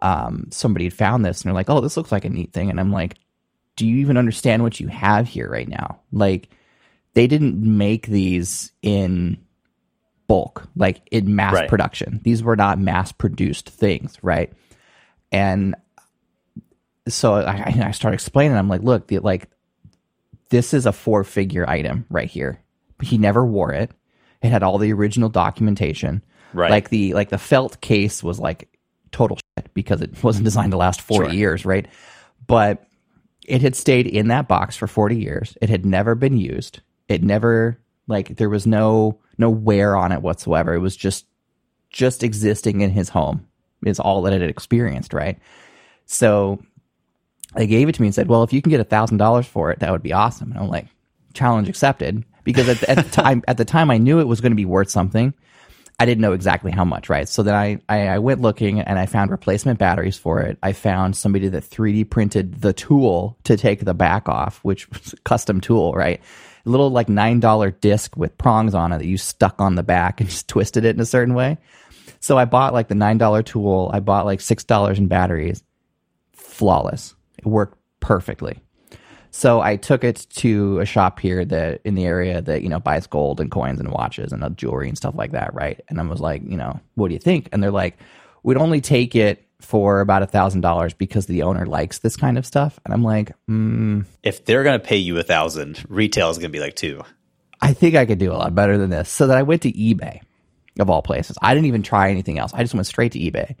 Um, 0.00 0.48
somebody 0.50 0.86
had 0.86 0.94
found 0.94 1.24
this 1.24 1.40
and 1.42 1.48
they're 1.48 1.54
like, 1.54 1.68
oh, 1.68 1.80
this 1.80 1.96
looks 1.96 2.12
like 2.12 2.24
a 2.24 2.30
neat 2.30 2.52
thing. 2.52 2.70
And 2.70 2.80
I'm 2.80 2.92
like, 2.92 3.16
do 3.76 3.86
you 3.86 3.96
even 3.96 4.16
understand 4.16 4.62
what 4.62 4.80
you 4.80 4.88
have 4.88 5.28
here 5.28 5.50
right 5.50 5.68
now? 5.68 6.00
Like, 6.12 6.48
they 7.14 7.26
didn't 7.26 7.56
make 7.56 8.06
these 8.06 8.72
in 8.82 9.38
bulk, 10.26 10.68
like 10.76 11.00
in 11.10 11.34
mass 11.34 11.54
right. 11.54 11.68
production. 11.68 12.20
These 12.22 12.42
were 12.42 12.56
not 12.56 12.78
mass 12.78 13.12
produced 13.12 13.70
things, 13.70 14.18
right? 14.22 14.52
And 15.32 15.74
so 17.08 17.34
I, 17.34 17.72
I 17.86 17.90
started 17.92 18.14
explaining. 18.14 18.56
I'm 18.56 18.68
like, 18.68 18.82
look, 18.82 19.06
the, 19.08 19.18
like 19.20 19.48
this 20.50 20.74
is 20.74 20.86
a 20.86 20.92
four 20.92 21.24
figure 21.24 21.68
item 21.68 22.06
right 22.10 22.28
here. 22.28 22.60
But 22.98 23.08
He 23.08 23.18
never 23.18 23.44
wore 23.44 23.72
it. 23.72 23.90
It 24.42 24.50
had 24.50 24.62
all 24.62 24.78
the 24.78 24.92
original 24.92 25.28
documentation. 25.28 26.22
Right. 26.52 26.70
Like 26.70 26.90
the 26.90 27.14
like 27.14 27.30
the 27.30 27.38
felt 27.38 27.80
case 27.80 28.22
was 28.22 28.38
like 28.38 28.78
total 29.10 29.38
shit 29.56 29.72
because 29.74 30.00
it 30.00 30.22
wasn't 30.22 30.44
designed 30.44 30.72
to 30.72 30.76
last 30.76 31.00
40 31.00 31.28
sure. 31.28 31.34
years, 31.34 31.64
right? 31.64 31.88
But 32.46 32.86
it 33.46 33.62
had 33.62 33.76
stayed 33.76 34.06
in 34.06 34.28
that 34.28 34.48
box 34.48 34.76
for 34.76 34.86
40 34.86 35.16
years. 35.16 35.56
It 35.60 35.68
had 35.68 35.84
never 35.84 36.14
been 36.14 36.36
used. 36.36 36.80
It 37.08 37.22
never 37.22 37.78
like 38.06 38.36
there 38.36 38.48
was 38.48 38.66
no 38.66 39.18
no 39.38 39.50
wear 39.50 39.96
on 39.96 40.12
it 40.12 40.22
whatsoever. 40.22 40.74
It 40.74 40.78
was 40.78 40.96
just 40.96 41.26
just 41.90 42.22
existing 42.22 42.80
in 42.80 42.90
his 42.90 43.08
home 43.08 43.46
is 43.84 44.00
all 44.00 44.22
that 44.22 44.32
it 44.32 44.40
had 44.40 44.50
experienced, 44.50 45.12
right? 45.12 45.38
So 46.06 46.62
they 47.56 47.66
gave 47.66 47.88
it 47.88 47.94
to 47.94 48.02
me 48.02 48.08
and 48.08 48.14
said, 48.14 48.28
"Well, 48.28 48.42
if 48.42 48.52
you 48.52 48.62
can 48.62 48.70
get 48.70 48.80
a 48.80 48.84
thousand 48.84 49.18
dollars 49.18 49.46
for 49.46 49.70
it, 49.70 49.80
that 49.80 49.92
would 49.92 50.02
be 50.02 50.12
awesome." 50.12 50.50
And 50.50 50.60
I'm 50.60 50.68
like, 50.68 50.86
"Challenge 51.34 51.68
accepted." 51.68 52.24
Because 52.44 52.68
at 52.68 52.78
the, 52.78 52.90
at 52.90 52.96
the 52.96 53.10
time, 53.22 53.42
at 53.48 53.56
the 53.56 53.64
time, 53.64 53.90
I 53.90 53.98
knew 53.98 54.20
it 54.20 54.28
was 54.28 54.40
going 54.40 54.52
to 54.52 54.56
be 54.56 54.66
worth 54.66 54.90
something. 54.90 55.34
I 55.98 56.06
didn't 56.06 56.22
know 56.22 56.32
exactly 56.32 56.72
how 56.72 56.84
much, 56.84 57.08
right? 57.08 57.28
So 57.28 57.44
then 57.44 57.54
I, 57.54 57.78
I, 57.88 58.08
I 58.08 58.18
went 58.18 58.40
looking 58.40 58.80
and 58.80 58.98
I 58.98 59.06
found 59.06 59.30
replacement 59.30 59.78
batteries 59.78 60.18
for 60.18 60.40
it. 60.40 60.58
I 60.60 60.72
found 60.72 61.16
somebody 61.16 61.48
that 61.48 61.62
3D 61.62 62.10
printed 62.10 62.60
the 62.60 62.72
tool 62.72 63.38
to 63.44 63.56
take 63.56 63.84
the 63.84 63.94
back 63.94 64.28
off, 64.28 64.58
which 64.64 64.90
was 64.90 65.12
a 65.12 65.16
custom 65.18 65.60
tool, 65.60 65.92
right? 65.92 66.20
A 66.66 66.68
little 66.68 66.90
like 66.90 67.06
$9 67.06 67.80
disc 67.80 68.16
with 68.16 68.36
prongs 68.38 68.74
on 68.74 68.92
it 68.92 68.98
that 68.98 69.06
you 69.06 69.16
stuck 69.16 69.60
on 69.60 69.76
the 69.76 69.84
back 69.84 70.20
and 70.20 70.28
just 70.30 70.48
twisted 70.48 70.84
it 70.84 70.96
in 70.96 71.00
a 71.00 71.06
certain 71.06 71.34
way. 71.34 71.58
So 72.18 72.38
I 72.38 72.44
bought 72.44 72.72
like 72.72 72.88
the 72.88 72.94
$9 72.96 73.44
tool. 73.44 73.90
I 73.92 74.00
bought 74.00 74.24
like 74.24 74.40
$6 74.40 74.98
in 74.98 75.06
batteries. 75.06 75.62
Flawless. 76.32 77.14
It 77.44 77.48
worked 77.48 77.78
perfectly. 78.00 78.60
So 79.30 79.60
I 79.60 79.74
took 79.76 80.04
it 80.04 80.26
to 80.36 80.78
a 80.78 80.84
shop 80.84 81.18
here 81.18 81.44
that 81.44 81.80
in 81.84 81.96
the 81.96 82.04
area 82.04 82.40
that 82.40 82.62
you 82.62 82.68
know 82.68 82.78
buys 82.78 83.06
gold 83.08 83.40
and 83.40 83.50
coins 83.50 83.80
and 83.80 83.90
watches 83.90 84.32
and 84.32 84.56
jewelry 84.56 84.88
and 84.88 84.96
stuff 84.96 85.16
like 85.16 85.32
that, 85.32 85.52
right? 85.54 85.80
And 85.88 85.98
I 85.98 86.04
was 86.04 86.20
like, 86.20 86.42
you 86.44 86.56
know, 86.56 86.78
what 86.94 87.08
do 87.08 87.14
you 87.14 87.20
think? 87.20 87.48
And 87.50 87.60
they're 87.62 87.72
like, 87.72 87.98
we'd 88.44 88.56
only 88.56 88.80
take 88.80 89.16
it 89.16 89.44
for 89.60 90.00
about 90.00 90.22
a 90.22 90.26
thousand 90.26 90.60
dollars 90.60 90.94
because 90.94 91.26
the 91.26 91.42
owner 91.42 91.66
likes 91.66 91.98
this 91.98 92.16
kind 92.16 92.38
of 92.38 92.46
stuff. 92.46 92.78
And 92.84 92.94
I'm 92.94 93.02
like, 93.02 93.32
mm, 93.50 94.04
If 94.22 94.44
they're 94.44 94.62
gonna 94.62 94.78
pay 94.78 94.98
you 94.98 95.18
a 95.18 95.24
thousand, 95.24 95.84
retail 95.88 96.30
is 96.30 96.38
gonna 96.38 96.50
be 96.50 96.60
like 96.60 96.76
two. 96.76 97.02
I 97.60 97.72
think 97.72 97.96
I 97.96 98.06
could 98.06 98.18
do 98.18 98.30
a 98.30 98.34
lot 98.34 98.54
better 98.54 98.78
than 98.78 98.90
this. 98.90 99.08
So 99.08 99.26
that 99.26 99.38
I 99.38 99.42
went 99.42 99.62
to 99.62 99.72
eBay, 99.72 100.20
of 100.78 100.90
all 100.90 101.02
places. 101.02 101.36
I 101.42 101.54
didn't 101.54 101.66
even 101.66 101.82
try 101.82 102.10
anything 102.10 102.38
else. 102.38 102.52
I 102.54 102.62
just 102.62 102.74
went 102.74 102.86
straight 102.86 103.12
to 103.12 103.18
eBay, 103.18 103.56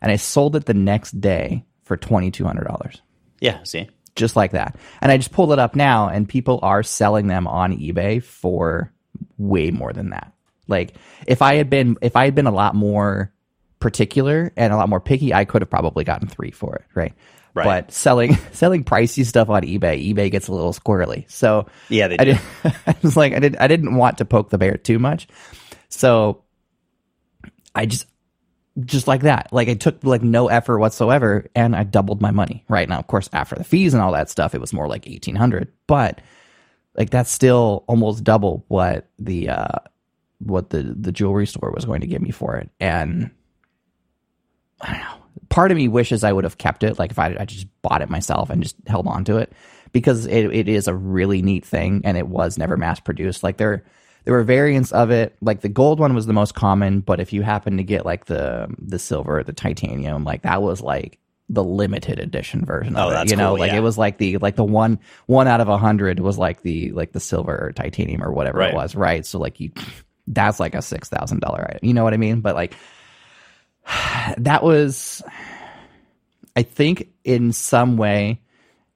and 0.00 0.10
I 0.12 0.16
sold 0.16 0.56
it 0.56 0.64
the 0.64 0.74
next 0.74 1.20
day 1.20 1.64
for 1.84 1.96
twenty 1.96 2.30
two 2.30 2.44
hundred 2.44 2.64
dollars. 2.66 3.02
Yeah, 3.40 3.62
see. 3.62 3.88
just 4.16 4.36
like 4.36 4.52
that. 4.52 4.76
And 5.00 5.12
I 5.12 5.16
just 5.16 5.32
pulled 5.32 5.52
it 5.52 5.58
up 5.58 5.76
now, 5.76 6.08
and 6.08 6.28
people 6.28 6.58
are 6.62 6.82
selling 6.82 7.26
them 7.26 7.46
on 7.46 7.76
eBay 7.76 8.22
for 8.22 8.92
way 9.36 9.70
more 9.70 9.92
than 9.92 10.10
that. 10.10 10.32
Like 10.66 10.94
if 11.26 11.42
I 11.42 11.54
had 11.54 11.70
been 11.70 11.96
if 12.02 12.14
I 12.14 12.26
had 12.26 12.34
been 12.34 12.46
a 12.46 12.52
lot 12.52 12.74
more 12.74 13.32
particular 13.80 14.52
and 14.56 14.72
a 14.72 14.76
lot 14.76 14.88
more 14.88 15.00
picky, 15.00 15.32
I 15.32 15.44
could 15.44 15.62
have 15.62 15.70
probably 15.70 16.04
gotten 16.04 16.28
three 16.28 16.50
for 16.50 16.76
it, 16.76 16.84
right? 16.94 17.14
Right. 17.54 17.64
But 17.64 17.92
selling 17.92 18.36
selling 18.52 18.84
pricey 18.84 19.24
stuff 19.24 19.48
on 19.48 19.62
eBay, 19.62 20.14
eBay 20.14 20.30
gets 20.30 20.48
a 20.48 20.52
little 20.52 20.72
squirrely. 20.72 21.28
So 21.30 21.66
Yeah, 21.88 22.08
they 22.08 22.18
I 22.18 22.24
did. 22.24 22.40
I 22.64 22.94
was 23.02 23.16
like, 23.16 23.32
I 23.32 23.38
did. 23.38 23.56
I 23.56 23.66
didn't 23.66 23.94
want 23.96 24.18
to 24.18 24.24
poke 24.24 24.50
the 24.50 24.58
bear 24.58 24.76
too 24.76 24.98
much, 24.98 25.26
so 25.88 26.44
I 27.74 27.86
just, 27.86 28.06
just 28.84 29.06
like 29.06 29.22
that. 29.22 29.48
Like 29.52 29.68
it 29.68 29.80
took 29.80 30.02
like 30.04 30.22
no 30.22 30.48
effort 30.48 30.78
whatsoever, 30.78 31.46
and 31.54 31.74
I 31.74 31.84
doubled 31.84 32.20
my 32.20 32.30
money. 32.30 32.64
Right 32.68 32.88
now, 32.88 32.98
of 32.98 33.06
course, 33.06 33.28
after 33.32 33.56
the 33.56 33.64
fees 33.64 33.94
and 33.94 34.02
all 34.02 34.12
that 34.12 34.30
stuff, 34.30 34.54
it 34.54 34.60
was 34.60 34.72
more 34.72 34.88
like 34.88 35.06
eighteen 35.06 35.36
hundred. 35.36 35.72
But 35.86 36.20
like 36.96 37.10
that's 37.10 37.30
still 37.30 37.84
almost 37.86 38.24
double 38.24 38.64
what 38.68 39.08
the 39.18 39.48
uh 39.50 39.78
what 40.40 40.70
the 40.70 40.82
the 40.98 41.12
jewelry 41.12 41.46
store 41.46 41.72
was 41.74 41.84
going 41.84 42.00
to 42.00 42.06
give 42.06 42.22
me 42.22 42.30
for 42.30 42.56
it, 42.56 42.70
and 42.80 43.30
I 44.80 44.92
don't 44.92 45.00
know. 45.00 45.14
Part 45.48 45.70
of 45.70 45.76
me 45.76 45.88
wishes 45.88 46.24
I 46.24 46.32
would 46.32 46.44
have 46.44 46.58
kept 46.58 46.82
it. 46.82 46.98
Like 46.98 47.10
if 47.10 47.18
I, 47.18 47.36
I 47.40 47.44
just 47.46 47.66
bought 47.82 48.02
it 48.02 48.10
myself 48.10 48.50
and 48.50 48.62
just 48.62 48.76
held 48.86 49.06
on 49.06 49.24
to 49.24 49.38
it 49.38 49.52
because 49.92 50.26
it, 50.26 50.44
it 50.54 50.68
is 50.68 50.88
a 50.88 50.94
really 50.94 51.40
neat 51.40 51.64
thing 51.64 52.02
and 52.04 52.18
it 52.18 52.28
was 52.28 52.58
never 52.58 52.76
mass 52.76 53.00
produced. 53.00 53.42
Like 53.42 53.56
there, 53.56 53.84
there 54.28 54.36
were 54.36 54.44
variants 54.44 54.92
of 54.92 55.10
it. 55.10 55.34
Like 55.40 55.62
the 55.62 55.70
gold 55.70 55.98
one 55.98 56.14
was 56.14 56.26
the 56.26 56.34
most 56.34 56.54
common, 56.54 57.00
but 57.00 57.18
if 57.18 57.32
you 57.32 57.40
happen 57.40 57.78
to 57.78 57.82
get 57.82 58.04
like 58.04 58.26
the 58.26 58.68
the 58.78 58.98
silver, 58.98 59.42
the 59.42 59.54
titanium, 59.54 60.22
like 60.24 60.42
that 60.42 60.60
was 60.60 60.82
like 60.82 61.18
the 61.48 61.64
limited 61.64 62.18
edition 62.18 62.62
version 62.66 62.94
of 62.94 63.10
Oh, 63.10 63.22
it. 63.22 63.30
You 63.30 63.36
know, 63.36 63.52
cool, 63.52 63.60
like 63.60 63.72
yeah. 63.72 63.78
it 63.78 63.80
was 63.80 63.96
like 63.96 64.18
the 64.18 64.36
like 64.36 64.54
the 64.56 64.64
one 64.64 64.98
one 65.28 65.48
out 65.48 65.62
of 65.62 65.70
a 65.70 65.78
hundred 65.78 66.20
was 66.20 66.36
like 66.36 66.60
the 66.60 66.92
like 66.92 67.12
the 67.12 67.20
silver 67.20 67.56
or 67.58 67.72
titanium 67.72 68.22
or 68.22 68.30
whatever 68.30 68.58
Right. 68.58 68.74
it 68.74 68.76
was, 68.76 68.94
right? 68.94 69.24
So 69.24 69.38
like 69.38 69.60
you, 69.60 69.70
that's 70.26 70.60
like 70.60 70.74
a 70.74 70.82
six 70.82 71.08
thousand 71.08 71.40
dollar 71.40 71.64
item. 71.66 71.78
You 71.80 71.94
know 71.94 72.04
what 72.04 72.12
I 72.12 72.18
mean? 72.18 72.42
But 72.42 72.54
like 72.54 72.74
that 74.36 74.62
was 74.62 75.22
I 76.54 76.64
think 76.64 77.08
in 77.24 77.52
some 77.52 77.96
way 77.96 78.42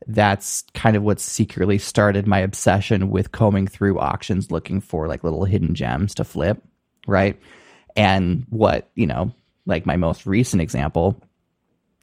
that's 0.07 0.63
kind 0.75 0.97
of 0.97 1.03
what 1.03 1.21
secretly 1.21 1.79
started 1.79 2.27
my 2.27 2.39
obsession 2.39 3.11
with 3.11 3.33
combing 3.33 3.67
through 3.67 3.99
auctions 3.99 4.51
looking 4.51 4.81
for 4.81 5.09
like 5.09 5.25
little 5.25 5.45
hidden 5.45 5.75
gems 5.75 6.15
to 6.17 6.25
flip, 6.25 6.63
right? 7.07 7.41
And 7.97 8.47
what, 8.49 8.91
you 8.95 9.07
know, 9.07 9.33
like 9.67 9.87
my 9.87 9.97
most 9.97 10.27
recent 10.27 10.63
example, 10.63 11.21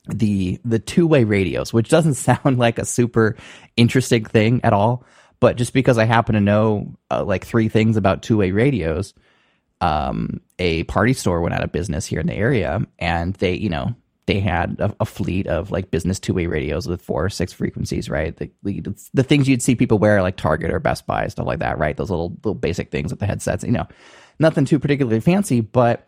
the 0.07 0.59
the 0.63 0.79
two-way 0.79 1.23
radios, 1.23 1.73
which 1.73 1.89
doesn't 1.89 2.13
sound 2.15 2.57
like 2.57 2.79
a 2.79 2.85
super 2.85 3.35
interesting 3.75 4.25
thing 4.25 4.61
at 4.63 4.73
all, 4.73 5.05
but 5.39 5.55
just 5.55 5.73
because 5.73 5.97
I 5.97 6.05
happen 6.05 6.35
to 6.35 6.41
know 6.41 6.95
uh, 7.09 7.23
like 7.23 7.45
three 7.45 7.69
things 7.69 7.97
about 7.97 8.23
two-way 8.23 8.51
radios, 8.51 9.13
um, 9.81 10.41
a 10.57 10.83
party 10.83 11.13
store 11.13 11.41
went 11.41 11.55
out 11.55 11.63
of 11.63 11.71
business 11.71 12.05
here 12.05 12.19
in 12.19 12.27
the 12.27 12.33
area, 12.33 12.81
and 12.97 13.33
they, 13.35 13.53
you 13.53 13.69
know, 13.69 13.95
they 14.29 14.39
had 14.39 14.79
a, 14.79 14.95
a 14.99 15.05
fleet 15.05 15.47
of 15.47 15.71
like 15.71 15.89
business 15.89 16.19
two 16.19 16.35
way 16.35 16.45
radios 16.45 16.87
with 16.87 17.01
four 17.01 17.25
or 17.25 17.31
six 17.31 17.51
frequencies, 17.51 18.09
right? 18.09 18.37
The, 18.37 18.51
the 18.61 19.09
the 19.11 19.23
things 19.23 19.49
you'd 19.49 19.63
see 19.63 19.73
people 19.73 19.97
wear 19.97 20.21
like 20.21 20.37
Target 20.37 20.69
or 20.69 20.79
Best 20.79 21.07
Buy 21.07 21.27
stuff 21.29 21.47
like 21.47 21.57
that, 21.59 21.79
right? 21.79 21.97
Those 21.97 22.11
little 22.11 22.37
little 22.43 22.53
basic 22.53 22.91
things 22.91 23.11
with 23.11 23.19
the 23.19 23.25
headsets, 23.25 23.63
you 23.63 23.71
know, 23.71 23.87
nothing 24.37 24.65
too 24.65 24.77
particularly 24.77 25.19
fancy. 25.19 25.61
But 25.61 26.07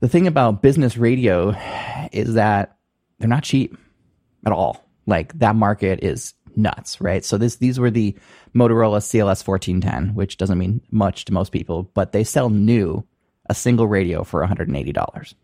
the 0.00 0.08
thing 0.08 0.26
about 0.26 0.62
business 0.62 0.96
radio 0.96 1.54
is 2.12 2.32
that 2.32 2.78
they're 3.18 3.28
not 3.28 3.42
cheap 3.42 3.76
at 4.46 4.52
all. 4.52 4.82
Like 5.06 5.38
that 5.38 5.54
market 5.54 6.02
is 6.02 6.32
nuts, 6.56 6.98
right? 6.98 7.26
So 7.26 7.36
this 7.36 7.56
these 7.56 7.78
were 7.78 7.90
the 7.90 8.16
Motorola 8.54 9.00
CLS 9.00 9.46
1410, 9.46 10.14
which 10.14 10.38
doesn't 10.38 10.56
mean 10.56 10.80
much 10.90 11.26
to 11.26 11.34
most 11.34 11.52
people, 11.52 11.90
but 11.92 12.12
they 12.12 12.24
sell 12.24 12.48
new 12.48 13.04
a 13.50 13.54
single 13.54 13.86
radio 13.86 14.24
for 14.24 14.42
$180. 14.42 15.34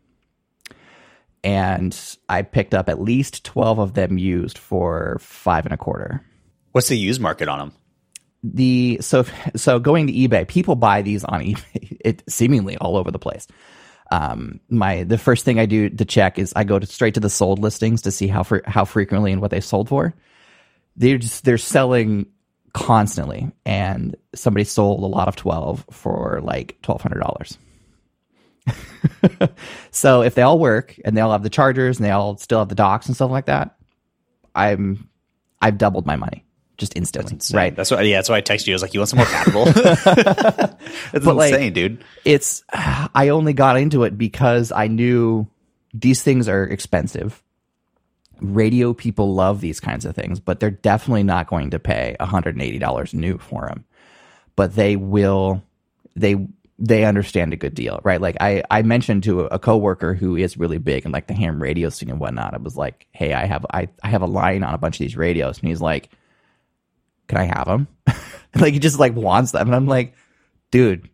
And 1.42 1.98
I 2.28 2.42
picked 2.42 2.74
up 2.74 2.88
at 2.88 3.00
least 3.00 3.44
12 3.44 3.78
of 3.78 3.94
them 3.94 4.18
used 4.18 4.58
for 4.58 5.16
five 5.20 5.64
and 5.64 5.72
a 5.72 5.78
quarter. 5.78 6.24
What's 6.72 6.88
the 6.88 6.98
used 6.98 7.20
market 7.20 7.48
on 7.48 7.58
them? 7.58 7.72
The 8.42 8.98
so 9.00 9.24
so 9.54 9.78
going 9.78 10.06
to 10.06 10.12
eBay, 10.12 10.48
people 10.48 10.74
buy 10.74 11.02
these 11.02 11.24
on 11.24 11.40
eBay. 11.44 11.96
It 12.00 12.22
seemingly 12.28 12.76
all 12.76 12.96
over 12.96 13.10
the 13.10 13.18
place. 13.18 13.46
Um, 14.10 14.60
my 14.68 15.04
the 15.04 15.18
first 15.18 15.44
thing 15.44 15.58
I 15.58 15.66
do 15.66 15.88
to 15.88 16.04
check 16.04 16.38
is 16.38 16.52
I 16.56 16.64
go 16.64 16.78
to, 16.78 16.86
straight 16.86 17.14
to 17.14 17.20
the 17.20 17.30
sold 17.30 17.58
listings 17.60 18.02
to 18.02 18.10
see 18.10 18.26
how 18.26 18.42
fre- 18.42 18.58
how 18.66 18.84
frequently 18.84 19.32
and 19.32 19.40
what 19.40 19.50
they 19.50 19.60
sold 19.60 19.88
for. 19.88 20.14
They're 20.96 21.18
just 21.18 21.44
they're 21.44 21.58
selling 21.58 22.26
constantly, 22.72 23.52
and 23.64 24.16
somebody 24.34 24.64
sold 24.64 25.02
a 25.02 25.06
lot 25.06 25.28
of 25.28 25.36
twelve 25.36 25.84
for 25.90 26.40
like 26.42 26.76
twelve 26.82 27.02
hundred 27.02 27.20
dollars. 27.20 27.56
so 29.90 30.22
if 30.22 30.34
they 30.34 30.42
all 30.42 30.58
work 30.58 30.96
and 31.04 31.16
they 31.16 31.20
all 31.20 31.32
have 31.32 31.42
the 31.42 31.50
chargers 31.50 31.98
and 31.98 32.06
they 32.06 32.10
all 32.10 32.36
still 32.36 32.58
have 32.60 32.68
the 32.68 32.74
docks 32.74 33.06
and 33.06 33.14
stuff 33.16 33.30
like 33.30 33.46
that, 33.46 33.76
I'm 34.54 35.08
I've 35.60 35.78
doubled 35.78 36.06
my 36.06 36.16
money 36.16 36.44
just 36.76 36.96
instantly, 36.96 37.38
right? 37.54 37.74
That's 37.76 37.90
why. 37.90 38.02
Yeah, 38.02 38.16
that's 38.18 38.28
why 38.28 38.36
I 38.36 38.42
texted 38.42 38.66
you. 38.68 38.72
I 38.72 38.76
was 38.76 38.82
like, 38.82 38.94
"You 38.94 39.00
want 39.00 39.10
some 39.10 39.18
more 39.18 39.26
Catable?" 39.26 39.64
That's 41.12 41.24
But, 41.24 41.36
like- 41.36 41.52
insane, 41.52 41.72
dude. 41.72 42.04
it's 42.24 42.64
I 42.72 43.28
only 43.28 43.52
got 43.52 43.76
into 43.76 44.04
it 44.04 44.16
because 44.16 44.72
I 44.72 44.86
knew 44.86 45.46
these 45.92 46.22
things 46.22 46.48
are 46.48 46.64
expensive. 46.64 47.42
Radio 48.40 48.94
people 48.94 49.34
love 49.34 49.60
these 49.60 49.80
kinds 49.80 50.06
of 50.06 50.14
things, 50.14 50.40
but 50.40 50.60
they're 50.60 50.70
definitely 50.70 51.24
not 51.24 51.46
going 51.46 51.70
to 51.72 51.78
pay 51.78 52.16
$180 52.20 53.12
new 53.14 53.36
for 53.36 53.66
them. 53.66 53.84
But 54.56 54.74
they 54.74 54.96
will 54.96 55.62
they 56.16 56.48
they 56.80 57.04
understand 57.04 57.52
a 57.52 57.56
good 57.56 57.74
deal, 57.74 58.00
right? 58.02 58.20
Like 58.20 58.36
I 58.40 58.62
I 58.70 58.82
mentioned 58.82 59.22
to 59.24 59.42
a, 59.42 59.44
a 59.46 59.58
coworker 59.58 60.14
who 60.14 60.36
is 60.36 60.56
really 60.56 60.78
big 60.78 61.04
in 61.04 61.12
like 61.12 61.26
the 61.26 61.34
ham 61.34 61.62
radio 61.62 61.90
scene 61.90 62.10
and 62.10 62.18
whatnot. 62.18 62.54
I 62.54 62.58
was 62.58 62.76
like, 62.76 63.06
"Hey, 63.12 63.32
I 63.32 63.46
have 63.46 63.66
I 63.70 63.88
I 64.02 64.08
have 64.08 64.22
a 64.22 64.26
line 64.26 64.62
on 64.64 64.74
a 64.74 64.78
bunch 64.78 64.96
of 64.96 65.00
these 65.00 65.16
radios." 65.16 65.58
And 65.58 65.68
he's 65.68 65.80
like, 65.80 66.08
"Can 67.28 67.38
I 67.38 67.44
have 67.44 67.66
them?" 67.66 67.86
like 68.54 68.72
he 68.72 68.78
just 68.78 68.98
like 68.98 69.14
wants 69.14 69.52
them. 69.52 69.68
And 69.68 69.76
I'm 69.76 69.86
like, 69.86 70.14
"Dude, 70.70 71.08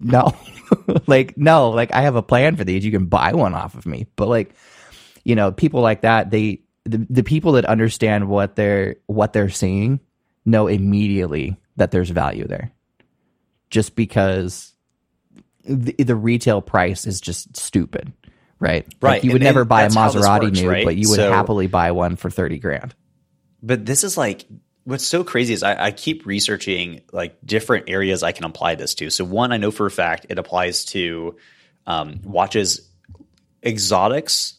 no 0.00 0.34
like 1.06 1.36
no 1.36 1.70
like 1.70 1.92
i 1.92 2.02
have 2.02 2.16
a 2.16 2.22
plan 2.22 2.56
for 2.56 2.64
these 2.64 2.84
you 2.84 2.90
can 2.90 3.06
buy 3.06 3.32
one 3.32 3.54
off 3.54 3.74
of 3.74 3.86
me 3.86 4.06
but 4.16 4.28
like 4.28 4.54
you 5.24 5.34
know 5.34 5.52
people 5.52 5.80
like 5.80 6.00
that 6.00 6.30
they 6.30 6.62
the, 6.84 7.06
the 7.10 7.22
people 7.22 7.52
that 7.52 7.66
understand 7.66 8.28
what 8.28 8.56
they're 8.56 8.96
what 9.06 9.32
they're 9.32 9.50
seeing 9.50 10.00
know 10.46 10.66
immediately 10.66 11.56
that 11.76 11.90
there's 11.90 12.10
value 12.10 12.46
there 12.46 12.72
just 13.68 13.94
because 13.94 14.74
the, 15.70 15.92
the 16.04 16.16
retail 16.16 16.60
price 16.60 17.06
is 17.06 17.20
just 17.20 17.56
stupid 17.56 18.12
right 18.58 18.84
Like, 19.00 19.02
Right, 19.12 19.24
you 19.24 19.32
would 19.32 19.42
and- 19.42 19.44
never 19.48 19.60
and 19.60 19.68
buy 19.68 19.82
a 19.82 19.84
that's 19.84 19.94
how 19.94 20.10
this 20.10 20.22
maserati 20.26 20.42
works, 20.42 20.60
new 20.60 20.68
right? 20.68 20.84
but 20.84 20.96
you 20.96 21.08
would 21.10 21.16
So- 21.16 21.30
happily 21.32 21.66
buy 21.66 21.92
one 21.92 22.16
for 22.16 22.28
30 22.30 22.58
grand 22.58 22.94
But 23.62 23.86
this 23.86 24.04
is 24.04 24.16
like 24.18 24.44
what's 24.84 25.04
so 25.06 25.22
crazy 25.24 25.52
is 25.54 25.62
I, 25.62 25.86
I 25.86 25.90
keep 25.92 26.26
researching 26.26 27.02
like 27.12 27.36
different 27.44 27.88
areas 27.88 28.22
I 28.22 28.32
can 28.32 28.44
apply 28.44 28.74
this 28.76 28.94
to. 28.96 29.10
So 29.10 29.24
one, 29.24 29.52
I 29.52 29.58
know 29.58 29.70
for 29.70 29.86
a 29.86 29.90
fact 29.90 30.26
it 30.30 30.38
applies 30.38 30.86
to 30.86 31.36
um, 31.86 32.20
watches, 32.24 32.88
exotics, 33.64 34.54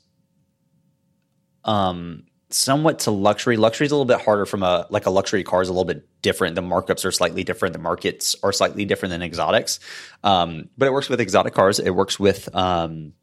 um, 1.66 2.24
somewhat 2.54 3.00
to 3.00 3.12
luxury. 3.12 3.58
Luxury 3.58 3.86
is 3.86 3.92
a 3.92 3.96
little 3.96 4.06
bit 4.06 4.22
harder 4.22 4.46
from 4.46 4.64
a 4.64 4.88
like 4.90 5.06
a 5.06 5.10
luxury 5.10 5.44
car 5.44 5.62
is 5.62 5.70
a 5.70 5.74
little 5.74 5.86
bit 5.86 6.08
different. 6.22 6.56
The 6.56 6.62
markups 6.62 7.06
are 7.06 7.12
slightly 7.12 7.44
different. 7.44 7.74
The 7.74 7.80
markets 7.80 8.36
are 8.44 8.52
slightly 8.52 8.86
different 8.86 9.12
than 9.12 9.22
exotics. 9.22 9.80
Um, 10.24 10.70
but 10.78 10.88
it 10.88 10.94
works 10.94 11.10
with 11.10 11.22
exotic 11.22 11.54
cars. 11.54 11.80
It 11.80 11.92
works 11.92 12.20
with 12.20 12.54
um, 12.56 13.14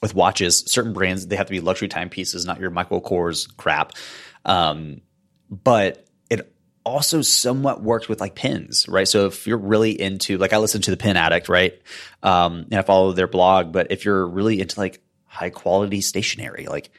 with 0.00 0.14
watches. 0.14 0.64
Certain 0.66 0.92
brands 0.92 1.26
they 1.26 1.36
have 1.36 1.46
to 1.46 1.52
be 1.52 1.60
luxury 1.60 1.88
timepieces, 1.88 2.44
not 2.44 2.60
your 2.60 2.70
Michael 2.70 3.00
Kors 3.00 3.54
crap. 3.56 3.92
Um, 4.44 5.02
but 5.48 6.06
it 6.30 6.52
also 6.84 7.22
somewhat 7.22 7.82
works 7.82 8.08
with 8.08 8.20
like 8.20 8.34
pins, 8.34 8.88
right? 8.88 9.06
So 9.06 9.26
if 9.26 9.46
you're 9.46 9.58
really 9.58 9.98
into 10.00 10.38
like 10.38 10.52
I 10.52 10.58
listen 10.58 10.82
to 10.82 10.90
the 10.90 10.96
Pen 10.96 11.16
Addict, 11.16 11.48
right? 11.48 11.80
Um, 12.22 12.66
and 12.70 12.74
I 12.74 12.82
follow 12.82 13.12
their 13.12 13.28
blog. 13.28 13.72
But 13.72 13.92
if 13.92 14.04
you're 14.04 14.26
really 14.26 14.60
into 14.60 14.78
like 14.80 15.02
high 15.26 15.50
quality 15.50 16.00
stationery, 16.00 16.66
like 16.66 16.90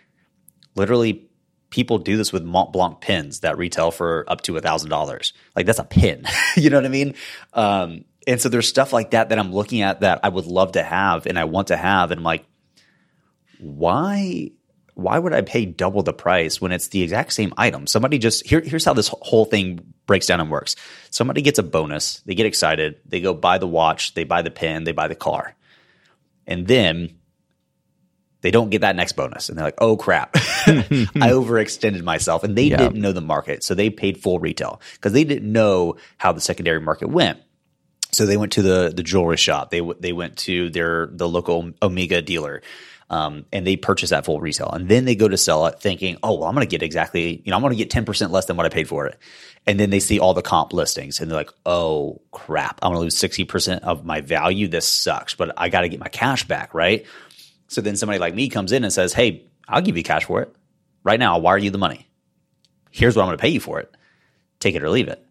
literally 0.76 1.30
people 1.74 1.98
do 1.98 2.18
this 2.18 2.32
with 2.32 2.46
Montblanc 2.46 3.02
pins 3.02 3.40
that 3.40 3.58
retail 3.58 3.90
for 3.90 4.26
up 4.28 4.42
to 4.42 4.56
a 4.56 4.62
thousand 4.62 4.92
dollars. 4.92 5.34
Like 5.56 5.66
that's 5.66 5.80
a 5.80 5.84
pin, 5.84 6.24
you 6.56 6.70
know 6.70 6.78
what 6.78 6.86
I 6.86 6.90
mean? 6.90 7.16
Um, 7.52 8.06
and 8.28 8.40
so 8.40 8.48
there's 8.48 8.68
stuff 8.68 8.94
like 8.94 9.12
that 9.12 9.30
that 9.30 9.40
I'm 9.40 9.52
looking 9.52 9.82
at 9.82 10.02
that 10.02 10.20
I 10.22 10.30
would 10.30 10.46
love 10.46 10.74
to 10.74 10.84
have 10.84 11.26
and 11.26 11.38
I 11.38 11.46
want 11.46 11.70
to 11.70 11.76
have, 11.76 12.12
and 12.12 12.20
I'm 12.20 12.24
like, 12.24 12.46
why? 13.60 14.52
Why 14.94 15.18
would 15.18 15.34
I 15.34 15.42
pay 15.42 15.66
double 15.66 16.04
the 16.04 16.14
price 16.14 16.62
when 16.62 16.72
it's 16.72 16.90
the 16.90 17.02
exact 17.02 17.34
same 17.34 17.52
item? 17.58 17.88
Somebody 17.88 18.20
just 18.20 18.46
here, 18.46 18.62
here's 18.62 18.86
how 18.86 18.94
this 18.94 19.08
whole 19.08 19.46
thing 19.46 19.80
breaks 20.06 20.28
down 20.28 20.40
and 20.40 20.52
works. 20.52 20.76
Somebody 21.10 21.42
gets 21.42 21.58
a 21.58 21.64
bonus, 21.64 22.20
they 22.28 22.36
get 22.36 22.46
excited, 22.46 23.00
they 23.08 23.20
go 23.20 23.34
buy 23.34 23.58
the 23.58 23.68
watch, 23.68 24.14
they 24.14 24.26
buy 24.26 24.44
the 24.44 24.52
pin, 24.52 24.84
they 24.84 24.92
buy 24.92 25.08
the 25.08 25.16
car, 25.16 25.56
and 26.46 26.68
then 26.68 27.16
they 28.44 28.52
don't 28.52 28.70
get 28.70 28.82
that 28.82 28.96
next 28.96 29.14
bonus. 29.14 29.50
And 29.50 29.58
they're 29.58 29.66
like 29.66 29.80
oh 29.80 29.98
crap. 29.98 30.36
I 30.36 30.40
overextended 31.32 32.04
myself. 32.04 32.44
And 32.44 32.56
they 32.56 32.66
yep. 32.66 32.80
didn't 32.80 33.02
know 33.02 33.12
the 33.12 33.22
market. 33.22 33.64
So 33.64 33.74
they 33.74 33.90
paid 33.90 34.20
full 34.22 34.40
retail 34.40 34.80
because 34.94 35.14
they 35.14 35.24
didn't 35.24 35.52
know 35.52 35.96
how 36.18 36.32
the 36.34 36.42
secondary 36.42 36.80
market 36.80 37.10
went. 37.10 37.40
So 38.12 38.28
they 38.28 38.38
went 38.38 38.52
to 38.54 38.62
the 38.62 38.94
the 38.96 39.04
jewelry 39.04 39.38
shop. 39.38 39.72
They 39.72 39.82
they 40.00 40.14
went 40.14 40.38
to 40.40 40.70
their 40.70 41.08
the 41.08 41.28
local 41.28 41.72
omega 41.82 42.22
dealer 42.22 42.62
um, 43.10 43.46
and 43.52 43.68
they 43.68 43.76
purchase 43.76 44.10
that 44.10 44.26
full 44.26 44.40
retail. 44.40 44.70
And 44.70 44.88
then 44.90 45.06
they 45.06 45.16
go 45.16 45.28
to 45.28 45.38
sell 45.38 45.66
it 45.68 45.80
thinking 45.80 46.18
oh 46.24 46.36
well 46.36 46.48
i'm 46.48 46.56
going 46.56 46.66
to 46.66 46.72
get 46.72 46.84
exactly 46.84 47.42
you 47.44 47.52
know 47.52 47.56
i'm 47.56 47.62
going 47.62 47.76
to 47.76 47.84
get 47.84 47.90
10% 47.90 48.32
less 48.32 48.46
than 48.46 48.58
what 48.58 48.66
i 48.66 48.70
paid 48.70 48.88
for 48.88 49.08
it. 49.08 49.18
And 49.66 49.80
then 49.80 49.92
they 49.92 50.00
see 50.00 50.20
all 50.20 50.34
the 50.34 50.42
comp 50.42 50.74
listings 50.74 51.20
and 51.20 51.30
they're 51.30 51.38
like 51.38 51.54
oh 51.66 52.22
crap. 52.32 52.80
I'm 52.82 52.92
going 52.94 53.00
to 53.00 53.04
lose 53.04 53.16
60% 53.16 53.80
of 53.80 54.06
my 54.06 54.22
value. 54.22 54.68
This 54.68 54.88
sucks 54.88 55.36
but 55.36 55.54
i 55.58 55.70
got 55.70 55.82
to 55.82 55.90
get 55.90 56.00
my 56.00 56.08
cash 56.08 56.48
back 56.48 56.74
right 56.74 57.06
so 57.74 57.82
then 57.82 57.96
somebody 57.96 58.20
like 58.20 58.36
me 58.36 58.50
comes 58.50 58.72
in 58.72 58.84
and 58.84 58.94
says, 58.94 59.14
Hey, 59.14 59.46
I'll 59.68 59.82
give 59.82 59.98
you 59.98 60.04
cash 60.04 60.26
for 60.26 60.42
it. 60.42 60.56
Right 61.04 61.20
now, 61.20 61.34
I'll 61.34 61.42
wire 61.42 61.58
you 61.58 61.72
the 61.72 61.78
money. 61.78 62.08
Here's 62.92 63.16
what 63.16 63.24
I'm 63.24 63.28
going 63.30 63.38
to 63.38 63.42
pay 63.42 63.50
you 63.50 63.60
for 63.60 63.80
it. 63.80 63.96
Take 64.60 64.76
it 64.76 64.84
or 64.84 64.90
leave 64.90 65.08
it. 65.08 65.26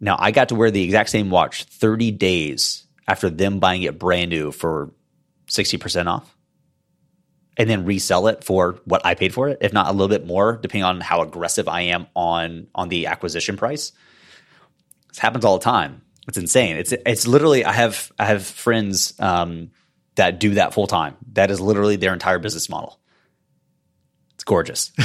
Now, 0.00 0.16
I 0.18 0.30
got 0.30 0.48
to 0.48 0.54
wear 0.54 0.70
the 0.70 0.82
exact 0.82 1.10
same 1.10 1.30
watch 1.30 1.64
30 1.64 2.12
days 2.12 2.84
after 3.06 3.28
them 3.30 3.58
buying 3.58 3.82
it 3.82 3.98
brand 3.98 4.30
new 4.30 4.50
for 4.52 4.90
60% 5.48 6.06
off 6.06 6.34
and 7.56 7.68
then 7.68 7.84
resell 7.84 8.28
it 8.28 8.44
for 8.44 8.80
what 8.84 9.04
I 9.04 9.14
paid 9.14 9.34
for 9.34 9.48
it, 9.48 9.58
if 9.60 9.72
not 9.72 9.88
a 9.88 9.92
little 9.92 10.08
bit 10.08 10.26
more, 10.26 10.56
depending 10.56 10.84
on 10.84 11.00
how 11.00 11.22
aggressive 11.22 11.68
I 11.68 11.82
am 11.82 12.06
on 12.14 12.68
on 12.74 12.88
the 12.88 13.06
acquisition 13.08 13.56
price. 13.56 13.92
This 15.08 15.18
happens 15.18 15.44
all 15.44 15.58
the 15.58 15.64
time. 15.64 16.02
It's 16.28 16.38
insane. 16.38 16.76
It's 16.76 16.92
it's 16.92 17.26
literally 17.26 17.64
I 17.64 17.72
have 17.72 18.12
I 18.18 18.26
have 18.26 18.46
friends 18.46 19.18
um, 19.18 19.70
that 20.18 20.38
do 20.38 20.54
that 20.54 20.74
full 20.74 20.86
time. 20.86 21.16
That 21.32 21.50
is 21.50 21.60
literally 21.60 21.96
their 21.96 22.12
entire 22.12 22.38
business 22.38 22.68
model. 22.68 23.00
It's 24.34 24.44
gorgeous. 24.44 24.92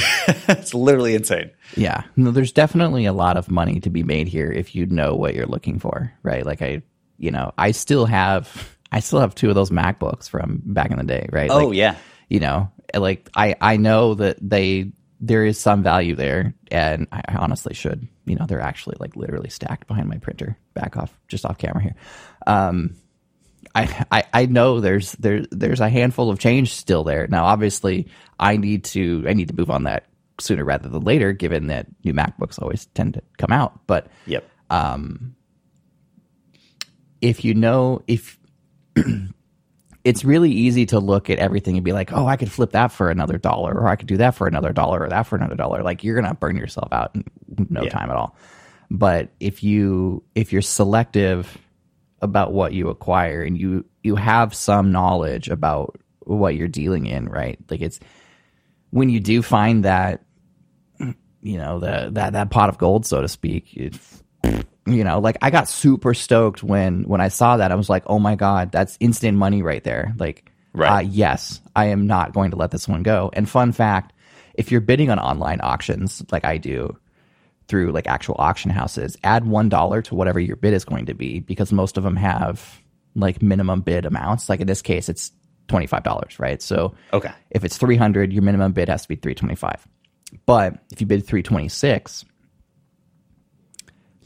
it's 0.47 0.74
literally 0.76 1.16
insane. 1.16 1.51
Yeah. 1.76 2.03
No, 2.16 2.30
there's 2.30 2.51
definitely 2.51 3.05
a 3.05 3.14
lot 3.14 3.38
of 3.38 3.49
money 3.49 3.80
to 3.80 3.89
be 3.89 4.03
made 4.03 4.28
here 4.28 4.51
if 4.51 4.76
you 4.76 4.86
know 4.86 5.16
what 5.16 5.34
you're 5.34 5.47
looking 5.47 5.80
for, 5.80 6.14
right? 6.22 6.45
Like 6.45 6.61
I, 6.61 6.84
you 7.18 7.32
know, 7.32 7.51
I 7.57 7.72
still 7.72 8.05
have 8.05 8.78
I 8.91 8.99
still 8.99 9.20
have 9.20 9.34
two 9.34 9.49
of 9.49 9.55
those 9.55 9.72
MacBooks 9.72 10.30
from 10.30 10.61
back 10.66 10.91
in 10.91 10.97
the 10.97 11.03
day, 11.03 11.28
right? 11.32 11.49
Oh 11.49 11.68
like, 11.70 11.78
yeah. 11.78 11.95
You 12.30 12.41
know, 12.41 12.72
like 12.93 13.30
I 13.36 13.55
I 13.59 13.78
know 13.78 14.14
that 14.16 14.38
they 14.39 14.91
there 15.20 15.45
is 15.45 15.59
some 15.59 15.84
value 15.84 16.16
there 16.16 16.53
and 16.70 17.07
I, 17.11 17.22
I 17.30 17.36
honestly 17.36 17.74
should, 17.74 18.07
you 18.26 18.36
know, 18.36 18.45
they're 18.45 18.59
actually 18.61 18.97
like 18.99 19.16
literally 19.16 19.49
stacked 19.49 19.88
behind 19.88 20.09
my 20.09 20.18
printer 20.18 20.57
back 20.74 20.97
off 20.97 21.18
just 21.28 21.45
off 21.45 21.57
camera 21.57 21.82
here. 21.82 21.95
Um 22.45 22.97
I, 23.76 24.05
I, 24.11 24.24
I 24.34 24.45
know 24.45 24.80
there's 24.80 25.13
there 25.13 25.45
there's 25.51 25.80
a 25.80 25.89
handful 25.89 26.30
of 26.30 26.39
change 26.39 26.74
still 26.74 27.03
there. 27.03 27.28
Now, 27.28 27.45
obviously, 27.45 28.07
I 28.39 28.57
need 28.57 28.84
to 28.86 29.24
I 29.28 29.34
need 29.34 29.47
to 29.47 29.55
move 29.55 29.69
on 29.69 29.84
that 29.84 30.05
sooner 30.39 30.63
rather 30.63 30.89
than 30.89 31.03
later, 31.03 31.34
given 31.34 31.67
that 31.67 31.88
new 32.03 32.13
MacBooks 32.13 32.61
always 32.61 32.86
tend 32.88 33.15
to 33.15 33.21
come 33.38 33.51
out. 33.51 33.86
But 33.88 34.07
yep. 34.26 34.47
Um, 34.69 35.36
if 37.21 37.45
you 37.45 37.53
know 37.53 38.03
if 38.07 38.38
it's 40.03 40.26
really 40.26 40.51
easy 40.51 40.86
to 40.88 40.99
look 40.99 41.30
at 41.30 41.39
everything 41.39 41.76
and 41.76 41.86
be 41.86 41.93
like, 41.93 42.11
oh, 42.11 42.28
I 42.28 42.36
could 42.36 42.51
flip 42.51 42.71
that 42.71 42.91
for 42.91 43.09
another 43.09 43.38
dollar, 43.38 43.74
or 43.74 43.88
I 43.88 43.95
could 43.95 44.07
do 44.07 44.17
that 44.17 44.36
for 44.36 44.47
another 44.47 44.74
dollar, 44.74 45.03
or 45.03 45.09
that 45.09 45.24
for 45.24 45.36
another 45.36 45.55
dollar. 45.55 45.82
Like 45.84 46.03
you're 46.03 46.19
gonna 46.19 46.36
burn 46.36 46.57
yourself 46.57 46.91
out 46.91 47.15
in 47.15 47.24
no 47.69 47.84
yeah. 47.84 47.89
time 47.89 48.09
at 48.09 48.15
all. 48.15 48.36
But 48.91 49.30
if 49.39 49.63
you 49.63 50.24
if 50.36 50.53
you're 50.53 50.61
selective 50.61 51.57
about 52.24 52.53
what 52.53 52.74
you 52.74 52.89
acquire 52.89 53.43
and 53.43 53.57
you 53.59 53.86
you 54.01 54.15
have 54.15 54.55
some 54.55 54.91
knowledge 54.91 55.49
about 55.49 55.99
what 56.21 56.55
you're 56.55 56.67
dealing 56.67 57.05
in, 57.05 57.28
right? 57.28 57.59
Like 57.69 57.82
it's 57.82 57.99
when 58.89 59.09
you 59.09 59.19
do 59.19 59.41
find 59.41 59.84
that 59.86 60.24
you 61.43 61.57
know, 61.57 61.80
the 61.80 62.09
that 62.13 62.34
that 62.34 62.49
pot 62.49 62.69
of 62.69 62.78
gold 62.78 63.05
so 63.05 63.21
to 63.21 63.28
speak, 63.28 63.76
it's 63.76 64.24
you 64.86 65.03
know, 65.03 65.19
like 65.19 65.38
I 65.41 65.51
got 65.51 65.67
super 65.67 66.13
stoked 66.13 66.63
when 66.63 67.03
when 67.03 67.21
I 67.21 67.28
saw 67.28 67.57
that. 67.57 67.71
I 67.71 67.76
was 67.76 67.89
like, 67.89 68.03
"Oh 68.07 68.19
my 68.19 68.36
god, 68.36 68.71
that's 68.71 68.97
instant 68.99 69.38
money 69.38 69.61
right 69.61 69.84
there." 69.84 70.13
Like 70.17 70.49
right. 70.74 70.97
Uh, 70.97 70.99
yes, 70.99 71.61
I 71.76 71.88
am 71.88 72.07
not 72.07 72.34
going 72.34 72.51
to 72.51 72.57
let 72.57 72.71
this 72.71 72.88
one 72.88 73.03
go. 73.03 73.30
And 73.34 73.47
fun 73.47 73.74
fact, 73.74 74.13
if 74.53 74.71
you're 74.71 74.82
bidding 74.82 75.09
on 75.09 75.19
online 75.19 75.59
auctions 75.61 76.24
like 76.32 76.45
I 76.45 76.57
do, 76.57 76.97
through 77.68 77.91
like 77.91 78.07
actual 78.07 78.36
auction 78.39 78.72
houses, 78.72 79.18
add 79.24 79.45
one 79.45 79.70
dollar 79.70 80.01
to 80.03 80.16
whatever 80.16 80.39
your 80.39 80.55
bid 80.55 80.74
is 80.74 80.86
going 80.86 81.05
to 81.07 81.14
be 81.14 81.39
because 81.39 81.72
most 81.72 81.97
of 81.97 82.03
them 82.03 82.16
have 82.16 82.82
like 83.16 83.41
minimum 83.41 83.82
bid 83.82 84.05
amounts. 84.05 84.49
Like 84.49 84.59
in 84.59 84.68
this 84.68 84.82
case, 84.82 85.09
it's 85.09 85.32
twenty 85.68 85.88
five 85.88 86.03
dollars, 86.03 86.39
right? 86.39 86.61
So 86.61 86.95
okay, 87.11 87.32
if 87.49 87.64
it's 87.64 87.78
three 87.78 87.97
hundred, 87.97 88.34
your 88.34 88.43
minimum 88.43 88.74
bid 88.74 88.89
has 88.89 89.03
to 89.03 89.07
be 89.07 89.16
three 89.16 89.36
twenty 89.36 89.55
five. 89.55 89.86
But 90.45 90.80
if 90.91 91.01
you 91.01 91.07
bid 91.07 91.26
three 91.26 91.43
twenty 91.43 91.70
six, 91.70 92.26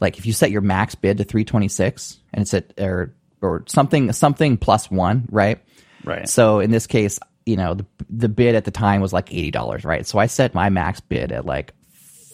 like 0.00 0.18
if 0.18 0.26
you 0.26 0.32
set 0.32 0.50
your 0.50 0.62
max 0.62 0.94
bid 0.94 1.18
to 1.18 1.24
three 1.24 1.44
twenty 1.44 1.68
six 1.68 2.18
and 2.32 2.42
it's 2.42 2.54
at 2.54 2.72
or 2.78 3.14
or 3.40 3.64
something 3.66 4.12
something 4.12 4.56
plus 4.56 4.90
one, 4.90 5.28
right? 5.30 5.62
Right. 6.04 6.28
So 6.28 6.60
in 6.60 6.70
this 6.70 6.86
case, 6.86 7.18
you 7.46 7.56
know 7.56 7.74
the 7.74 7.86
the 8.10 8.28
bid 8.28 8.54
at 8.54 8.64
the 8.64 8.70
time 8.70 9.00
was 9.00 9.12
like 9.12 9.32
eighty 9.32 9.50
dollars, 9.50 9.84
right? 9.84 10.06
So 10.06 10.18
I 10.18 10.26
set 10.26 10.54
my 10.54 10.70
max 10.70 11.00
bid 11.00 11.32
at 11.32 11.46
like 11.46 11.72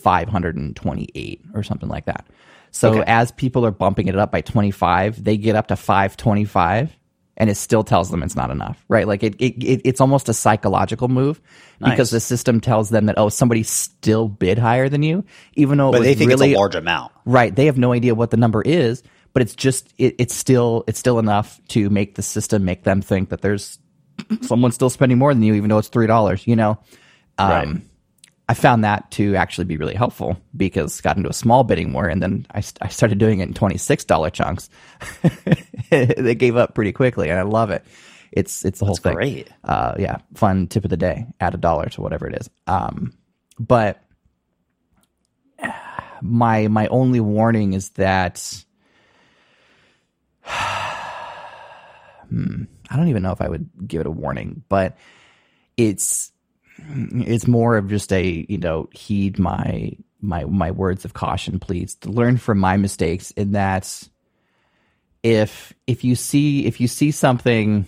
528 0.04 1.40
or 1.54 1.62
something 1.62 1.88
like 1.88 2.04
that. 2.04 2.26
So 2.70 2.90
okay. 2.90 3.04
as 3.06 3.32
people 3.32 3.64
are 3.64 3.70
bumping 3.70 4.08
it 4.08 4.16
up 4.16 4.30
by 4.30 4.42
25, 4.42 5.24
they 5.24 5.36
get 5.36 5.56
up 5.56 5.68
to 5.68 5.76
525 5.76 6.94
and 7.36 7.50
it 7.50 7.56
still 7.56 7.82
tells 7.82 8.10
them 8.10 8.22
it's 8.22 8.36
not 8.36 8.50
enough, 8.50 8.84
right? 8.88 9.08
Like 9.08 9.22
it, 9.22 9.34
it, 9.38 9.62
it 9.64 9.80
it's 9.84 10.00
almost 10.00 10.28
a 10.28 10.34
psychological 10.34 11.08
move 11.08 11.40
nice. 11.80 11.92
because 11.92 12.10
the 12.10 12.20
system 12.20 12.60
tells 12.60 12.90
them 12.90 13.06
that 13.06 13.18
oh 13.18 13.28
somebody 13.28 13.62
still 13.62 14.28
bid 14.28 14.58
higher 14.58 14.88
than 14.88 15.02
you, 15.02 15.24
even 15.54 15.78
though 15.78 15.90
but 15.90 16.02
they 16.02 16.14
think 16.14 16.30
really, 16.30 16.50
it's 16.50 16.56
a 16.56 16.58
large 16.58 16.74
amount, 16.74 17.12
right? 17.24 17.54
They 17.54 17.66
have 17.66 17.78
no 17.78 17.92
idea 17.92 18.14
what 18.14 18.30
the 18.30 18.36
number 18.36 18.62
is, 18.62 19.02
but 19.32 19.42
it's 19.42 19.54
just 19.54 19.92
it, 19.98 20.14
it's 20.18 20.34
still 20.34 20.84
it's 20.86 20.98
still 20.98 21.18
enough 21.18 21.60
to 21.68 21.90
make 21.90 22.14
the 22.14 22.22
system 22.22 22.64
make 22.64 22.84
them 22.84 23.02
think 23.02 23.30
that 23.30 23.40
there's 23.40 23.78
someone 24.42 24.70
still 24.70 24.90
spending 24.90 25.18
more 25.18 25.34
than 25.34 25.42
you, 25.42 25.54
even 25.54 25.70
though 25.70 25.78
it's 25.78 25.88
three 25.88 26.06
dollars, 26.06 26.46
you 26.46 26.56
know. 26.56 26.78
Um, 27.38 27.50
right. 27.50 27.82
I 28.48 28.54
found 28.54 28.84
that 28.84 29.10
to 29.12 29.36
actually 29.36 29.64
be 29.64 29.78
really 29.78 29.94
helpful 29.94 30.36
because 30.54 31.00
got 31.00 31.16
into 31.16 31.30
a 31.30 31.34
small 31.34 31.64
bidding 31.64 31.94
war 31.94 32.06
and 32.06 32.22
then 32.22 32.46
I, 32.54 32.62
I 32.82 32.88
started 32.88 33.16
doing 33.18 33.40
it 33.40 33.48
in 33.48 33.54
$26 33.54 34.32
chunks. 34.32 34.68
they 35.90 36.34
gave 36.34 36.56
up 36.56 36.74
pretty 36.74 36.92
quickly 36.92 37.30
and 37.30 37.38
I 37.38 37.42
love 37.42 37.70
it. 37.70 37.84
It's, 38.32 38.64
it's 38.64 38.80
the 38.80 38.84
whole 38.84 38.96
That's 38.96 39.02
thing. 39.02 39.14
Great. 39.14 39.48
Uh, 39.62 39.94
yeah. 39.98 40.18
Fun 40.34 40.66
tip 40.66 40.84
of 40.84 40.90
the 40.90 40.98
day. 40.98 41.26
Add 41.40 41.54
a 41.54 41.58
dollar 41.58 41.88
to 41.90 42.02
whatever 42.02 42.26
it 42.26 42.36
is. 42.38 42.50
Um, 42.66 43.14
but 43.58 44.02
my, 46.20 46.68
my 46.68 46.86
only 46.88 47.20
warning 47.20 47.72
is 47.72 47.90
that, 47.90 48.64
hmm, 50.44 52.64
I 52.90 52.96
don't 52.96 53.08
even 53.08 53.22
know 53.22 53.32
if 53.32 53.40
I 53.40 53.48
would 53.48 53.70
give 53.86 54.02
it 54.02 54.06
a 54.06 54.10
warning, 54.10 54.64
but 54.68 54.98
it's, 55.78 56.30
it's 56.88 57.46
more 57.46 57.76
of 57.76 57.88
just 57.88 58.12
a 58.12 58.46
you 58.48 58.58
know 58.58 58.88
heed 58.92 59.38
my 59.38 59.92
my 60.20 60.44
my 60.44 60.70
words 60.70 61.04
of 61.04 61.14
caution 61.14 61.58
please 61.58 61.94
to 61.96 62.10
learn 62.10 62.36
from 62.36 62.58
my 62.58 62.76
mistakes 62.76 63.30
in 63.32 63.52
that 63.52 64.02
if 65.22 65.72
if 65.86 66.04
you 66.04 66.14
see 66.14 66.66
if 66.66 66.80
you 66.80 66.88
see 66.88 67.10
something 67.10 67.86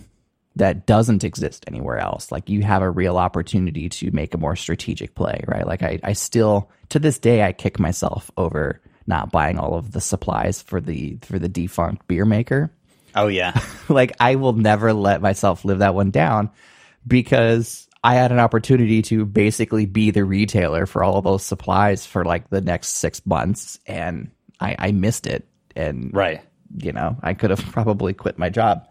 that 0.57 0.85
doesn't 0.85 1.23
exist 1.23 1.63
anywhere 1.67 1.97
else. 1.97 2.31
Like 2.31 2.49
you 2.49 2.63
have 2.63 2.81
a 2.81 2.89
real 2.89 3.17
opportunity 3.17 3.89
to 3.89 4.11
make 4.11 4.33
a 4.33 4.37
more 4.37 4.55
strategic 4.55 5.15
play, 5.15 5.43
right? 5.47 5.65
Like 5.65 5.83
I, 5.83 5.99
I 6.03 6.13
still 6.13 6.69
to 6.89 6.99
this 6.99 7.19
day 7.19 7.43
I 7.43 7.53
kick 7.53 7.79
myself 7.79 8.29
over 8.37 8.81
not 9.05 9.31
buying 9.31 9.57
all 9.57 9.75
of 9.75 9.91
the 9.91 10.01
supplies 10.01 10.61
for 10.61 10.81
the 10.81 11.17
for 11.21 11.39
the 11.39 11.49
defunct 11.49 12.07
beer 12.07 12.25
maker. 12.25 12.71
Oh 13.15 13.27
yeah. 13.27 13.59
like 13.89 14.11
I 14.19 14.35
will 14.35 14.53
never 14.53 14.93
let 14.93 15.21
myself 15.21 15.63
live 15.63 15.79
that 15.79 15.95
one 15.95 16.11
down 16.11 16.49
because 17.05 17.86
I 18.07 18.13
had 18.13 18.31
an 18.31 18.39
opportunity 18.39 19.01
to 19.01 19.25
basically 19.25 19.85
be 19.85 20.11
the 20.11 20.23
retailer 20.23 20.85
for 20.85 21.03
all 21.03 21.17
of 21.17 21.25
those 21.25 21.43
supplies 21.43 22.05
for 22.05 22.23
like 22.23 22.49
the 22.49 22.61
next 22.61 22.99
six 22.99 23.21
months 23.25 23.81
and 23.85 24.31
I, 24.61 24.77
I 24.79 24.91
missed 24.93 25.27
it. 25.27 25.45
And 25.75 26.11
right. 26.13 26.41
you 26.77 26.93
know, 26.93 27.17
I 27.21 27.33
could 27.33 27.49
have 27.49 27.59
probably 27.73 28.13
quit 28.13 28.39
my 28.39 28.47
job 28.47 28.87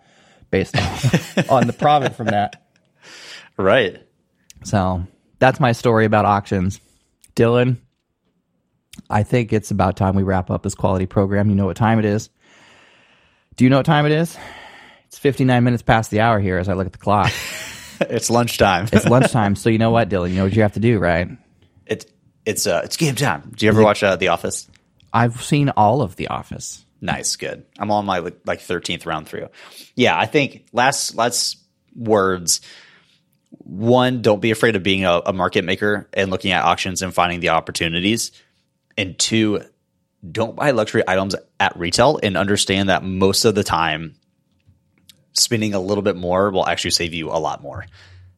based 0.50 0.76
on, 0.76 1.44
on 1.48 1.66
the 1.66 1.72
profit 1.72 2.14
from 2.14 2.26
that. 2.26 2.68
Right. 3.56 4.06
So 4.64 5.06
that's 5.38 5.60
my 5.60 5.72
story 5.72 6.04
about 6.04 6.26
auctions. 6.26 6.78
Dylan, 7.34 7.78
I 9.08 9.22
think 9.22 9.50
it's 9.50 9.70
about 9.70 9.96
time 9.96 10.14
we 10.14 10.24
wrap 10.24 10.50
up 10.50 10.62
this 10.62 10.74
quality 10.74 11.06
program. 11.06 11.48
You 11.48 11.56
know 11.56 11.64
what 11.64 11.78
time 11.78 11.98
it 11.98 12.04
is. 12.04 12.28
Do 13.56 13.64
you 13.64 13.70
know 13.70 13.78
what 13.78 13.86
time 13.86 14.04
it 14.04 14.12
is? 14.12 14.36
It's 15.06 15.18
59 15.18 15.64
minutes 15.64 15.82
past 15.82 16.10
the 16.10 16.20
hour 16.20 16.38
here 16.38 16.58
as 16.58 16.68
I 16.68 16.74
look 16.74 16.84
at 16.84 16.92
the 16.92 16.98
clock. 16.98 17.32
it's 18.11 18.30
lunchtime. 18.30 18.88
it's 18.92 19.07
lunchtime. 19.07 19.57
So 19.57 19.70
you 19.70 19.78
know 19.78 19.90
what, 19.90 20.09
Dylan? 20.09 20.30
You 20.30 20.36
know 20.36 20.44
what 20.44 20.55
you 20.55 20.62
have 20.62 20.74
to 20.74 20.80
do, 20.80 20.99
right? 20.99 21.28
It's 21.86 22.07
it's 22.44 22.66
uh 22.66 22.82
it's 22.84 22.97
game 22.97 23.14
time. 23.14 23.53
Do 23.55 23.66
you 23.66 23.72
ever 23.72 23.82
watch 23.82 24.03
uh, 24.03 24.16
The 24.16 24.28
Office? 24.28 24.68
I've 25.12 25.42
seen 25.42 25.70
all 25.70 26.03
of 26.03 26.16
The 26.16 26.28
Office. 26.28 26.84
Nice, 27.01 27.36
good. 27.36 27.64
I'm 27.78 27.90
on 27.90 28.07
my 28.07 28.18
like 28.18 28.61
13th 28.61 29.07
round 29.07 29.28
through. 29.28 29.49
Yeah, 29.94 30.18
I 30.18 30.26
think 30.26 30.66
last 30.72 31.14
last 31.14 31.59
words. 31.94 32.61
One, 33.59 34.22
don't 34.22 34.40
be 34.40 34.51
afraid 34.51 34.76
of 34.76 34.82
being 34.82 35.05
a, 35.05 35.22
a 35.26 35.32
market 35.32 35.64
maker 35.64 36.09
and 36.12 36.30
looking 36.30 36.53
at 36.53 36.64
auctions 36.64 37.03
and 37.03 37.12
finding 37.12 37.40
the 37.40 37.51
opportunities. 37.51 38.32
And 38.97 39.18
two, 39.18 39.62
don't 40.30 40.57
buy 40.57 40.70
luxury 40.70 41.03
items 41.07 41.34
at 41.59 41.76
retail 41.76 42.18
and 42.22 42.36
understand 42.36 42.88
that 42.88 43.03
most 43.03 43.44
of 43.44 43.55
the 43.55 43.64
time 43.64 44.14
spending 45.39 45.74
a 45.74 45.80
little 45.80 46.03
bit 46.03 46.16
more 46.16 46.51
will 46.51 46.66
actually 46.66 46.91
save 46.91 47.14
you 47.14 47.30
a 47.30 47.39
lot 47.39 47.62
more. 47.62 47.87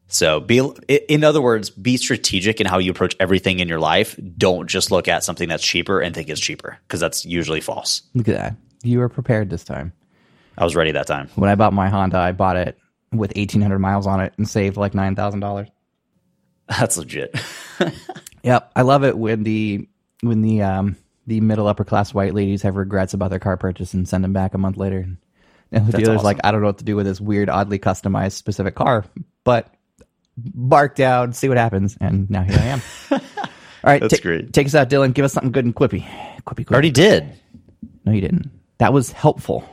So 0.07 0.39
be 0.39 0.57
in 0.87 1.23
other 1.23 1.41
words, 1.41 1.69
be 1.69 1.97
strategic 1.97 2.59
in 2.59 2.65
how 2.65 2.79
you 2.79 2.91
approach 2.91 3.15
everything 3.19 3.59
in 3.59 3.67
your 3.67 3.79
life. 3.79 4.19
Don't 4.37 4.67
just 4.67 4.89
look 4.89 5.07
at 5.07 5.23
something 5.23 5.47
that's 5.47 5.63
cheaper 5.63 5.99
and 5.99 6.15
think 6.15 6.29
it's 6.29 6.41
cheaper 6.41 6.79
because 6.87 6.99
that's 6.99 7.25
usually 7.25 7.61
false. 7.61 8.01
Look 8.15 8.27
at 8.27 8.35
that. 8.35 8.55
You 8.81 8.99
were 8.99 9.09
prepared 9.09 9.49
this 9.51 9.63
time. 9.63 9.93
I 10.57 10.63
was 10.63 10.75
ready 10.75 10.91
that 10.93 11.05
time. 11.05 11.29
When 11.35 11.49
I 11.49 11.55
bought 11.55 11.73
my 11.73 11.89
Honda, 11.89 12.17
I 12.17 12.31
bought 12.31 12.57
it 12.57 12.77
with 13.11 13.35
1800 13.35 13.79
miles 13.79 14.07
on 14.07 14.19
it 14.19 14.33
and 14.37 14.49
saved 14.49 14.77
like 14.77 14.93
$9,000. 14.93 15.69
That's 16.67 16.97
legit. 16.97 17.39
yep, 18.43 18.71
I 18.75 18.81
love 18.81 19.03
it 19.03 19.17
when 19.17 19.43
the 19.43 19.87
when 20.21 20.41
the 20.41 20.61
um 20.61 20.97
the 21.25 21.41
middle 21.41 21.67
upper 21.67 21.83
class 21.83 22.13
white 22.13 22.33
ladies 22.33 22.63
have 22.63 22.75
regrets 22.75 23.13
about 23.13 23.29
their 23.29 23.39
car 23.39 23.57
purchase 23.57 23.93
and 23.93 24.07
send 24.07 24.23
them 24.23 24.33
back 24.33 24.53
a 24.53 24.57
month 24.57 24.77
later. 24.77 25.07
And 25.71 25.87
the 25.87 25.97
dealer's 25.97 26.17
awesome. 26.17 26.25
like, 26.25 26.39
I 26.43 26.51
don't 26.51 26.61
know 26.61 26.67
what 26.67 26.79
to 26.79 26.83
do 26.83 26.95
with 26.95 27.05
this 27.05 27.21
weird, 27.21 27.49
oddly 27.49 27.77
customized 27.77 28.31
specific 28.33 28.75
car, 28.75 29.05
but 29.43 29.73
bark 30.37 30.95
down, 30.95 31.33
see 31.33 31.47
what 31.47 31.57
happens. 31.57 31.97
And 32.01 32.29
now 32.29 32.43
here 32.43 32.57
I 32.57 32.65
am. 32.65 32.81
All 33.11 33.19
right, 33.83 34.01
that's 34.01 34.19
great. 34.19 34.51
Take 34.51 34.67
us 34.67 34.75
out, 34.75 34.89
Dylan. 34.89 35.13
Give 35.13 35.25
us 35.25 35.33
something 35.33 35.51
good 35.51 35.65
and 35.65 35.75
quippy. 35.75 36.05
Quippy, 36.41 36.65
quippy. 36.65 36.71
Already 36.71 36.91
did. 36.91 37.31
No, 38.03 38.11
you 38.11 38.21
didn't. 38.21 38.49
That 38.79 38.93
was 38.93 39.11
helpful. 39.11 39.67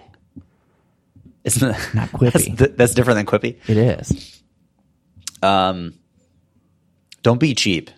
It's 1.44 1.60
not, 1.60 1.76
not 1.94 2.10
quippy. 2.10 2.56
That's, 2.56 2.76
that's 2.76 2.94
different 2.94 3.16
than 3.16 3.26
quippy. 3.26 3.56
It 3.68 3.76
is. 3.76 4.42
Um, 5.42 5.94
don't 7.22 7.38
be 7.38 7.54
cheap. 7.54 7.90